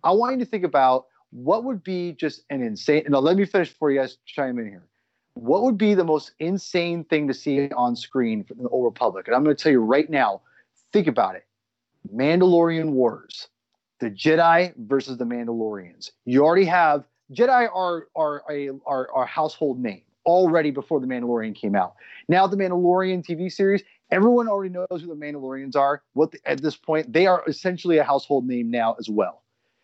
[0.02, 3.04] I want you to think about what would be just an insane.
[3.08, 4.86] Now let me finish before you guys chime in here.
[5.34, 9.28] What would be the most insane thing to see on screen from the Old Republic?
[9.28, 10.40] And I'm going to tell you right now.
[10.92, 11.44] Think about it.
[12.12, 13.48] Mandalorian Wars,
[14.00, 16.10] the Jedi versus the Mandalorians.
[16.24, 21.54] You already have Jedi are are a are, are household name already before the Mandalorian
[21.54, 21.94] came out.
[22.28, 26.02] Now the Mandalorian TV series, everyone already knows who the Mandalorians are.
[26.12, 29.42] What the, at this point they are essentially a household name now as well.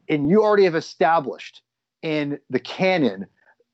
[0.08, 1.62] And you already have established
[2.02, 3.26] in the canon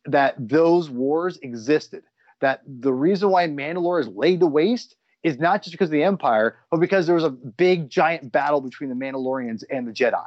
[0.05, 2.05] that those wars existed.
[2.40, 4.94] That the reason why Mandalore is laid to waste
[5.24, 8.60] is not just because of the Empire, but because there was a big giant battle
[8.60, 10.24] between the Mandalorians and the Jedi.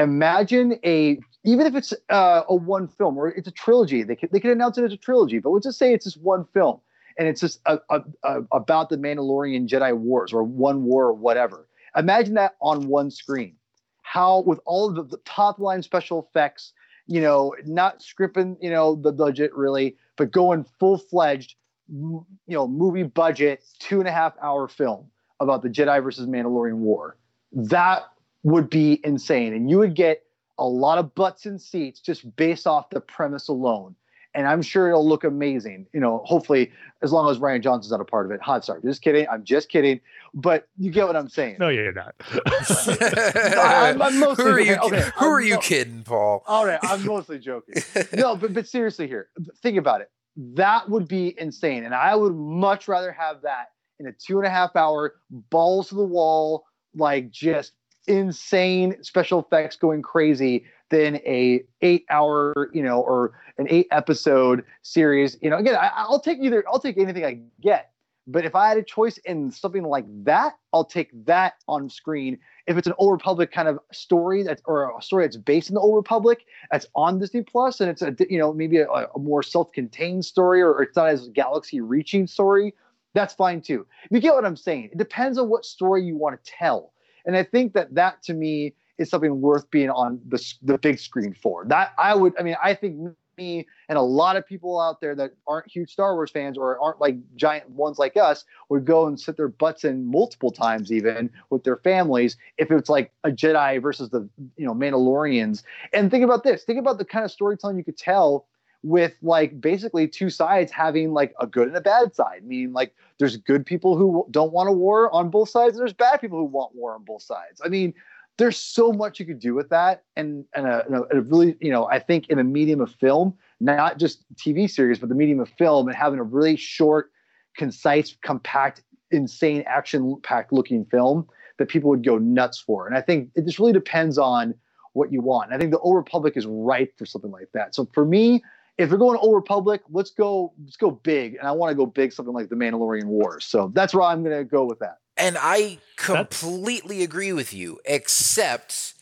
[0.00, 4.30] Imagine a even if it's uh, a one film or it's a trilogy, they could
[4.32, 5.38] they could announce it as a trilogy.
[5.38, 6.80] But let's just say it's just one film
[7.18, 11.12] and it's just a, a, a, about the Mandalorian Jedi Wars or one war or
[11.12, 11.68] whatever.
[11.96, 13.56] Imagine that on one screen.
[14.02, 16.72] How with all of the, the top line special effects,
[17.06, 21.56] you know, not scripting, you know, the budget really, but going full fledged,
[21.88, 25.10] you know, movie budget, two and a half hour film
[25.40, 27.16] about the Jedi versus Mandalorian War.
[27.52, 28.04] That
[28.42, 30.22] would be insane, and you would get
[30.58, 33.96] a lot of butts and seats just based off the premise alone.
[34.32, 35.86] And I'm sure it'll look amazing.
[35.92, 36.70] You know, hopefully,
[37.02, 38.40] as long as Rian Johnson's not a part of it.
[38.40, 39.26] Hot sorry, just kidding.
[39.28, 40.00] I'm just kidding.
[40.34, 41.56] But you get what I'm saying.
[41.58, 42.14] No, you're not.
[42.46, 44.76] I'm, I'm mostly who are you?
[44.76, 46.44] Okay, who I'm, are you kidding, Paul?
[46.46, 47.82] All right, I'm mostly joking.
[48.12, 49.30] no, but but seriously, here,
[49.62, 50.10] think about it.
[50.36, 54.46] That would be insane, and I would much rather have that in a two and
[54.46, 57.72] a half hour balls to the wall, like just
[58.06, 64.64] insane special effects going crazy than a eight hour you know or an eight episode
[64.82, 65.36] series.
[65.40, 67.92] You know again I, will take either i'll take anything i get
[68.26, 72.38] but if i had a choice in something like that i'll take that on screen.
[72.66, 75.74] If it's an old republic kind of story that's or a story that's based in
[75.74, 79.18] the old republic that's on disney plus and it's a you know maybe a, a
[79.18, 82.74] more self-contained story or, or it's not as galaxy reaching story
[83.12, 83.86] that's fine too.
[84.10, 84.90] You get what i'm saying?
[84.92, 86.92] It depends on what story you want to tell
[87.26, 90.98] and I think that that to me is something worth being on the, the big
[90.98, 91.64] screen for.
[91.66, 95.14] That I would, I mean, I think me and a lot of people out there
[95.14, 99.06] that aren't huge Star Wars fans or aren't like giant ones like us would go
[99.06, 103.30] and sit their butts in multiple times even with their families if it's like a
[103.30, 105.62] Jedi versus the you know Mandalorians.
[105.94, 106.64] And think about this.
[106.64, 108.46] Think about the kind of storytelling you could tell
[108.82, 112.42] with like basically two sides having like a good and a bad side.
[112.44, 115.92] Meaning like there's good people who don't want a war on both sides, and there's
[115.92, 117.60] bad people who want war on both sides.
[117.64, 117.92] I mean,
[118.38, 121.70] there's so much you could do with that, and and a, and a really you
[121.70, 125.40] know I think in the medium of film, not just TV series, but the medium
[125.40, 127.10] of film, and having a really short,
[127.56, 131.26] concise, compact, insane action-packed looking film
[131.58, 132.86] that people would go nuts for.
[132.86, 134.54] And I think it just really depends on
[134.94, 135.48] what you want.
[135.48, 137.74] And I think the Old Republic is ripe for something like that.
[137.74, 138.42] So for me,
[138.80, 141.84] if we're going Old Republic, let's go let's go big, and I want to go
[141.84, 143.44] big something like the Mandalorian Wars.
[143.44, 144.98] So that's where I'm going to go with that.
[145.18, 147.04] And I completely that's...
[147.04, 148.94] agree with you, except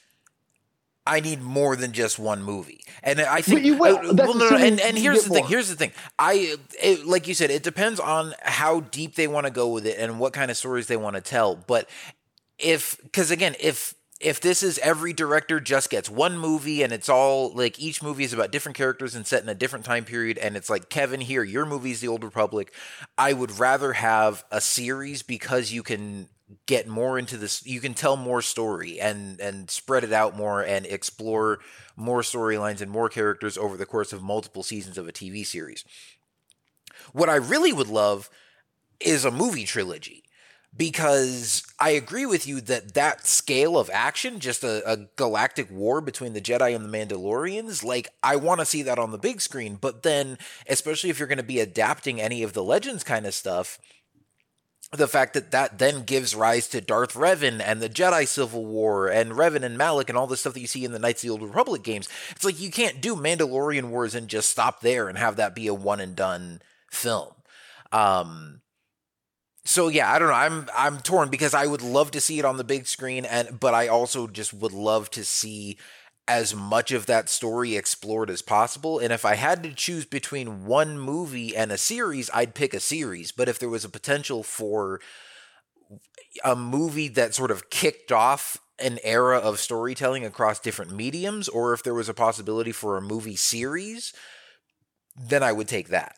[1.07, 2.81] I need more than just one movie.
[3.05, 3.99] And I think you will.
[3.99, 5.45] Uh, well, no, no, and, and here's the thing.
[5.45, 5.49] More.
[5.49, 5.93] Here's the thing.
[6.19, 9.87] I it, like you said, it depends on how deep they want to go with
[9.87, 11.55] it and what kind of stories they want to tell.
[11.55, 11.89] But
[12.59, 17.09] if because again, if if this is every director just gets one movie and it's
[17.09, 20.39] all like each movie is about different characters and set in a different time period
[20.39, 22.73] and it's like Kevin here your movie is the old republic
[23.17, 26.29] I would rather have a series because you can
[26.67, 30.63] get more into this you can tell more story and and spread it out more
[30.63, 31.61] and explore
[31.95, 35.85] more storylines and more characters over the course of multiple seasons of a TV series.
[37.13, 38.31] What I really would love
[39.01, 40.25] is a movie trilogy
[40.77, 46.01] because I agree with you that that scale of action, just a, a, galactic war
[46.01, 49.41] between the Jedi and the Mandalorians, like I want to see that on the big
[49.41, 49.77] screen.
[49.81, 50.39] But then,
[50.69, 53.79] especially if you're going to be adapting any of the Legends kind of stuff,
[54.93, 59.09] the fact that that then gives rise to Darth Revan and the Jedi Civil War
[59.09, 61.29] and Revan and Malak and all the stuff that you see in the Knights of
[61.29, 62.09] the Old Republic games.
[62.31, 65.67] It's like you can't do Mandalorian Wars and just stop there and have that be
[65.67, 67.35] a one and done film.
[67.93, 68.58] Um,
[69.69, 70.35] so yeah, I don't know.
[70.35, 73.61] I'm I'm torn because I would love to see it on the big screen, and
[73.61, 75.77] but I also just would love to see
[76.27, 78.99] as much of that story explored as possible.
[78.99, 82.81] And if I had to choose between one movie and a series, I'd pick a
[82.81, 83.31] series.
[83.31, 85.01] But if there was a potential for
[86.43, 91.75] a movie that sort of kicked off an era of storytelling across different mediums, or
[91.75, 94.15] if there was a possibility for a movie series,
[95.15, 96.15] then I would take that.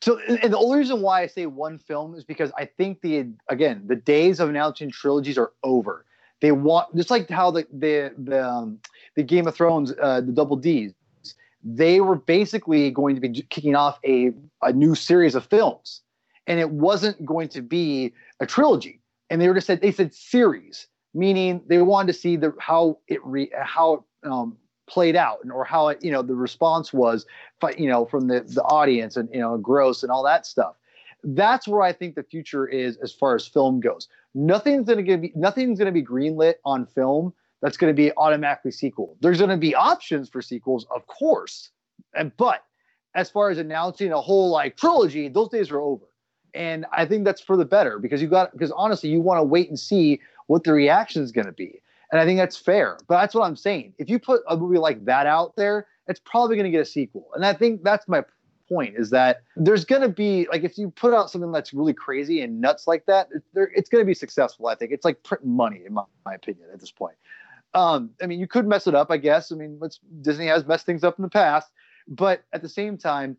[0.00, 3.26] So, and the only reason why I say one film is because I think the
[3.48, 6.04] again the days of announcing trilogies are over.
[6.40, 8.78] They want just like how the the the, um,
[9.16, 10.92] the Game of Thrones, uh, the Double D's,
[11.64, 16.00] they were basically going to be kicking off a a new series of films,
[16.46, 19.00] and it wasn't going to be a trilogy.
[19.30, 22.98] And they were just said they said series, meaning they wanted to see the how
[23.08, 24.56] it re, how um,
[24.88, 27.26] played out and or how it you know the response was
[27.76, 30.76] you know from the the audience and you know gross and all that stuff.
[31.24, 34.08] That's where i think the future is as far as film goes.
[34.34, 38.12] Nothing's going to be nothing's going to be greenlit on film that's going to be
[38.16, 39.16] automatically sequel.
[39.20, 41.70] There's going to be options for sequels of course
[42.14, 42.64] and but
[43.14, 46.06] as far as announcing a whole like trilogy those days are over.
[46.54, 49.44] And i think that's for the better because you got because honestly you want to
[49.44, 51.82] wait and see what the reaction is going to be
[52.12, 52.98] and I think that's fair.
[53.08, 53.94] But that's what I'm saying.
[53.98, 56.86] If you put a movie like that out there, it's probably going to get a
[56.86, 57.28] sequel.
[57.34, 58.24] And I think that's my
[58.68, 61.94] point is that there's going to be like if you put out something that's really
[61.94, 64.66] crazy and nuts like that, it's going to be successful.
[64.66, 67.16] I think it's like printing money, in my, my opinion, at this point.
[67.74, 69.52] Um, I mean, you could mess it up, I guess.
[69.52, 69.80] I mean,
[70.22, 71.70] Disney has messed things up in the past,
[72.06, 73.36] but at the same time,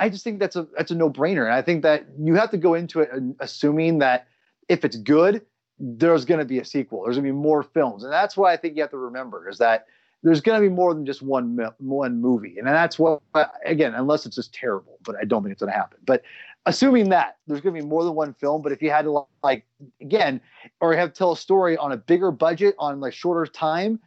[0.00, 1.44] I just think that's a that's a no brainer.
[1.44, 4.26] And I think that you have to go into it assuming that
[4.68, 5.42] if it's good,
[5.80, 7.02] there's going to be a sequel.
[7.02, 9.48] There's going to be more films, and that's what I think you have to remember
[9.48, 9.86] is that
[10.22, 13.22] there's going to be more than just one one movie, and that's what
[13.64, 15.98] again, unless it's just terrible, but I don't think it's going to happen.
[16.04, 16.22] But
[16.66, 19.24] assuming that there's going to be more than one film, but if you had to
[19.42, 19.64] like
[20.00, 20.40] again,
[20.80, 23.98] or have tell a story on a bigger budget on like shorter time,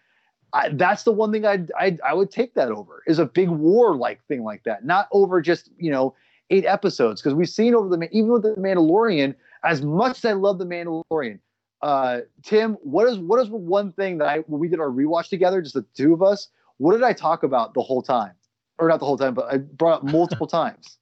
[0.54, 3.50] I, that's the one thing I'd, I'd I would take that over is a big
[3.50, 6.14] war like thing like that, not over just you know
[6.52, 9.34] eight episodes because we've seen over the even with the Mandalorian.
[9.66, 11.40] As much as I love the Mandalorian,
[11.84, 15.28] uh, Tim, what is what is one thing that I when we did our rewatch
[15.28, 16.48] together, just the two of us,
[16.78, 18.32] what did I talk about the whole time?
[18.80, 20.98] Or not the whole time, but I brought up multiple times.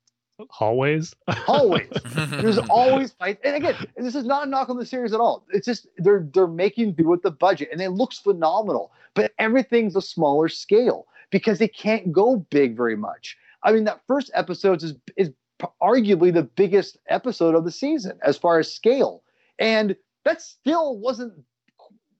[0.50, 1.14] Hallways.
[1.30, 1.88] Hallways.
[2.16, 3.38] There's always fight.
[3.44, 5.46] And again, this is not a knock on the series at all.
[5.54, 8.92] It's just they're they're making do with the budget, and it looks phenomenal.
[9.14, 13.38] But everything's a smaller scale because they can't go big very much.
[13.62, 15.32] I mean, that first episode is is
[15.80, 19.22] arguably the biggest episode of the season as far as scale.
[19.60, 19.96] And
[20.26, 21.34] that still wasn't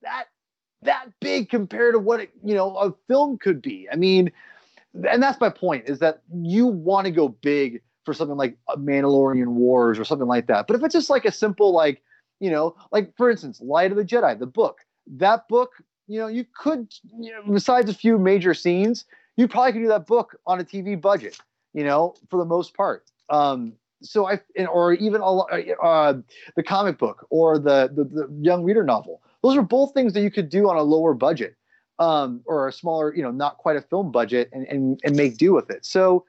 [0.02, 0.24] that
[0.82, 3.88] that big compared to what it, you know a film could be.
[3.92, 4.32] I mean,
[4.94, 9.48] and that's my point is that you want to go big for something like Mandalorian
[9.48, 10.66] Wars or something like that.
[10.66, 12.02] But if it's just like a simple like,
[12.40, 15.70] you know, like for instance, Light of the Jedi, the book, that book,
[16.08, 19.04] you know, you could, you know, besides a few major scenes,
[19.36, 21.38] you probably could do that book on a TV budget,
[21.72, 23.04] you know, for the most part.
[23.30, 26.14] Um, so I or even uh,
[26.56, 29.22] the comic book or the, the, the young reader novel.
[29.42, 31.56] Those are both things that you could do on a lower budget
[31.98, 35.36] um, or a smaller, you know, not quite a film budget, and, and and make
[35.36, 35.84] do with it.
[35.84, 36.24] So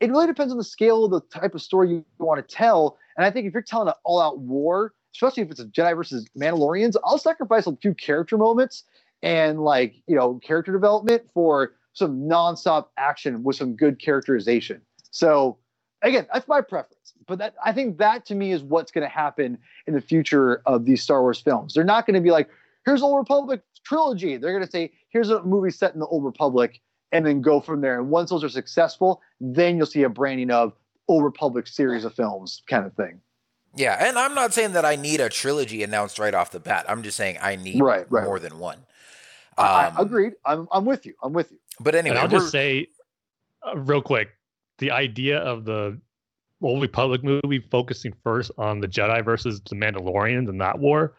[0.00, 2.98] it really depends on the scale of the type of story you want to tell.
[3.16, 6.28] And I think if you're telling an all-out war, especially if it's a Jedi versus
[6.38, 8.84] Mandalorians, I'll sacrifice a few character moments
[9.22, 14.80] and like you know character development for some nonstop action with some good characterization.
[15.10, 15.58] So
[16.02, 16.97] again, that's my preference.
[17.28, 20.62] But that I think that to me is what's going to happen in the future
[20.66, 21.74] of these Star Wars films.
[21.74, 22.48] They're not going to be like,
[22.84, 24.36] here's Old Republic trilogy.
[24.38, 26.80] They're going to say, here's a movie set in the Old Republic,
[27.12, 28.00] and then go from there.
[28.00, 30.72] And once those are successful, then you'll see a branding of
[31.06, 33.20] Old Republic series of films kind of thing.
[33.76, 36.86] Yeah, and I'm not saying that I need a trilogy announced right off the bat.
[36.88, 38.24] I'm just saying I need right, right.
[38.24, 38.78] more than one.
[39.58, 40.34] Um, I, agreed.
[40.44, 41.14] I'm I'm with you.
[41.22, 41.58] I'm with you.
[41.78, 42.88] But anyway, and I'll just say
[43.66, 44.30] uh, real quick
[44.78, 46.00] the idea of the
[46.62, 51.14] Old Republic movie focusing first on the Jedi versus the Mandalorians and that war.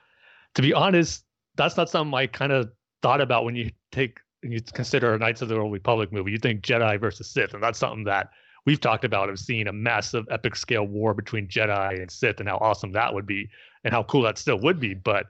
[0.56, 1.24] To be honest,
[1.56, 2.70] that's not something I kind of
[3.02, 6.32] thought about when you take and you consider a Knights of the Old Republic movie.
[6.32, 8.30] You think Jedi versus Sith, and that's something that
[8.66, 12.48] we've talked about of seeing a massive epic scale war between Jedi and Sith and
[12.48, 13.49] how awesome that would be.
[13.84, 14.94] and how cool that still would be.
[14.94, 15.28] But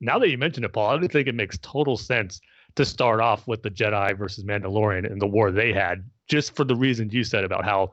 [0.00, 2.40] now that you mention it, Paul, I think it makes total sense
[2.76, 6.64] to start off with the Jedi versus Mandalorian and the war they had, just for
[6.64, 7.92] the reasons you said about how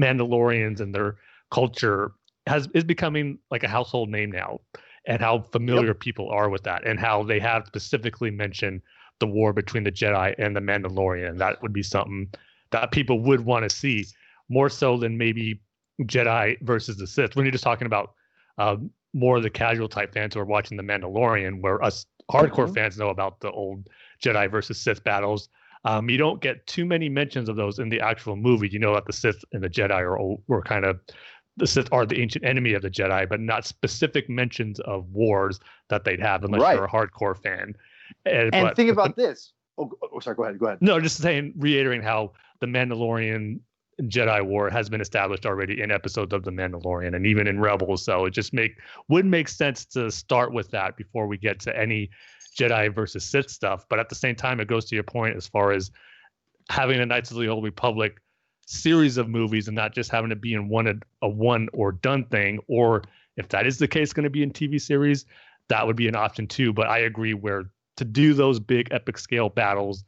[0.00, 1.16] Mandalorians and their
[1.50, 2.12] culture
[2.46, 4.60] has is becoming like a household name now,
[5.06, 6.00] and how familiar yep.
[6.00, 8.82] people are with that, and how they have specifically mentioned
[9.18, 11.38] the war between the Jedi and the Mandalorian.
[11.38, 12.28] That would be something
[12.70, 14.06] that people would want to see
[14.48, 15.60] more so than maybe
[16.02, 17.36] Jedi versus the Sith.
[17.36, 18.12] When you're just talking about
[18.58, 18.76] uh,
[19.12, 22.74] more of the casual type fans who are watching the Mandalorian, where us hardcore mm-hmm.
[22.74, 23.88] fans know about the old
[24.22, 25.48] Jedi versus Sith battles.
[25.86, 28.68] Um, you don't get too many mentions of those in the actual movie.
[28.68, 30.18] You know that the Sith and the Jedi are
[30.48, 30.98] were kind of
[31.56, 35.60] the Sith are the ancient enemy of the Jedi, but not specific mentions of wars
[35.88, 36.74] that they'd have unless right.
[36.74, 37.74] you're a hardcore fan.
[38.24, 39.52] And, and but, think about the, this.
[39.78, 40.36] Oh, oh, sorry.
[40.36, 40.58] Go ahead.
[40.58, 40.78] Go ahead.
[40.80, 43.60] No, just saying, reiterating how the Mandalorian
[44.02, 48.04] Jedi War has been established already in episodes of The Mandalorian and even in Rebels.
[48.04, 51.78] So it just make would make sense to start with that before we get to
[51.78, 52.10] any
[52.56, 53.86] Jedi versus Sith stuff.
[53.88, 55.90] But at the same time, it goes to your point as far as
[56.68, 58.20] having a Knights of the Old Republic
[58.66, 62.24] series of movies and not just having to be in one a one or done
[62.24, 62.58] thing.
[62.66, 63.02] Or
[63.36, 65.26] if that is the case, going to be in TV series,
[65.68, 66.72] that would be an option too.
[66.72, 70.04] But I agree where to do those big epic scale battles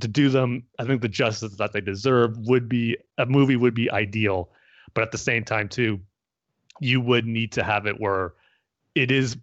[0.00, 3.74] to do them, I think the justice that they deserve would be a movie would
[3.74, 4.50] be ideal.
[4.94, 6.00] But at the same time, too,
[6.80, 8.34] you would need to have it where
[8.94, 9.36] it is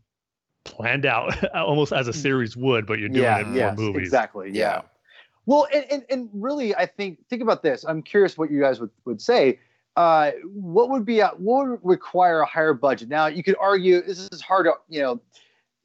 [0.63, 2.15] planned out almost as a mm.
[2.15, 4.07] series would, but you're doing yeah, it in yes, more movies.
[4.07, 4.51] Exactly.
[4.51, 4.53] Yeah.
[4.53, 4.81] yeah.
[5.45, 7.83] Well, and, and, and really, I think think about this.
[7.83, 9.59] I'm curious what you guys would, would say.
[9.95, 13.09] Uh, what would be a, what would require a higher budget?
[13.09, 15.19] Now, you could argue this is hard to you know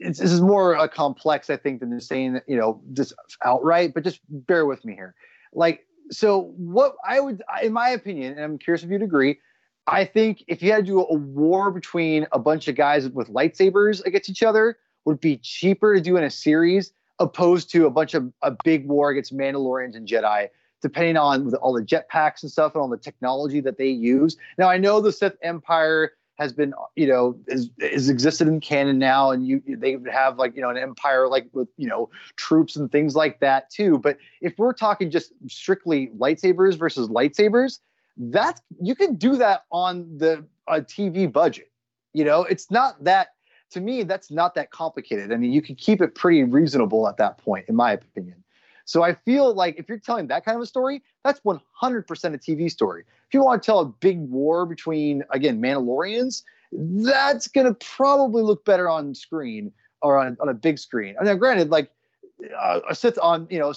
[0.00, 3.94] it's, this is more uh, complex, I think, than just saying you know just outright.
[3.94, 5.14] But just bear with me here.
[5.52, 9.38] Like, so what I would, in my opinion, and I'm curious if you'd agree.
[9.86, 13.28] I think if you had to do a war between a bunch of guys with
[13.28, 17.90] lightsabers against each other, would be cheaper to do in a series opposed to a
[17.90, 20.48] bunch of a big war against Mandalorians and Jedi,
[20.82, 24.36] depending on all the jetpacks and stuff and all the technology that they use.
[24.58, 28.98] Now I know the Sith Empire has been you know is, is existed in canon
[28.98, 32.74] now and you they have like you know an empire like with you know troops
[32.74, 37.78] and things like that too but if we're talking just strictly lightsabers versus lightsabers
[38.16, 41.70] that's you can do that on the a tv budget
[42.12, 43.28] you know it's not that
[43.70, 47.16] to me that's not that complicated i mean you can keep it pretty reasonable at
[47.16, 48.44] that point in my opinion
[48.84, 52.04] so I feel like if you're telling that kind of a story, that's 100% a
[52.38, 53.04] TV story.
[53.26, 56.42] If you want to tell a big war between, again, Mandalorians,
[56.72, 59.72] that's going to probably look better on screen
[60.02, 61.16] or on, on a big screen.
[61.20, 61.90] Now, granted, like
[62.58, 63.72] uh, a Sith on, you know,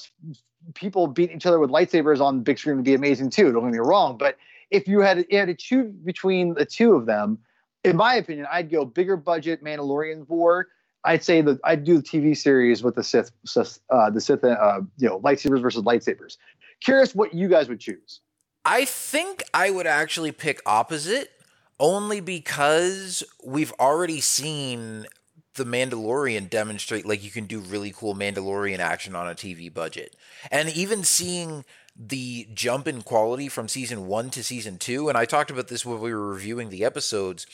[0.73, 3.51] people beating each other with lightsabers on big screen would be amazing too.
[3.51, 4.17] Don't get me wrong.
[4.17, 4.37] But
[4.71, 7.39] if you had, you had to choose between the two of them,
[7.83, 10.67] in my opinion, I'd go bigger budget Mandalorian war
[11.07, 13.31] I'd say that I'd do the TV series with the Sith,
[13.89, 16.37] uh, the Sith, uh, you know, lightsabers versus lightsabers.
[16.81, 18.19] Curious what you guys would choose.
[18.65, 21.31] I think I would actually pick opposite,
[21.79, 25.07] only because we've already seen
[25.57, 30.15] the Mandalorian demonstrate like you can do really cool Mandalorian action on a TV budget,
[30.49, 31.65] and even seeing
[31.99, 35.09] the jump in quality from season one to season two.
[35.09, 37.45] And I talked about this when we were reviewing the episodes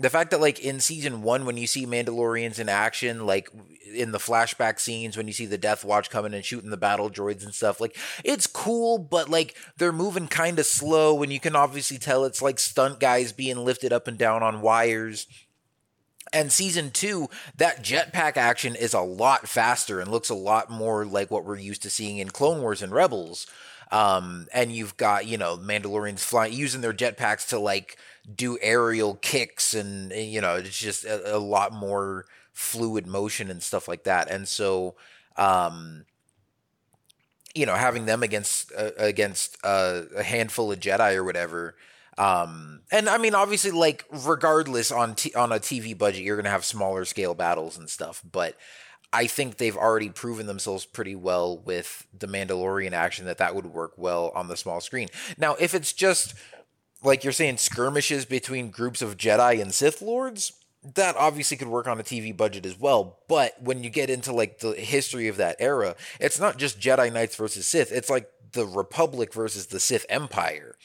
[0.00, 3.50] the fact that like in season one when you see mandalorians in action like
[3.92, 7.10] in the flashback scenes when you see the death watch coming and shooting the battle
[7.10, 11.40] droids and stuff like it's cool but like they're moving kind of slow and you
[11.40, 15.26] can obviously tell it's like stunt guys being lifted up and down on wires
[16.32, 21.04] and season two, that jetpack action is a lot faster and looks a lot more
[21.04, 23.46] like what we're used to seeing in Clone Wars and Rebels.
[23.90, 27.96] Um, and you've got, you know, Mandalorians flying, using their jetpacks to like
[28.32, 33.62] do aerial kicks and you know it's just a, a lot more fluid motion and
[33.62, 34.94] stuff like that and so
[35.36, 36.04] um
[37.54, 41.74] you know having them against uh, against uh, a handful of jedi or whatever
[42.18, 46.48] um and i mean obviously like regardless on t- on a tv budget you're to
[46.48, 48.56] have smaller scale battles and stuff but
[49.12, 53.66] I think they've already proven themselves pretty well with the Mandalorian action that that would
[53.66, 55.08] work well on the small screen.
[55.36, 56.34] Now, if it's just
[57.02, 60.52] like you're saying, skirmishes between groups of Jedi and Sith Lords,
[60.94, 63.18] that obviously could work on a TV budget as well.
[63.28, 67.12] But when you get into like the history of that era, it's not just Jedi
[67.12, 67.92] Knights versus Sith.
[67.92, 70.76] It's like the Republic versus the Sith Empire.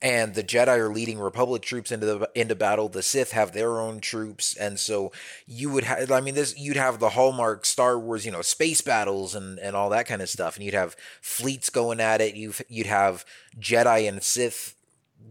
[0.00, 2.88] And the Jedi are leading Republic troops into the into battle.
[2.88, 5.10] The Sith have their own troops, and so
[5.44, 6.12] you would have.
[6.12, 9.74] I mean, this you'd have the hallmark Star Wars, you know, space battles and and
[9.74, 12.36] all that kind of stuff, and you'd have fleets going at it.
[12.36, 13.24] You you'd have
[13.58, 14.76] Jedi and Sith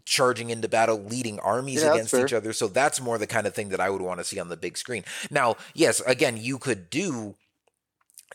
[0.04, 2.52] charging into battle, leading armies Yeah, against each other.
[2.52, 4.58] So that's more the kind of thing that I would want to see on the
[4.58, 5.06] big screen.
[5.32, 7.36] Now, yes, again, you could do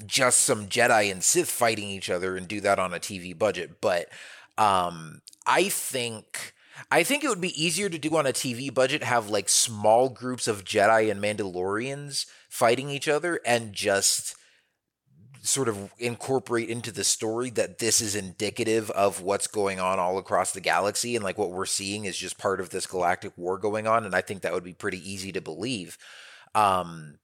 [0.07, 3.81] just some Jedi and Sith fighting each other and do that on a TV budget,
[3.81, 4.09] but
[4.59, 6.55] um, I think
[6.91, 10.09] I think it would be easier to do on a TV budget, have like small
[10.09, 14.35] groups of Jedi and Mandalorians fighting each other and just
[15.43, 20.17] sort of incorporate into the story that this is indicative of what's going on all
[20.17, 23.59] across the galaxy and like what we're seeing is just part of this galactic war
[23.59, 25.99] going on and I think that would be pretty easy to believe.
[26.55, 27.19] Um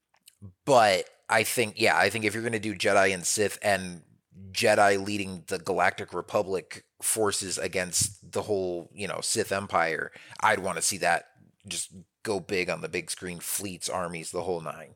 [0.65, 4.03] but I think yeah, I think if you're going to do Jedi and Sith and
[4.51, 10.11] Jedi leading the Galactic Republic forces against the whole, you know, Sith Empire,
[10.41, 11.27] I'd want to see that
[11.67, 11.93] just
[12.23, 14.95] go big on the big screen, fleets, armies, the whole nine.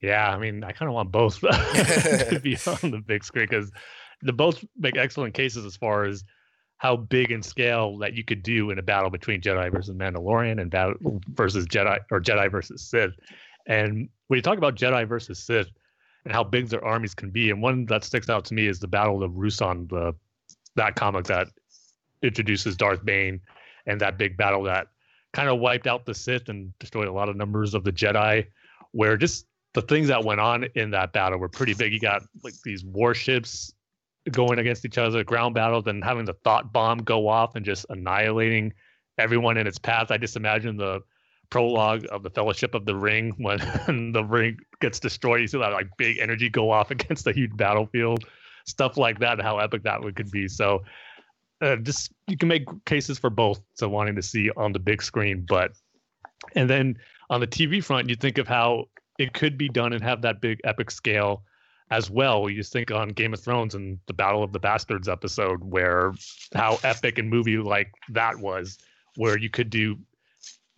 [0.00, 3.70] Yeah, I mean, I kind of want both to be on the big screen because
[4.22, 6.24] the both make excellent cases as far as
[6.78, 10.60] how big in scale that you could do in a battle between Jedi versus Mandalorian
[10.60, 13.12] and battle versus Jedi or Jedi versus Sith.
[13.66, 15.68] And when you talk about Jedi versus Sith
[16.26, 18.80] and how big their armies can be, and one that sticks out to me is
[18.80, 20.12] the Battle of Ruusan, the
[20.74, 21.46] that comic that
[22.20, 23.40] introduces Darth Bane
[23.86, 24.88] and that big battle that
[25.32, 28.44] kind of wiped out the Sith and destroyed a lot of numbers of the Jedi,
[28.90, 31.92] where just the things that went on in that battle were pretty big.
[31.92, 33.72] You got like these warships
[34.32, 37.86] going against each other, ground battle, then having the thought bomb go off and just
[37.88, 38.72] annihilating
[39.16, 40.10] everyone in its path.
[40.10, 41.02] I just imagine the
[41.50, 43.58] prologue of the Fellowship of the Ring when
[44.12, 45.40] the ring gets destroyed.
[45.40, 48.24] You see that like big energy go off against a huge battlefield,
[48.66, 49.34] stuff like that.
[49.34, 50.48] and How epic that would could be.
[50.48, 50.82] So,
[51.60, 53.60] uh, just you can make cases for both.
[53.74, 55.72] So wanting to see on the big screen, but
[56.54, 56.96] and then
[57.30, 58.86] on the TV front, you think of how
[59.18, 61.42] it could be done and have that big epic scale
[61.90, 62.50] as well.
[62.50, 66.12] You think on Game of Thrones and the Battle of the Bastards episode, where
[66.54, 68.78] how epic and movie like that was,
[69.16, 69.96] where you could do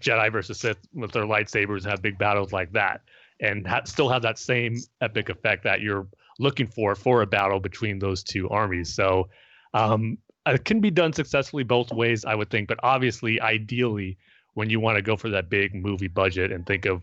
[0.02, 3.02] Jedi versus Sith with their lightsabers and have big battles like that,
[3.40, 6.06] and ha- still have that same epic effect that you're
[6.38, 8.92] looking for for a battle between those two armies.
[8.92, 9.28] So
[9.74, 12.68] um, it can be done successfully both ways, I would think.
[12.68, 14.18] But obviously, ideally,
[14.54, 17.02] when you want to go for that big movie budget and think of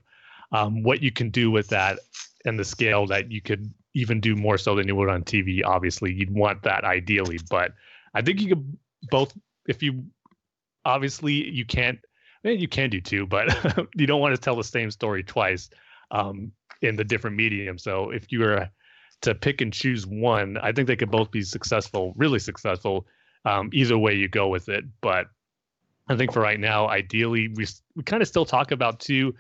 [0.52, 2.00] um, what you can do with that
[2.46, 5.62] and the scale that you could even do more so than you would on TV.
[5.66, 7.74] Obviously, you'd want that ideally, but
[8.14, 8.78] I think you could
[9.10, 9.34] both.
[9.68, 10.06] If you
[10.84, 12.00] obviously you can't,
[12.52, 13.48] you can do two, but
[13.96, 15.70] you don't want to tell the same story twice
[16.12, 16.52] um,
[16.82, 17.78] in the different medium.
[17.78, 18.70] So if you were
[19.22, 23.08] to pick and choose one, I think they could both be successful, really successful.
[23.46, 25.28] Um, either way you go with it, but
[26.08, 29.34] I think for right now, ideally, we we kind of still talk about two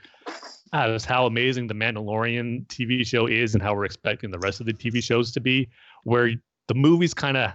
[0.73, 4.65] as how amazing the Mandalorian TV show is and how we're expecting the rest of
[4.65, 5.69] the TV shows to be,
[6.03, 6.32] where
[6.68, 7.52] the movies kind of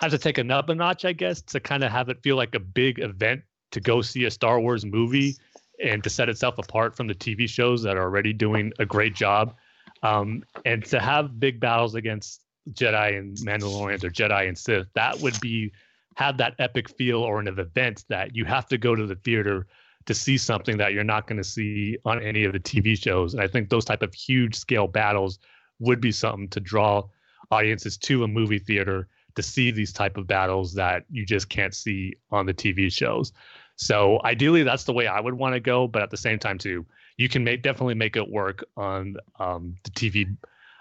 [0.00, 2.60] have to take another notch, I guess, to kind of have it feel like a
[2.60, 5.36] big event to go see a Star Wars movie
[5.82, 9.14] and to set itself apart from the TV shows that are already doing a great
[9.14, 9.54] job.
[10.02, 12.42] Um, and to have big battles against
[12.72, 15.72] Jedi and Mandalorians or Jedi and Sith, that would be
[16.16, 19.66] have that epic feel or an event that you have to go to the theater
[20.06, 23.34] to see something that you're not going to see on any of the TV shows.
[23.34, 25.38] And I think those type of huge scale battles
[25.78, 27.04] would be something to draw
[27.50, 29.08] audiences to a movie theater
[29.38, 33.32] to see these type of battles that you just can't see on the TV shows.
[33.76, 35.86] So ideally, that's the way I would want to go.
[35.86, 36.84] But at the same time, too,
[37.18, 40.36] you can make definitely make it work on um, the TV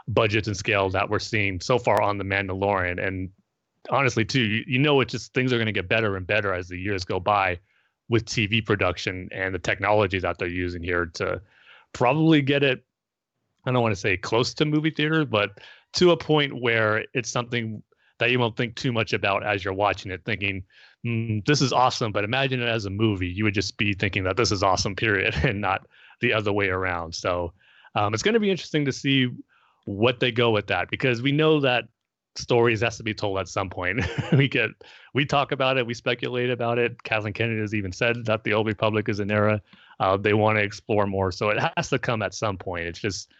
[0.07, 3.05] budgets and scale that we're seeing so far on the Mandalorian.
[3.05, 3.29] And
[3.91, 6.51] honestly, too, you, you know, it's just things are going to get better and better
[6.51, 7.59] as the years go by
[8.09, 11.39] with TV production and the technology that they're using here to
[11.93, 12.83] probably get it.
[13.67, 15.59] I don't want to say close to movie theater, but
[15.93, 17.83] to a point where it's something
[18.19, 20.63] that you won't think too much about as you're watching it, thinking,
[21.05, 22.11] mm, this is awesome.
[22.11, 23.27] But imagine it as a movie.
[23.27, 25.87] You would just be thinking that this is awesome, period, and not
[26.21, 27.13] the other way around.
[27.13, 27.53] So
[27.95, 29.29] um, it's going to be interesting to see
[29.85, 31.85] what they go with that because we know that
[32.35, 34.05] stories has to be told at some point.
[34.33, 34.69] we get
[35.13, 37.01] we talk about it, we speculate about it.
[37.03, 39.61] Kathleen Kennedy has even said that the Old Republic is an era
[39.99, 41.31] uh, they want to explore more.
[41.31, 42.85] So it has to come at some point.
[42.85, 43.31] It's just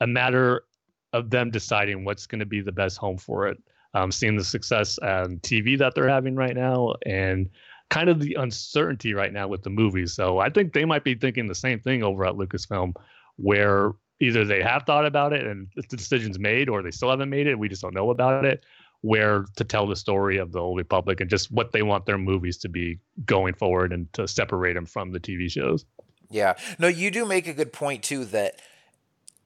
[0.00, 0.64] a matter
[1.12, 3.60] of them deciding what's going to be the best home for it.
[3.94, 7.48] Um, seeing the success on TV that they're having right now, and
[7.90, 10.14] kind of the uncertainty right now with the movies.
[10.14, 12.94] So I think they might be thinking the same thing over at Lucasfilm,
[13.36, 17.30] where either they have thought about it and the decision's made, or they still haven't
[17.30, 17.58] made it.
[17.58, 18.64] We just don't know about it.
[19.02, 22.18] Where to tell the story of the Old Republic and just what they want their
[22.18, 25.84] movies to be going forward and to separate them from the TV shows.
[26.30, 26.54] Yeah.
[26.78, 28.60] No, you do make a good point too that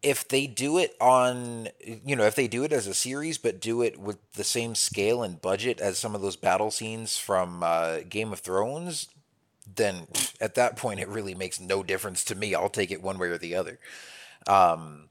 [0.02, 3.60] if they do it on you know if they do it as a series but
[3.60, 7.62] do it with the same scale and budget as some of those battle scenes from
[7.62, 9.08] uh, game of thrones
[9.76, 10.06] then
[10.40, 12.54] at that point it really makes no difference to me.
[12.54, 13.78] I'll take it one way or the other.
[14.46, 15.08] Um,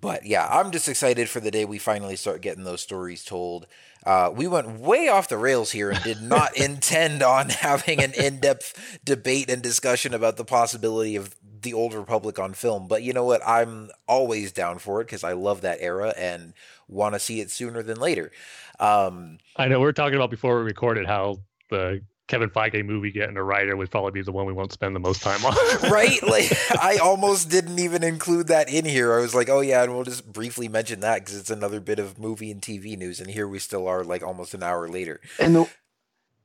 [0.00, 3.66] but yeah i'm just excited for the day we finally start getting those stories told.
[4.04, 8.12] Uh, we went way off the rails here and did not intend on having an
[8.12, 11.34] in-depth debate and discussion about the possibility of
[11.64, 15.24] the old republic on film but you know what i'm always down for it because
[15.24, 16.54] i love that era and
[16.86, 18.30] want to see it sooner than later
[18.80, 21.38] um, I know we are talking about before we recorded how
[21.70, 24.96] the Kevin Feige movie getting a writer would probably be the one we won't spend
[24.96, 25.54] the most time on.
[25.90, 26.20] right?
[26.34, 26.50] Like
[26.80, 29.12] I almost didn't even include that in here.
[29.12, 31.98] I was like, oh yeah, and we'll just briefly mention that because it's another bit
[31.98, 35.20] of movie and TV news, and here we still are, like almost an hour later.
[35.38, 35.68] In the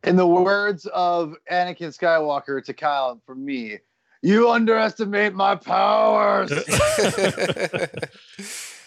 [0.03, 3.79] in the words of Anakin Skywalker to Kyle from me,
[4.21, 6.51] you underestimate my powers.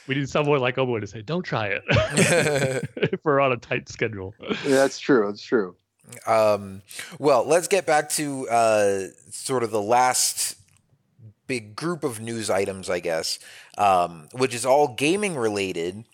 [0.06, 1.82] we need someone like Obi to say, "Don't try it."
[2.96, 4.34] if we're on a tight schedule.
[4.40, 5.26] Yeah, that's true.
[5.26, 5.76] That's true.
[6.26, 6.82] Um,
[7.18, 9.00] well, let's get back to uh,
[9.30, 10.56] sort of the last
[11.46, 13.38] big group of news items, I guess,
[13.78, 16.04] um, which is all gaming related.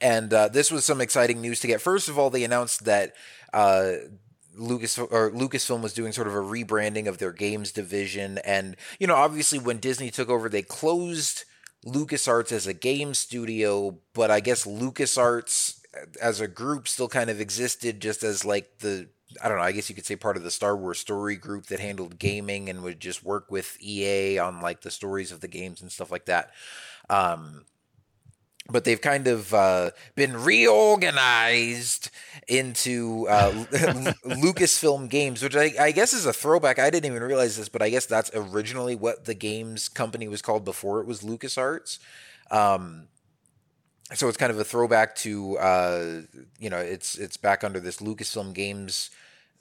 [0.00, 1.80] And uh, this was some exciting news to get.
[1.80, 3.14] First of all, they announced that
[3.52, 3.92] uh,
[4.56, 9.06] Lucas or Lucasfilm was doing sort of a rebranding of their games division, and you
[9.06, 11.44] know, obviously, when Disney took over, they closed
[11.86, 15.80] LucasArts as a game studio, but I guess LucasArts
[16.20, 19.08] as a group still kind of existed just as like the
[19.42, 21.66] I don't know, I guess you could say part of the Star Wars story group
[21.66, 25.48] that handled gaming and would just work with EA on like the stories of the
[25.48, 26.50] games and stuff like that.
[27.10, 27.64] Um,
[28.70, 32.10] but they've kind of uh, been reorganized
[32.48, 33.50] into uh,
[34.24, 36.78] Lucasfilm Games, which I, I, guess is a throwback.
[36.78, 40.42] I didn't even realize this, but I guess that's originally what the games company was
[40.42, 41.98] called before it was LucasArts.
[42.50, 43.08] Um,
[44.14, 46.20] so it's kind of a throwback to uh,
[46.60, 49.10] you know it's it's back under this Lucasfilm Games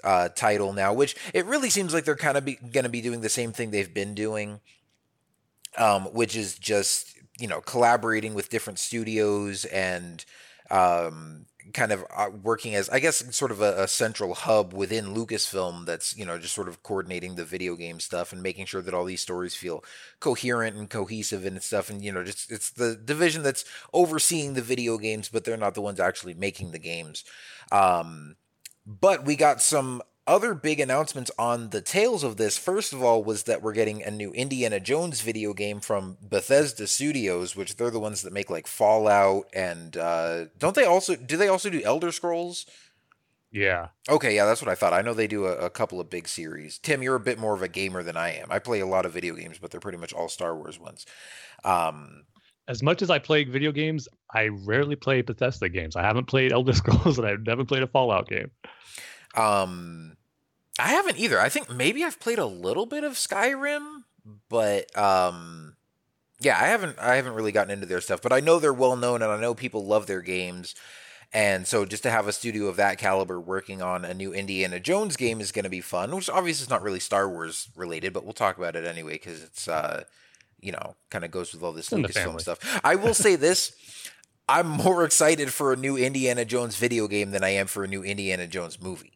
[0.03, 3.21] uh, title now, which it really seems like they're kind of going to be doing
[3.21, 4.59] the same thing they've been doing,
[5.77, 10.25] um, which is just you know collaborating with different studios and
[10.71, 15.13] um, kind of uh, working as I guess sort of a, a, central hub within
[15.13, 18.81] Lucasfilm that's you know just sort of coordinating the video game stuff and making sure
[18.81, 19.83] that all these stories feel
[20.19, 21.89] coherent and cohesive and stuff.
[21.89, 25.75] And you know just it's the division that's overseeing the video games but they're not
[25.75, 27.23] the ones actually making the games.
[27.71, 28.35] Um,
[28.85, 33.23] but we got some other big announcements on the tails of this, first of all,
[33.23, 37.91] was that we're getting a new Indiana Jones video game from Bethesda Studios, which they're
[37.91, 41.81] the ones that make like Fallout and uh, don't they also do they also do
[41.83, 42.65] Elder Scrolls?
[43.51, 43.89] Yeah.
[44.09, 44.91] Okay, yeah, that's what I thought.
[44.91, 46.77] I know they do a, a, couple of big series.
[46.77, 48.47] Tim, you're a bit more of a gamer than I am.
[48.49, 51.05] I play a lot of video games, but they're pretty much all Star Wars ones.
[51.63, 52.25] Um,
[52.67, 55.95] as much as I play video games, I rarely play Bethesda games.
[55.95, 58.51] I haven't played Elder Scrolls and I've never played a Fallout game.
[59.35, 60.17] Um,
[60.79, 61.39] I haven't either.
[61.39, 64.03] I think maybe I've played a little bit of Skyrim,
[64.49, 65.75] but um,
[66.39, 66.99] yeah, I haven't.
[66.99, 69.39] I haven't really gotten into their stuff, but I know they're well known, and I
[69.39, 70.75] know people love their games.
[71.33, 74.79] And so, just to have a studio of that caliber working on a new Indiana
[74.79, 76.15] Jones game is going to be fun.
[76.15, 79.43] Which obviously is not really Star Wars related, but we'll talk about it anyway because
[79.43, 80.03] it's, uh,
[80.59, 82.79] you know, kind of goes with all this Lucasfilm stuff.
[82.83, 83.73] I will say this:
[84.47, 87.87] I'm more excited for a new Indiana Jones video game than I am for a
[87.87, 89.14] new Indiana Jones movie.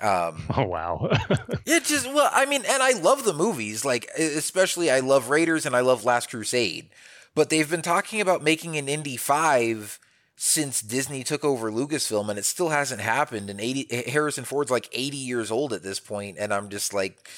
[0.00, 1.08] Um, oh wow!
[1.66, 3.84] it just well, I mean, and I love the movies.
[3.84, 6.90] Like especially, I love Raiders and I love Last Crusade.
[7.34, 10.00] But they've been talking about making an Indy Five
[10.40, 13.50] since Disney took over Lucasfilm, and it still hasn't happened.
[13.50, 17.28] And 80, Harrison Ford's like 80 years old at this point, and I'm just like,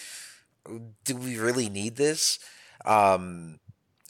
[1.04, 2.38] do we really need this?
[2.84, 3.58] Um,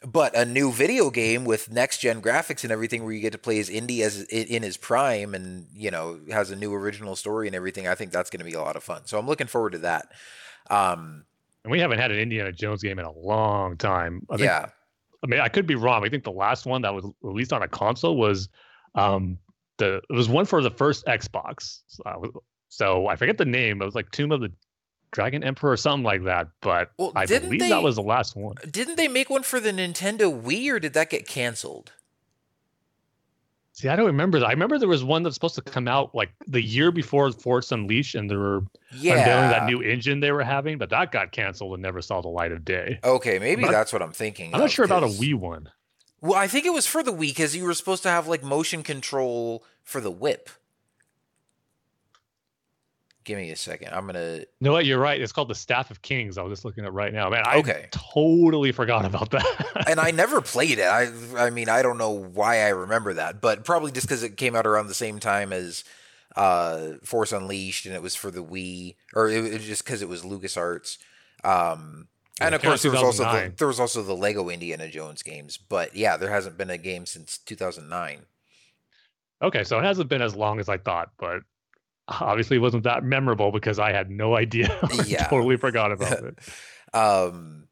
[0.04, 3.38] but a new video game with next gen graphics and everything where you get to
[3.38, 7.46] play as Indy as in his prime and you know has a new original story
[7.46, 9.02] and everything I think that's going to be a lot of fun.
[9.04, 10.12] So I'm looking forward to that.
[10.70, 11.24] Um,
[11.64, 14.26] and we haven't had an Indiana Jones game in a long time.
[14.30, 14.66] I think, yeah.
[15.22, 16.04] I mean I could be wrong.
[16.04, 18.48] I think the last one that was released on a console was
[18.94, 19.38] um,
[19.76, 21.80] the it was one for the first Xbox.
[22.68, 24.52] So I forget the name it was like Tomb of the
[25.12, 26.48] Dragon Emperor or something like that.
[26.60, 28.56] But well, I believe they, that was the last one.
[28.70, 31.92] Didn't they make one for the Nintendo Wii, or did that get canceled?
[33.72, 34.46] See, I don't remember that.
[34.46, 37.72] I remember there was one that's supposed to come out like the year before Force
[37.72, 38.62] Unleashed, and they were
[38.92, 39.14] yeah.
[39.14, 42.28] unveiling that new engine they were having, but that got canceled and never saw the
[42.28, 42.98] light of day.
[43.02, 44.52] Okay, maybe but that's what I'm thinking.
[44.52, 45.70] I'm not sure about a Wii one.
[46.20, 48.42] Well, I think it was for the Wii because you were supposed to have like
[48.42, 50.50] motion control for the whip.
[53.24, 53.88] Give me a second.
[53.92, 54.40] I'm gonna.
[54.60, 54.78] No.
[54.78, 55.20] You're right.
[55.20, 56.38] It's called the Staff of Kings.
[56.38, 57.28] I was just looking at right now.
[57.28, 57.88] Man, I Okay.
[57.90, 59.84] totally forgot about that.
[59.88, 60.86] and I never played it.
[60.86, 64.36] I I mean I don't know why I remember that, but probably just because it
[64.38, 65.84] came out around the same time as
[66.36, 70.00] uh, Force Unleashed, and it was for the Wii, or it, it was just because
[70.00, 70.96] it was LucasArts.
[71.44, 72.08] Um,
[72.40, 75.58] and of course, there was also the, there was also the Lego Indiana Jones games,
[75.58, 78.20] but yeah, there hasn't been a game since 2009.
[79.42, 81.42] okay, so it hasn't been as long as I thought, but
[82.10, 84.76] obviously it wasn't that memorable because I had no idea.
[85.06, 85.26] Yeah.
[85.28, 86.38] totally forgot about it.
[86.92, 87.68] Um,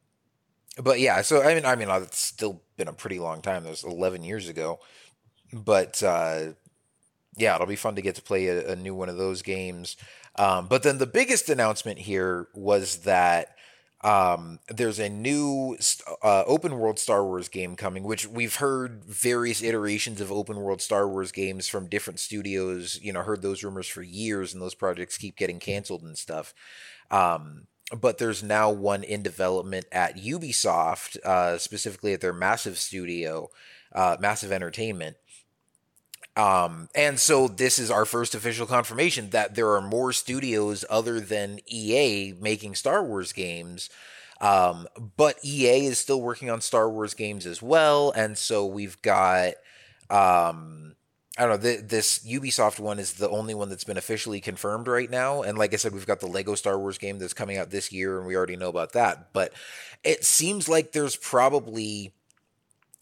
[0.81, 3.63] but yeah, so I mean, I mean, it's still been a pretty long time.
[3.63, 4.79] That was 11 years ago,
[5.51, 6.53] but uh,
[7.35, 9.97] yeah, it'll be fun to get to play a, a new one of those games.
[10.37, 13.57] Um, but then the biggest announcement here was that
[14.01, 15.77] um, there's a new
[16.23, 20.81] uh, open world Star Wars game coming, which we've heard various iterations of open world
[20.81, 22.99] Star Wars games from different studios.
[23.01, 26.53] You know, heard those rumors for years, and those projects keep getting canceled and stuff.
[27.11, 27.67] Um,
[27.99, 33.49] but there's now one in development at Ubisoft, uh, specifically at their massive studio,
[33.93, 35.17] uh, Massive Entertainment.
[36.39, 41.19] Um, and so this is our first official confirmation that there are more studios other
[41.19, 43.89] than EA making Star Wars games.
[44.39, 44.87] Um,
[45.17, 49.55] but EA is still working on Star Wars games as well, and so we've got
[50.09, 50.95] um,
[51.37, 51.69] I don't know.
[51.69, 55.41] Th- this Ubisoft one is the only one that's been officially confirmed right now.
[55.41, 57.91] And like I said, we've got the Lego Star Wars game that's coming out this
[57.91, 59.33] year, and we already know about that.
[59.33, 59.51] But
[60.05, 62.13] it seems like there's probably.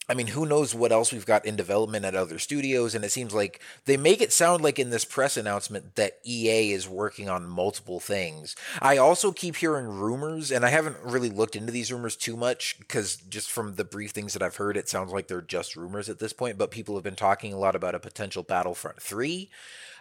[0.09, 2.95] I mean, who knows what else we've got in development at other studios?
[2.95, 6.71] And it seems like they make it sound like in this press announcement that EA
[6.71, 8.55] is working on multiple things.
[8.81, 12.77] I also keep hearing rumors, and I haven't really looked into these rumors too much
[12.79, 16.07] because just from the brief things that I've heard, it sounds like they're just rumors
[16.07, 16.57] at this point.
[16.57, 19.49] But people have been talking a lot about a potential Battlefront 3.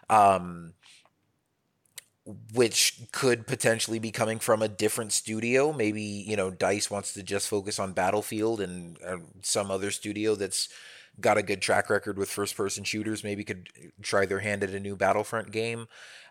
[0.08, 0.74] Um,
[2.52, 5.72] which could potentially be coming from a different studio.
[5.72, 10.34] Maybe you know Dice wants to just focus on Battlefield, and uh, some other studio
[10.34, 10.68] that's
[11.20, 13.70] got a good track record with first-person shooters maybe could
[14.02, 15.86] try their hand at a new Battlefront game.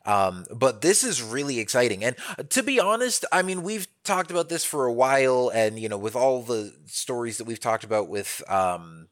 [0.05, 2.15] Um, but this is really exciting, and
[2.49, 5.97] to be honest, I mean we've talked about this for a while, and you know
[5.97, 8.43] with all the stories that we've talked about with.
[8.49, 9.07] Um,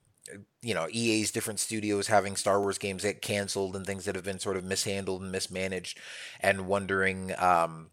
[0.63, 4.23] you know EA's different studios having Star Wars games get canceled and things that have
[4.23, 5.99] been sort of mishandled and mismanaged,
[6.39, 7.89] and wondering, um,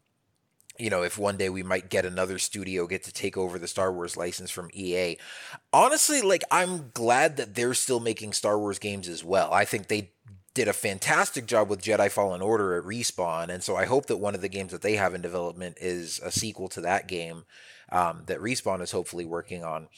[0.78, 3.68] you know, if one day we might get another studio get to take over the
[3.68, 5.18] Star Wars license from EA.
[5.72, 9.52] Honestly, like I'm glad that they're still making Star Wars games as well.
[9.52, 10.12] I think they
[10.54, 14.16] did a fantastic job with Jedi Fallen Order at Respawn, and so I hope that
[14.16, 17.44] one of the games that they have in development is a sequel to that game
[17.90, 19.88] um, that Respawn is hopefully working on.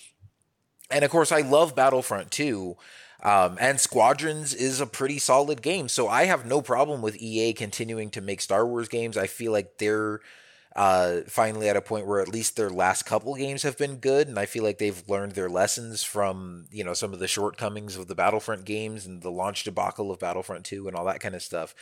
[0.91, 2.77] And of course, I love Battlefront 2.
[3.23, 5.89] Um, and Squadrons is a pretty solid game.
[5.89, 9.17] So I have no problem with EA continuing to make Star Wars games.
[9.17, 10.21] I feel like they're
[10.75, 14.27] uh, finally at a point where at least their last couple games have been good.
[14.27, 17.97] And I feel like they've learned their lessons from, you know, some of the shortcomings
[17.97, 21.37] of the Battlefront games and the launch debacle of Battlefront 2 and all that kind
[21.37, 21.75] of stuff.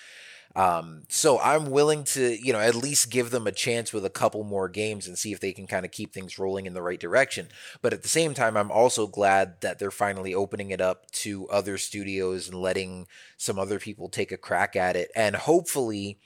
[0.56, 4.10] Um, so I'm willing to, you know, at least give them a chance with a
[4.10, 6.82] couple more games and see if they can kind of keep things rolling in the
[6.82, 7.48] right direction.
[7.82, 11.48] But at the same time, I'm also glad that they're finally opening it up to
[11.48, 13.06] other studios and letting
[13.36, 15.10] some other people take a crack at it.
[15.14, 16.18] And hopefully,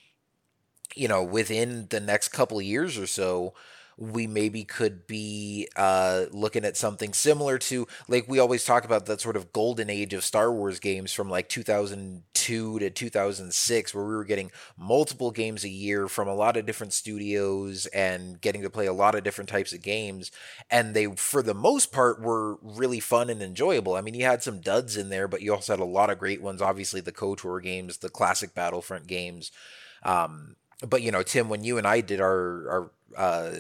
[0.95, 3.53] you know, within the next couple years or so,
[3.97, 9.07] we maybe could be uh, looking at something similar to like we always talk about
[9.07, 14.05] that sort of golden age of Star Wars games from like 2002 to 2006 where
[14.05, 18.63] we were getting multiple games a year from a lot of different studios and getting
[18.63, 20.31] to play a lot of different types of games
[20.71, 23.95] and they for the most part were really fun and enjoyable.
[23.95, 26.19] I mean, you had some duds in there, but you also had a lot of
[26.19, 29.53] great ones, obviously the KOTOR games, the classic Battlefront games.
[30.03, 30.57] Um,
[30.87, 33.53] but you know, Tim, when you and I did our our uh,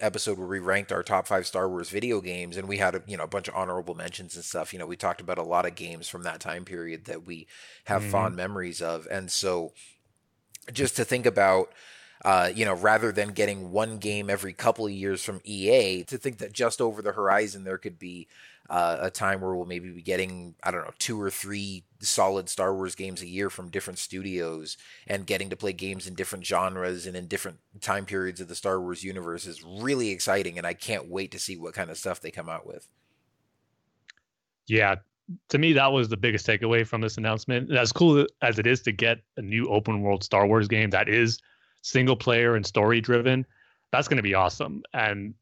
[0.00, 3.02] episode where we ranked our top five Star Wars video games, and we had a
[3.06, 4.72] you know a bunch of honorable mentions and stuff.
[4.72, 7.46] You know, we talked about a lot of games from that time period that we
[7.84, 8.10] have Mhm.
[8.10, 9.72] fond memories of, and so
[10.72, 11.72] just to think about.
[12.24, 16.16] Uh, you know, rather than getting one game every couple of years from EA, to
[16.16, 18.26] think that just over the horizon there could be
[18.70, 22.48] uh, a time where we'll maybe be getting, I don't know, two or three solid
[22.48, 24.76] Star Wars games a year from different studios
[25.06, 28.54] and getting to play games in different genres and in different time periods of the
[28.54, 30.56] Star Wars universe is really exciting.
[30.56, 32.88] And I can't wait to see what kind of stuff they come out with.
[34.66, 34.96] Yeah,
[35.50, 37.70] to me that was the biggest takeaway from this announcement.
[37.70, 41.08] As cool as it is to get a new open world Star Wars game that
[41.08, 41.38] is
[41.82, 43.44] single player and story driven,
[43.92, 44.82] that's going to be awesome.
[44.94, 45.34] And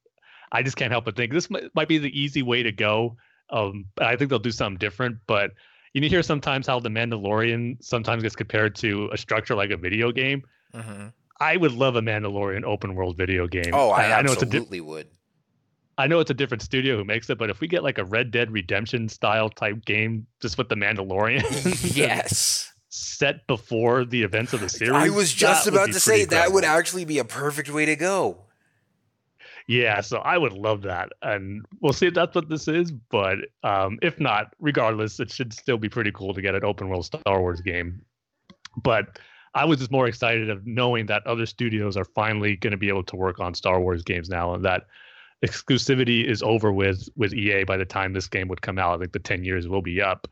[0.52, 3.16] I just can't help but think this might, might be the easy way to go.
[3.50, 5.50] Um, I think they'll do something different, but
[5.94, 10.12] you hear sometimes how the Mandalorian sometimes gets compared to a structure like a video
[10.12, 10.42] game.
[10.74, 11.08] Mm-hmm.
[11.40, 13.72] I would love a Mandalorian open world video game.
[13.72, 15.08] Oh, I, I know absolutely it's a di- would.
[15.98, 18.04] I know it's a different studio who makes it, but if we get like a
[18.04, 21.42] Red Dead Redemption style type game just with the Mandalorian,
[21.96, 22.72] yes.
[22.88, 24.94] set before the events of the series.
[24.94, 28.46] I was just about to say that would actually be a perfect way to go.
[29.68, 32.90] Yeah, so I would love that, and we'll see if that's what this is.
[32.90, 36.88] But um, if not, regardless, it should still be pretty cool to get an open
[36.88, 38.04] world Star Wars game.
[38.82, 39.18] But
[39.54, 42.88] I was just more excited of knowing that other studios are finally going to be
[42.88, 44.86] able to work on Star Wars games now, and that
[45.44, 48.96] exclusivity is over with with EA by the time this game would come out.
[48.96, 50.26] I think the ten years will be up,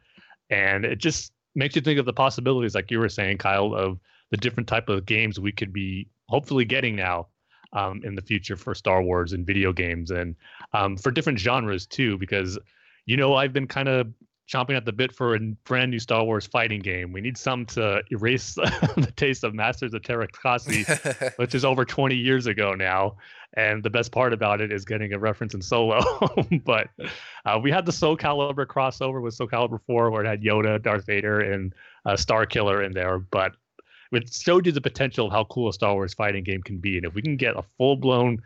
[0.48, 3.98] and it just makes you think of the possibilities, like you were saying, Kyle, of
[4.30, 7.26] the different type of games we could be hopefully getting now
[7.72, 10.36] um, in the future for Star Wars and video games, and
[10.72, 12.18] um, for different genres too.
[12.18, 12.58] Because
[13.06, 14.12] you know, I've been kind of
[14.50, 17.12] chomping at the bit for a brand new Star Wars fighting game.
[17.12, 20.84] We need some to erase the taste of Masters of Teras Kasi,
[21.36, 23.16] which is over 20 years ago now.
[23.54, 26.00] And the best part about it is getting a reference in Solo.
[26.64, 26.88] but
[27.44, 30.80] uh, we had the Soul Calibur crossover with Soul Calibur 4, where it had Yoda,
[30.80, 31.74] Darth Vader, and
[32.04, 33.18] uh, Starkiller in there.
[33.18, 33.52] But
[34.12, 36.96] it showed you the potential of how cool a Star Wars fighting game can be.
[36.96, 38.38] And if we can get a full blown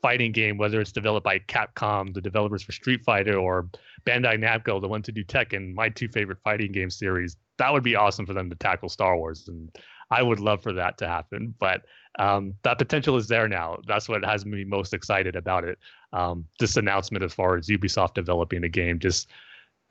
[0.00, 3.68] fighting game, whether it's developed by Capcom, the developers for Street Fighter, or
[4.04, 7.84] Bandai Namco, the ones who do Tekken, my two favorite fighting game series, that would
[7.84, 9.46] be awesome for them to tackle Star Wars.
[9.46, 9.70] And
[10.10, 11.54] I would love for that to happen.
[11.58, 11.82] But
[12.18, 13.78] um, that potential is there now.
[13.86, 15.78] That's what has me most excited about it.
[16.12, 19.28] Um, this announcement as far as Ubisoft developing a game, just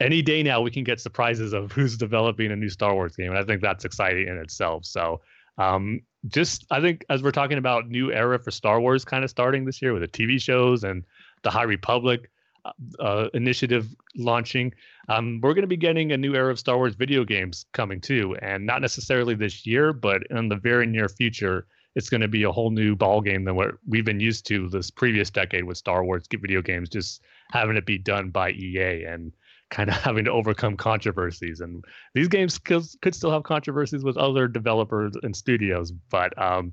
[0.02, 3.30] any day now we can get surprises of who's developing a new Star Wars game,
[3.30, 4.86] and I think that's exciting in itself.
[4.86, 5.22] So,
[5.58, 9.30] um, just I think as we're talking about new era for Star Wars, kind of
[9.30, 11.04] starting this year with the TV shows and
[11.44, 12.30] the High Republic
[13.00, 14.74] uh, initiative launching,
[15.10, 18.02] um, we're going to be getting a new era of Star Wars video games coming
[18.02, 21.68] too, and not necessarily this year, but in the very near future.
[21.94, 24.70] It's going to be a whole new ball game than what we've been used to
[24.70, 27.22] this previous decade with Star Wars video games, just
[27.52, 29.34] having it be done by EA and
[29.72, 31.62] kind of having to overcome controversies.
[31.62, 31.84] And
[32.14, 32.86] these games could,
[33.16, 36.72] still have controversies with other developers and studios, but um,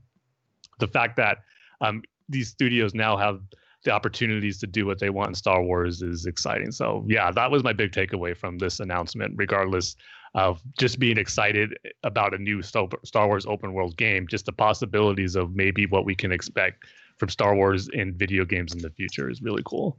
[0.79, 1.39] the fact that
[1.81, 3.41] um, these studios now have
[3.85, 6.73] the opportunities to do what they want in Star Wars is exciting.
[6.73, 9.97] So yeah, that was my big takeaway from this announcement, regardless
[10.35, 15.37] of just being excited about a new Star Wars open world game, just the possibilities
[15.37, 16.85] of maybe what we can expect
[17.17, 19.97] from Star Wars in video games in the future is really cool.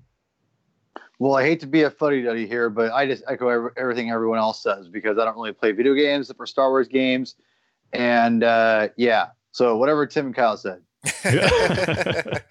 [1.19, 4.09] Well, I hate to be a fuddy duddy here, but I just echo every, everything
[4.09, 7.35] everyone else says because I don't really play video games for Star Wars games.
[7.91, 10.81] And uh, yeah, so whatever Tim and Kyle said.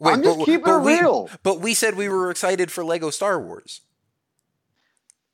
[0.00, 1.30] Wait, I'm just but, keeping but it we, real.
[1.42, 3.80] But we said we were excited for Lego Star Wars.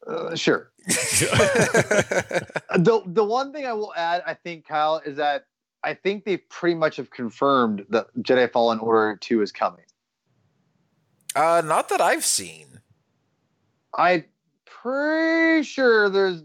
[0.06, 0.70] Uh, sure.
[0.86, 5.46] the the one thing I will add, I think, Kyle, is that
[5.82, 9.84] I think they pretty much have confirmed that Jedi Fallen Order 2 is coming.
[11.34, 12.80] Uh, not that I've seen.
[13.94, 14.24] I'm
[14.66, 16.42] pretty sure there's.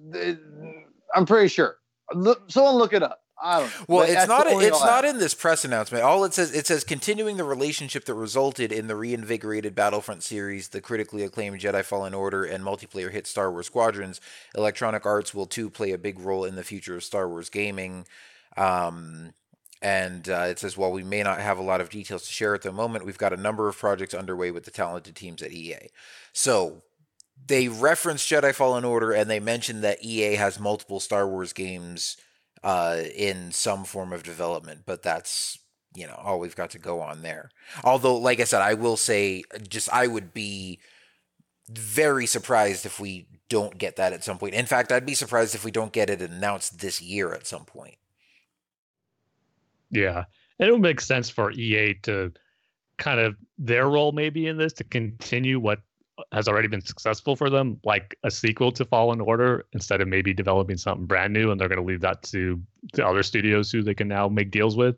[1.13, 1.77] I'm pretty sure.
[2.13, 3.21] Look, someone look it up.
[3.41, 3.85] I don't know.
[3.87, 4.47] Well, But it's not.
[4.47, 6.03] It's not in this press announcement.
[6.03, 10.69] All it says it says continuing the relationship that resulted in the reinvigorated Battlefront series,
[10.69, 14.21] the critically acclaimed Jedi Fallen Order, and multiplayer hit Star Wars Squadrons.
[14.55, 18.05] Electronic Arts will too play a big role in the future of Star Wars gaming.
[18.57, 19.33] Um,
[19.85, 22.55] and uh, it says, while we may not have a lot of details to share
[22.55, 25.51] at the moment, we've got a number of projects underway with the talented teams at
[25.51, 25.89] EA.
[26.33, 26.81] So
[27.45, 32.17] they reference Jedi Fallen Order and they mentioned that EA has multiple Star Wars games
[32.63, 35.59] uh, in some form of development, but that's
[35.93, 37.51] you know all we've got to go on there.
[37.83, 40.79] Although, like I said, I will say, just I would be
[41.69, 44.55] very surprised if we don't get that at some point.
[44.55, 47.65] In fact, I'd be surprised if we don't get it announced this year at some
[47.65, 47.97] point.
[49.89, 50.25] Yeah.
[50.59, 52.31] And it would make sense for EA to
[52.97, 55.79] kind of their role maybe in this to continue what
[56.31, 60.33] has already been successful for them, like a sequel to Fallen Order, instead of maybe
[60.33, 62.61] developing something brand new, and they're going to leave that to
[62.93, 64.95] to other studios who they can now make deals with.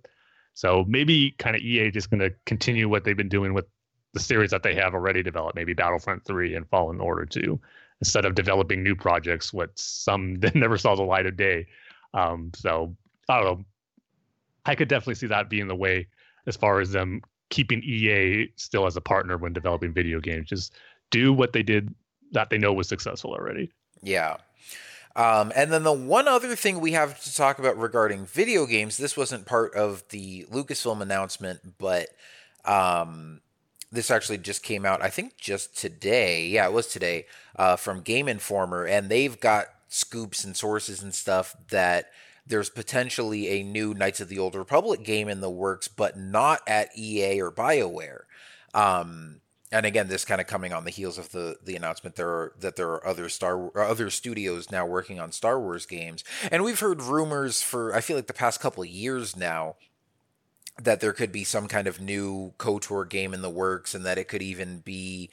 [0.54, 3.66] So maybe kind of EA just going to continue what they've been doing with
[4.14, 7.60] the series that they have already developed, maybe Battlefront 3 and Fallen Order 2,
[8.02, 11.68] instead of developing new projects, what some that never saw the light of day.
[12.14, 12.96] Um, so
[13.30, 13.66] I don't know.
[14.68, 16.08] I could definitely see that being the way
[16.46, 20.50] as far as them keeping EA still as a partner when developing video games.
[20.50, 20.74] Just
[21.10, 21.94] do what they did
[22.32, 23.72] that they know was successful already.
[24.02, 24.38] Yeah.
[25.16, 28.98] Um, and then the one other thing we have to talk about regarding video games,
[28.98, 32.10] this wasn't part of the Lucasfilm announcement, but
[32.66, 33.42] um,
[33.92, 36.46] this actually just came out, I think just today.
[36.46, 37.26] Yeah, it was today
[37.56, 42.12] uh, from Game Informer, and they've got scoops and sources and stuff that
[42.48, 46.62] there's potentially a new Knights of the Old Republic game in the works, but not
[46.68, 48.22] at EA or BioWare.
[48.74, 49.42] Um,
[49.72, 52.54] and again, this kind of coming on the heels of the the announcement there are,
[52.60, 56.80] that there are other Star other studios now working on Star Wars games, and we've
[56.80, 59.76] heard rumors for I feel like the past couple of years now
[60.82, 64.18] that there could be some kind of new KOTOR game in the works, and that
[64.18, 65.30] it could even be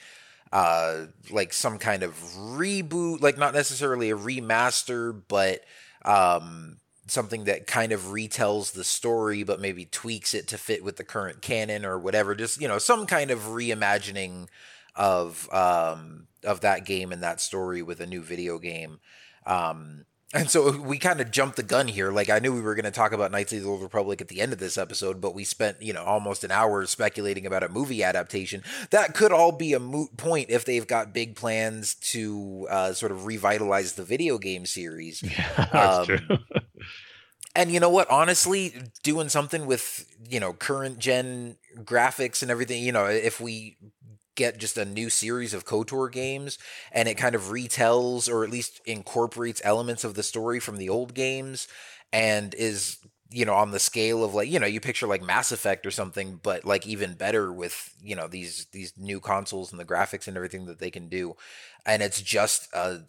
[0.53, 5.61] uh, like some kind of reboot, like not necessarily a remaster, but
[6.05, 10.97] um, something that kind of retells the story but maybe tweaks it to fit with
[10.97, 14.49] the current canon or whatever just you know some kind of reimagining
[14.95, 19.01] of um of that game and that story with a new video game
[19.47, 20.05] um
[20.35, 22.11] and so we kind of jumped the gun here.
[22.11, 24.27] Like I knew we were going to talk about Knights of the Old Republic at
[24.27, 27.63] the end of this episode, but we spent, you know, almost an hour speculating about
[27.63, 28.65] a movie adaptation.
[28.91, 33.13] That could all be a moot point if they've got big plans to uh, sort
[33.13, 35.23] of revitalize the video game series.
[35.23, 36.39] Yeah, that's um, true.
[37.55, 38.11] and you know what?
[38.11, 43.77] Honestly, doing something with, you know, current gen graphics and everything, you know, if we
[44.35, 46.59] get just a new series of KOTOR games
[46.91, 50.89] and it kind of retells or at least incorporates elements of the story from the
[50.89, 51.69] old games
[52.13, 52.99] and is
[53.31, 55.91] you know on the scale of like you know you picture like Mass Effect or
[55.93, 60.27] something but like even better with you know these these new consoles and the graphics
[60.27, 61.35] and everything that they can do
[61.87, 63.03] and it's just a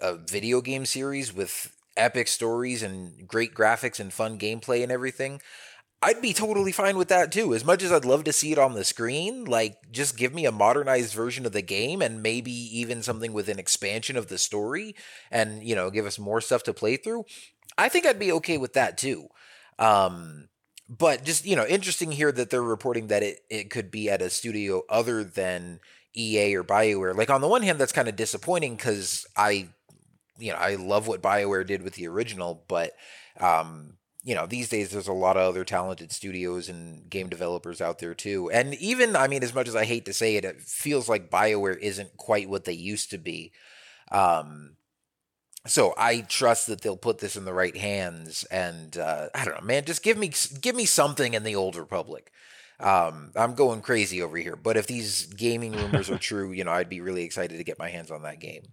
[0.00, 5.40] a video game series with epic stories and great graphics and fun gameplay and everything
[6.00, 7.54] I'd be totally fine with that too.
[7.54, 10.46] As much as I'd love to see it on the screen, like just give me
[10.46, 14.38] a modernized version of the game and maybe even something with an expansion of the
[14.38, 14.94] story
[15.30, 17.24] and, you know, give us more stuff to play through.
[17.76, 19.26] I think I'd be okay with that too.
[19.80, 20.48] Um,
[20.88, 24.22] but just, you know, interesting here that they're reporting that it, it could be at
[24.22, 25.80] a studio other than
[26.16, 27.16] EA or BioWare.
[27.16, 29.70] Like on the one hand, that's kind of disappointing because I,
[30.38, 32.92] you know, I love what BioWare did with the original, but
[33.40, 33.94] um,
[34.24, 37.98] you know, these days there's a lot of other talented studios and game developers out
[37.98, 38.50] there too.
[38.50, 41.30] And even, I mean, as much as I hate to say it, it feels like
[41.30, 43.52] BioWare isn't quite what they used to be.
[44.10, 44.76] Um,
[45.66, 48.44] so I trust that they'll put this in the right hands.
[48.44, 51.76] And uh, I don't know, man, just give me give me something in the old
[51.76, 52.32] Republic.
[52.80, 56.70] Um, I'm going crazy over here, but if these gaming rumors are true, you know,
[56.70, 58.72] I'd be really excited to get my hands on that game.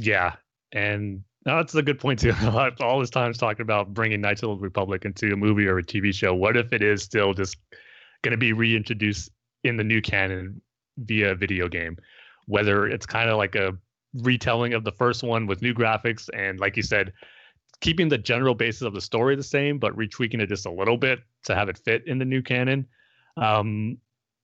[0.00, 0.36] Yeah,
[0.72, 2.32] and no, that's a good point too.
[2.80, 5.82] All this time talking about bringing Knights of the Republic into a movie or a
[5.82, 6.34] TV show.
[6.34, 7.56] What if it is still just
[8.22, 9.30] going to be reintroduced
[9.64, 10.60] in the new canon
[10.98, 11.96] via a video game?
[12.46, 13.76] Whether it's kind of like a
[14.14, 17.12] retelling of the first one with new graphics and, like you said,
[17.80, 20.96] keeping the general basis of the story the same, but retweaking it just a little
[20.96, 22.86] bit to have it fit in the new canon.
[23.36, 23.98] Um,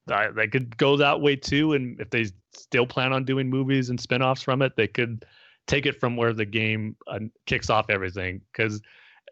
[0.06, 1.72] could go that way too.
[1.72, 5.24] And if they still plan on doing movies and spinoffs from it, they could
[5.66, 8.81] take it from where the game uh, kicks off everything because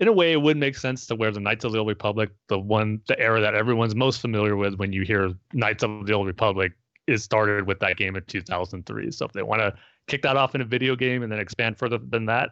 [0.00, 2.30] in a way it would make sense to where the knights of the old republic
[2.48, 6.12] the one the era that everyone's most familiar with when you hear knights of the
[6.12, 6.72] old republic
[7.06, 9.72] is started with that game in 2003 so if they want to
[10.06, 12.50] kick that off in a video game and then expand further than that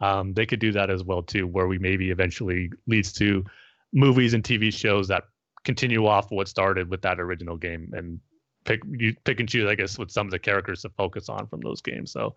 [0.00, 3.44] um, they could do that as well too where we maybe eventually leads to
[3.92, 5.24] movies and tv shows that
[5.64, 8.20] continue off what started with that original game and
[8.64, 11.46] pick you pick and choose i guess with some of the characters to focus on
[11.46, 12.12] from those games.
[12.12, 12.34] So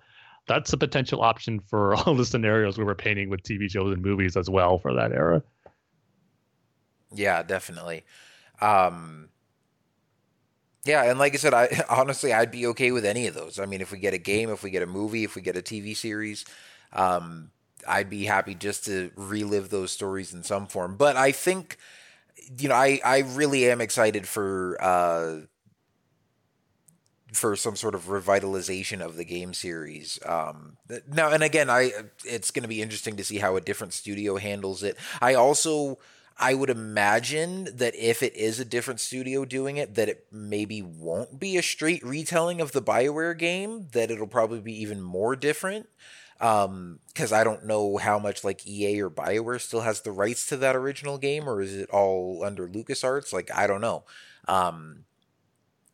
[0.47, 4.01] that's a potential option for all the scenarios we were painting with TV shows and
[4.01, 5.41] movies as well for that era.
[7.13, 8.03] Yeah, definitely.
[8.61, 9.29] Um,
[10.83, 13.59] yeah, and like I said, I honestly I'd be okay with any of those.
[13.59, 15.57] I mean, if we get a game, if we get a movie, if we get
[15.57, 16.45] a TV series,
[16.93, 17.51] um,
[17.87, 20.95] I'd be happy just to relive those stories in some form.
[20.97, 21.77] But I think,
[22.57, 25.41] you know, I I really am excited for uh,
[27.31, 30.19] for some sort of revitalization of the game series.
[30.25, 30.77] Um,
[31.07, 31.91] now, and again, I
[32.25, 34.97] it's going to be interesting to see how a different studio handles it.
[35.21, 35.97] I also
[36.37, 40.81] I would imagine that if it is a different studio doing it, that it maybe
[40.81, 43.87] won't be a straight retelling of the Bioware game.
[43.91, 45.87] That it'll probably be even more different.
[46.39, 50.47] Um, because I don't know how much like EA or Bioware still has the rights
[50.47, 53.31] to that original game, or is it all under LucasArts?
[53.31, 54.03] Like I don't know.
[54.47, 55.05] Um,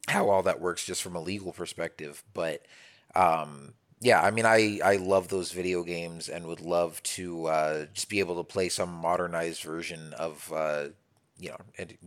[0.08, 2.24] how all that works just from a legal perspective.
[2.34, 2.66] But
[3.16, 7.86] um, yeah, I mean, I I love those video games and would love to uh,
[7.94, 10.86] just be able to play some modernized version of uh,
[11.40, 11.58] you know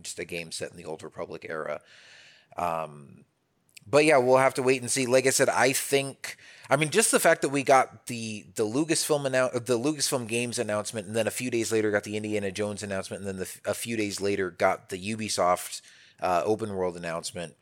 [0.01, 1.81] just a game set in the old Republic era.
[2.57, 3.25] Um,
[3.87, 5.05] but yeah, we'll have to wait and see.
[5.05, 6.37] Like I said, I think.
[6.69, 10.57] I mean, just the fact that we got the the Lucasfilm annou- the Lucasfilm Games
[10.59, 13.69] announcement, and then a few days later got the Indiana Jones announcement, and then the,
[13.69, 15.81] a few days later got the Ubisoft
[16.21, 17.55] uh, open world announcement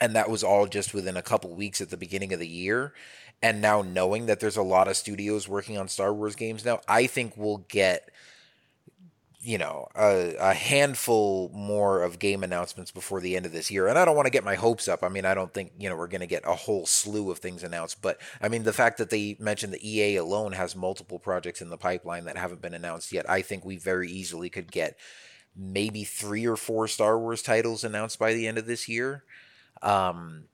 [0.00, 2.94] and that was all just within a couple weeks at the beginning of the year.
[3.42, 6.80] And now knowing that there's a lot of studios working on Star Wars games now,
[6.88, 8.10] I think we'll get
[9.42, 13.88] you know a, a, handful more of game announcements before the end of this year.
[13.88, 15.02] And i don't want to get my hopes up.
[15.02, 17.38] I mean i don't think you know we're going to get a whole slew of
[17.38, 18.02] things announced.
[18.02, 21.70] But i mean the fact that they mentioned the ea alone has multiple projects in
[21.70, 24.98] the pipeline that haven't been announced yet i think we very easily could get
[25.56, 29.24] maybe three or four star wars titles announced by the end of this year
[29.82, 30.44] um,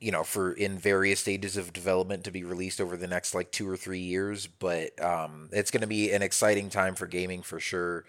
[0.00, 3.52] you know, for in various stages of development to be released over the next like
[3.52, 4.46] two or three years.
[4.46, 8.04] But um, it's going to be an exciting time for gaming for sure.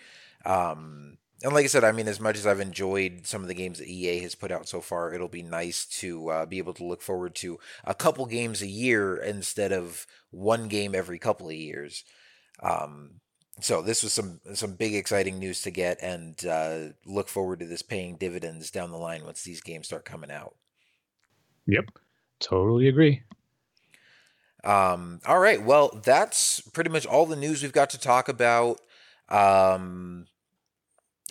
[0.46, 3.54] Um, and like I said, I mean, as much as I've enjoyed some of the
[3.54, 6.74] games that EA has put out so far, it'll be nice to uh, be able
[6.76, 11.50] to look forward to a couple games a year instead of one game every couple
[11.50, 12.06] of years.
[12.62, 13.20] Um,
[13.60, 17.66] so this was some some big exciting news to get, and uh, look forward to
[17.66, 20.56] this paying dividends down the line once these games start coming out.
[21.68, 21.86] Yep.
[22.40, 23.24] Totally agree.
[24.64, 25.62] Um, all right.
[25.62, 28.80] Well, that's pretty much all the news we've got to talk about.
[29.30, 30.28] Um,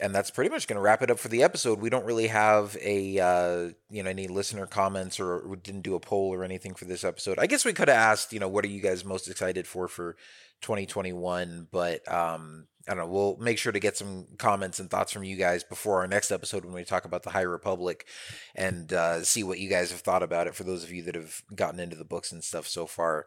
[0.00, 1.80] and that's pretty much going to wrap it up for the episode.
[1.80, 5.94] We don't really have a uh, you know any listener comments or we didn't do
[5.94, 7.38] a poll or anything for this episode.
[7.38, 9.88] I guess we could have asked, you know, what are you guys most excited for
[9.88, 10.16] for
[10.62, 13.12] 2021, but um, I don't know.
[13.12, 16.30] We'll make sure to get some comments and thoughts from you guys before our next
[16.30, 18.06] episode when we talk about the High Republic
[18.54, 21.14] and uh, see what you guys have thought about it for those of you that
[21.14, 23.26] have gotten into the books and stuff so far.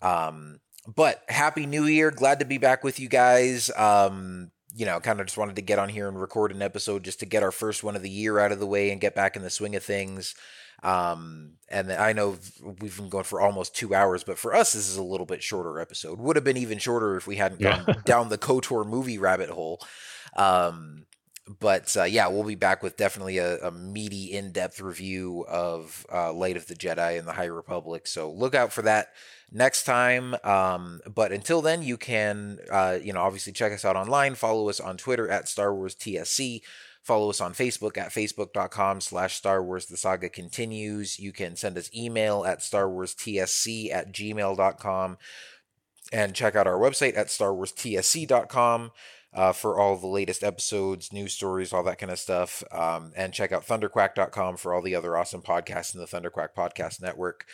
[0.00, 2.10] Um, but happy new year.
[2.10, 3.70] Glad to be back with you guys.
[3.76, 7.02] Um, you know, kind of just wanted to get on here and record an episode
[7.02, 9.14] just to get our first one of the year out of the way and get
[9.14, 10.34] back in the swing of things.
[10.82, 12.36] Um, and I know
[12.80, 15.42] we've been going for almost two hours, but for us, this is a little bit
[15.42, 16.18] shorter episode.
[16.20, 17.82] Would have been even shorter if we hadn't yeah.
[17.84, 19.80] gone down the KOTOR movie rabbit hole.
[20.36, 21.06] Um,
[21.60, 26.06] but uh, yeah, we'll be back with definitely a, a meaty, in depth review of
[26.12, 28.06] uh, Light of the Jedi and the High Republic.
[28.06, 29.08] So look out for that
[29.52, 30.34] next time.
[30.42, 34.34] Um, but until then, you can, uh, you know, obviously check us out online.
[34.34, 36.62] Follow us on Twitter at Star Wars TSC.
[37.06, 41.20] Follow us on Facebook at facebook.com slash Star Wars The Saga Continues.
[41.20, 45.16] You can send us email at Star Wars TSC at gmail.com
[46.12, 48.90] and check out our website at starwarstsc.com
[49.32, 52.64] uh, for all the latest episodes, news stories, all that kind of stuff.
[52.72, 57.00] Um, and check out thunderquack.com for all the other awesome podcasts in the Thunderquack Podcast
[57.00, 57.46] Network.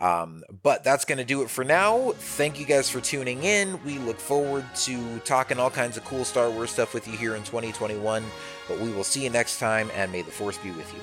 [0.00, 2.12] Um, but that's going to do it for now.
[2.16, 3.82] Thank you guys for tuning in.
[3.84, 7.36] We look forward to talking all kinds of cool Star Wars stuff with you here
[7.36, 8.24] in 2021.
[8.68, 11.00] But we will see you next time, and may the Force be with you.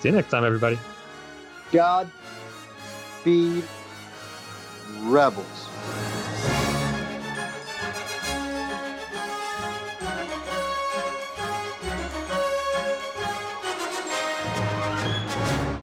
[0.00, 0.78] See you next time, everybody.
[1.72, 2.10] God
[3.22, 3.64] feed
[5.02, 5.68] rebels.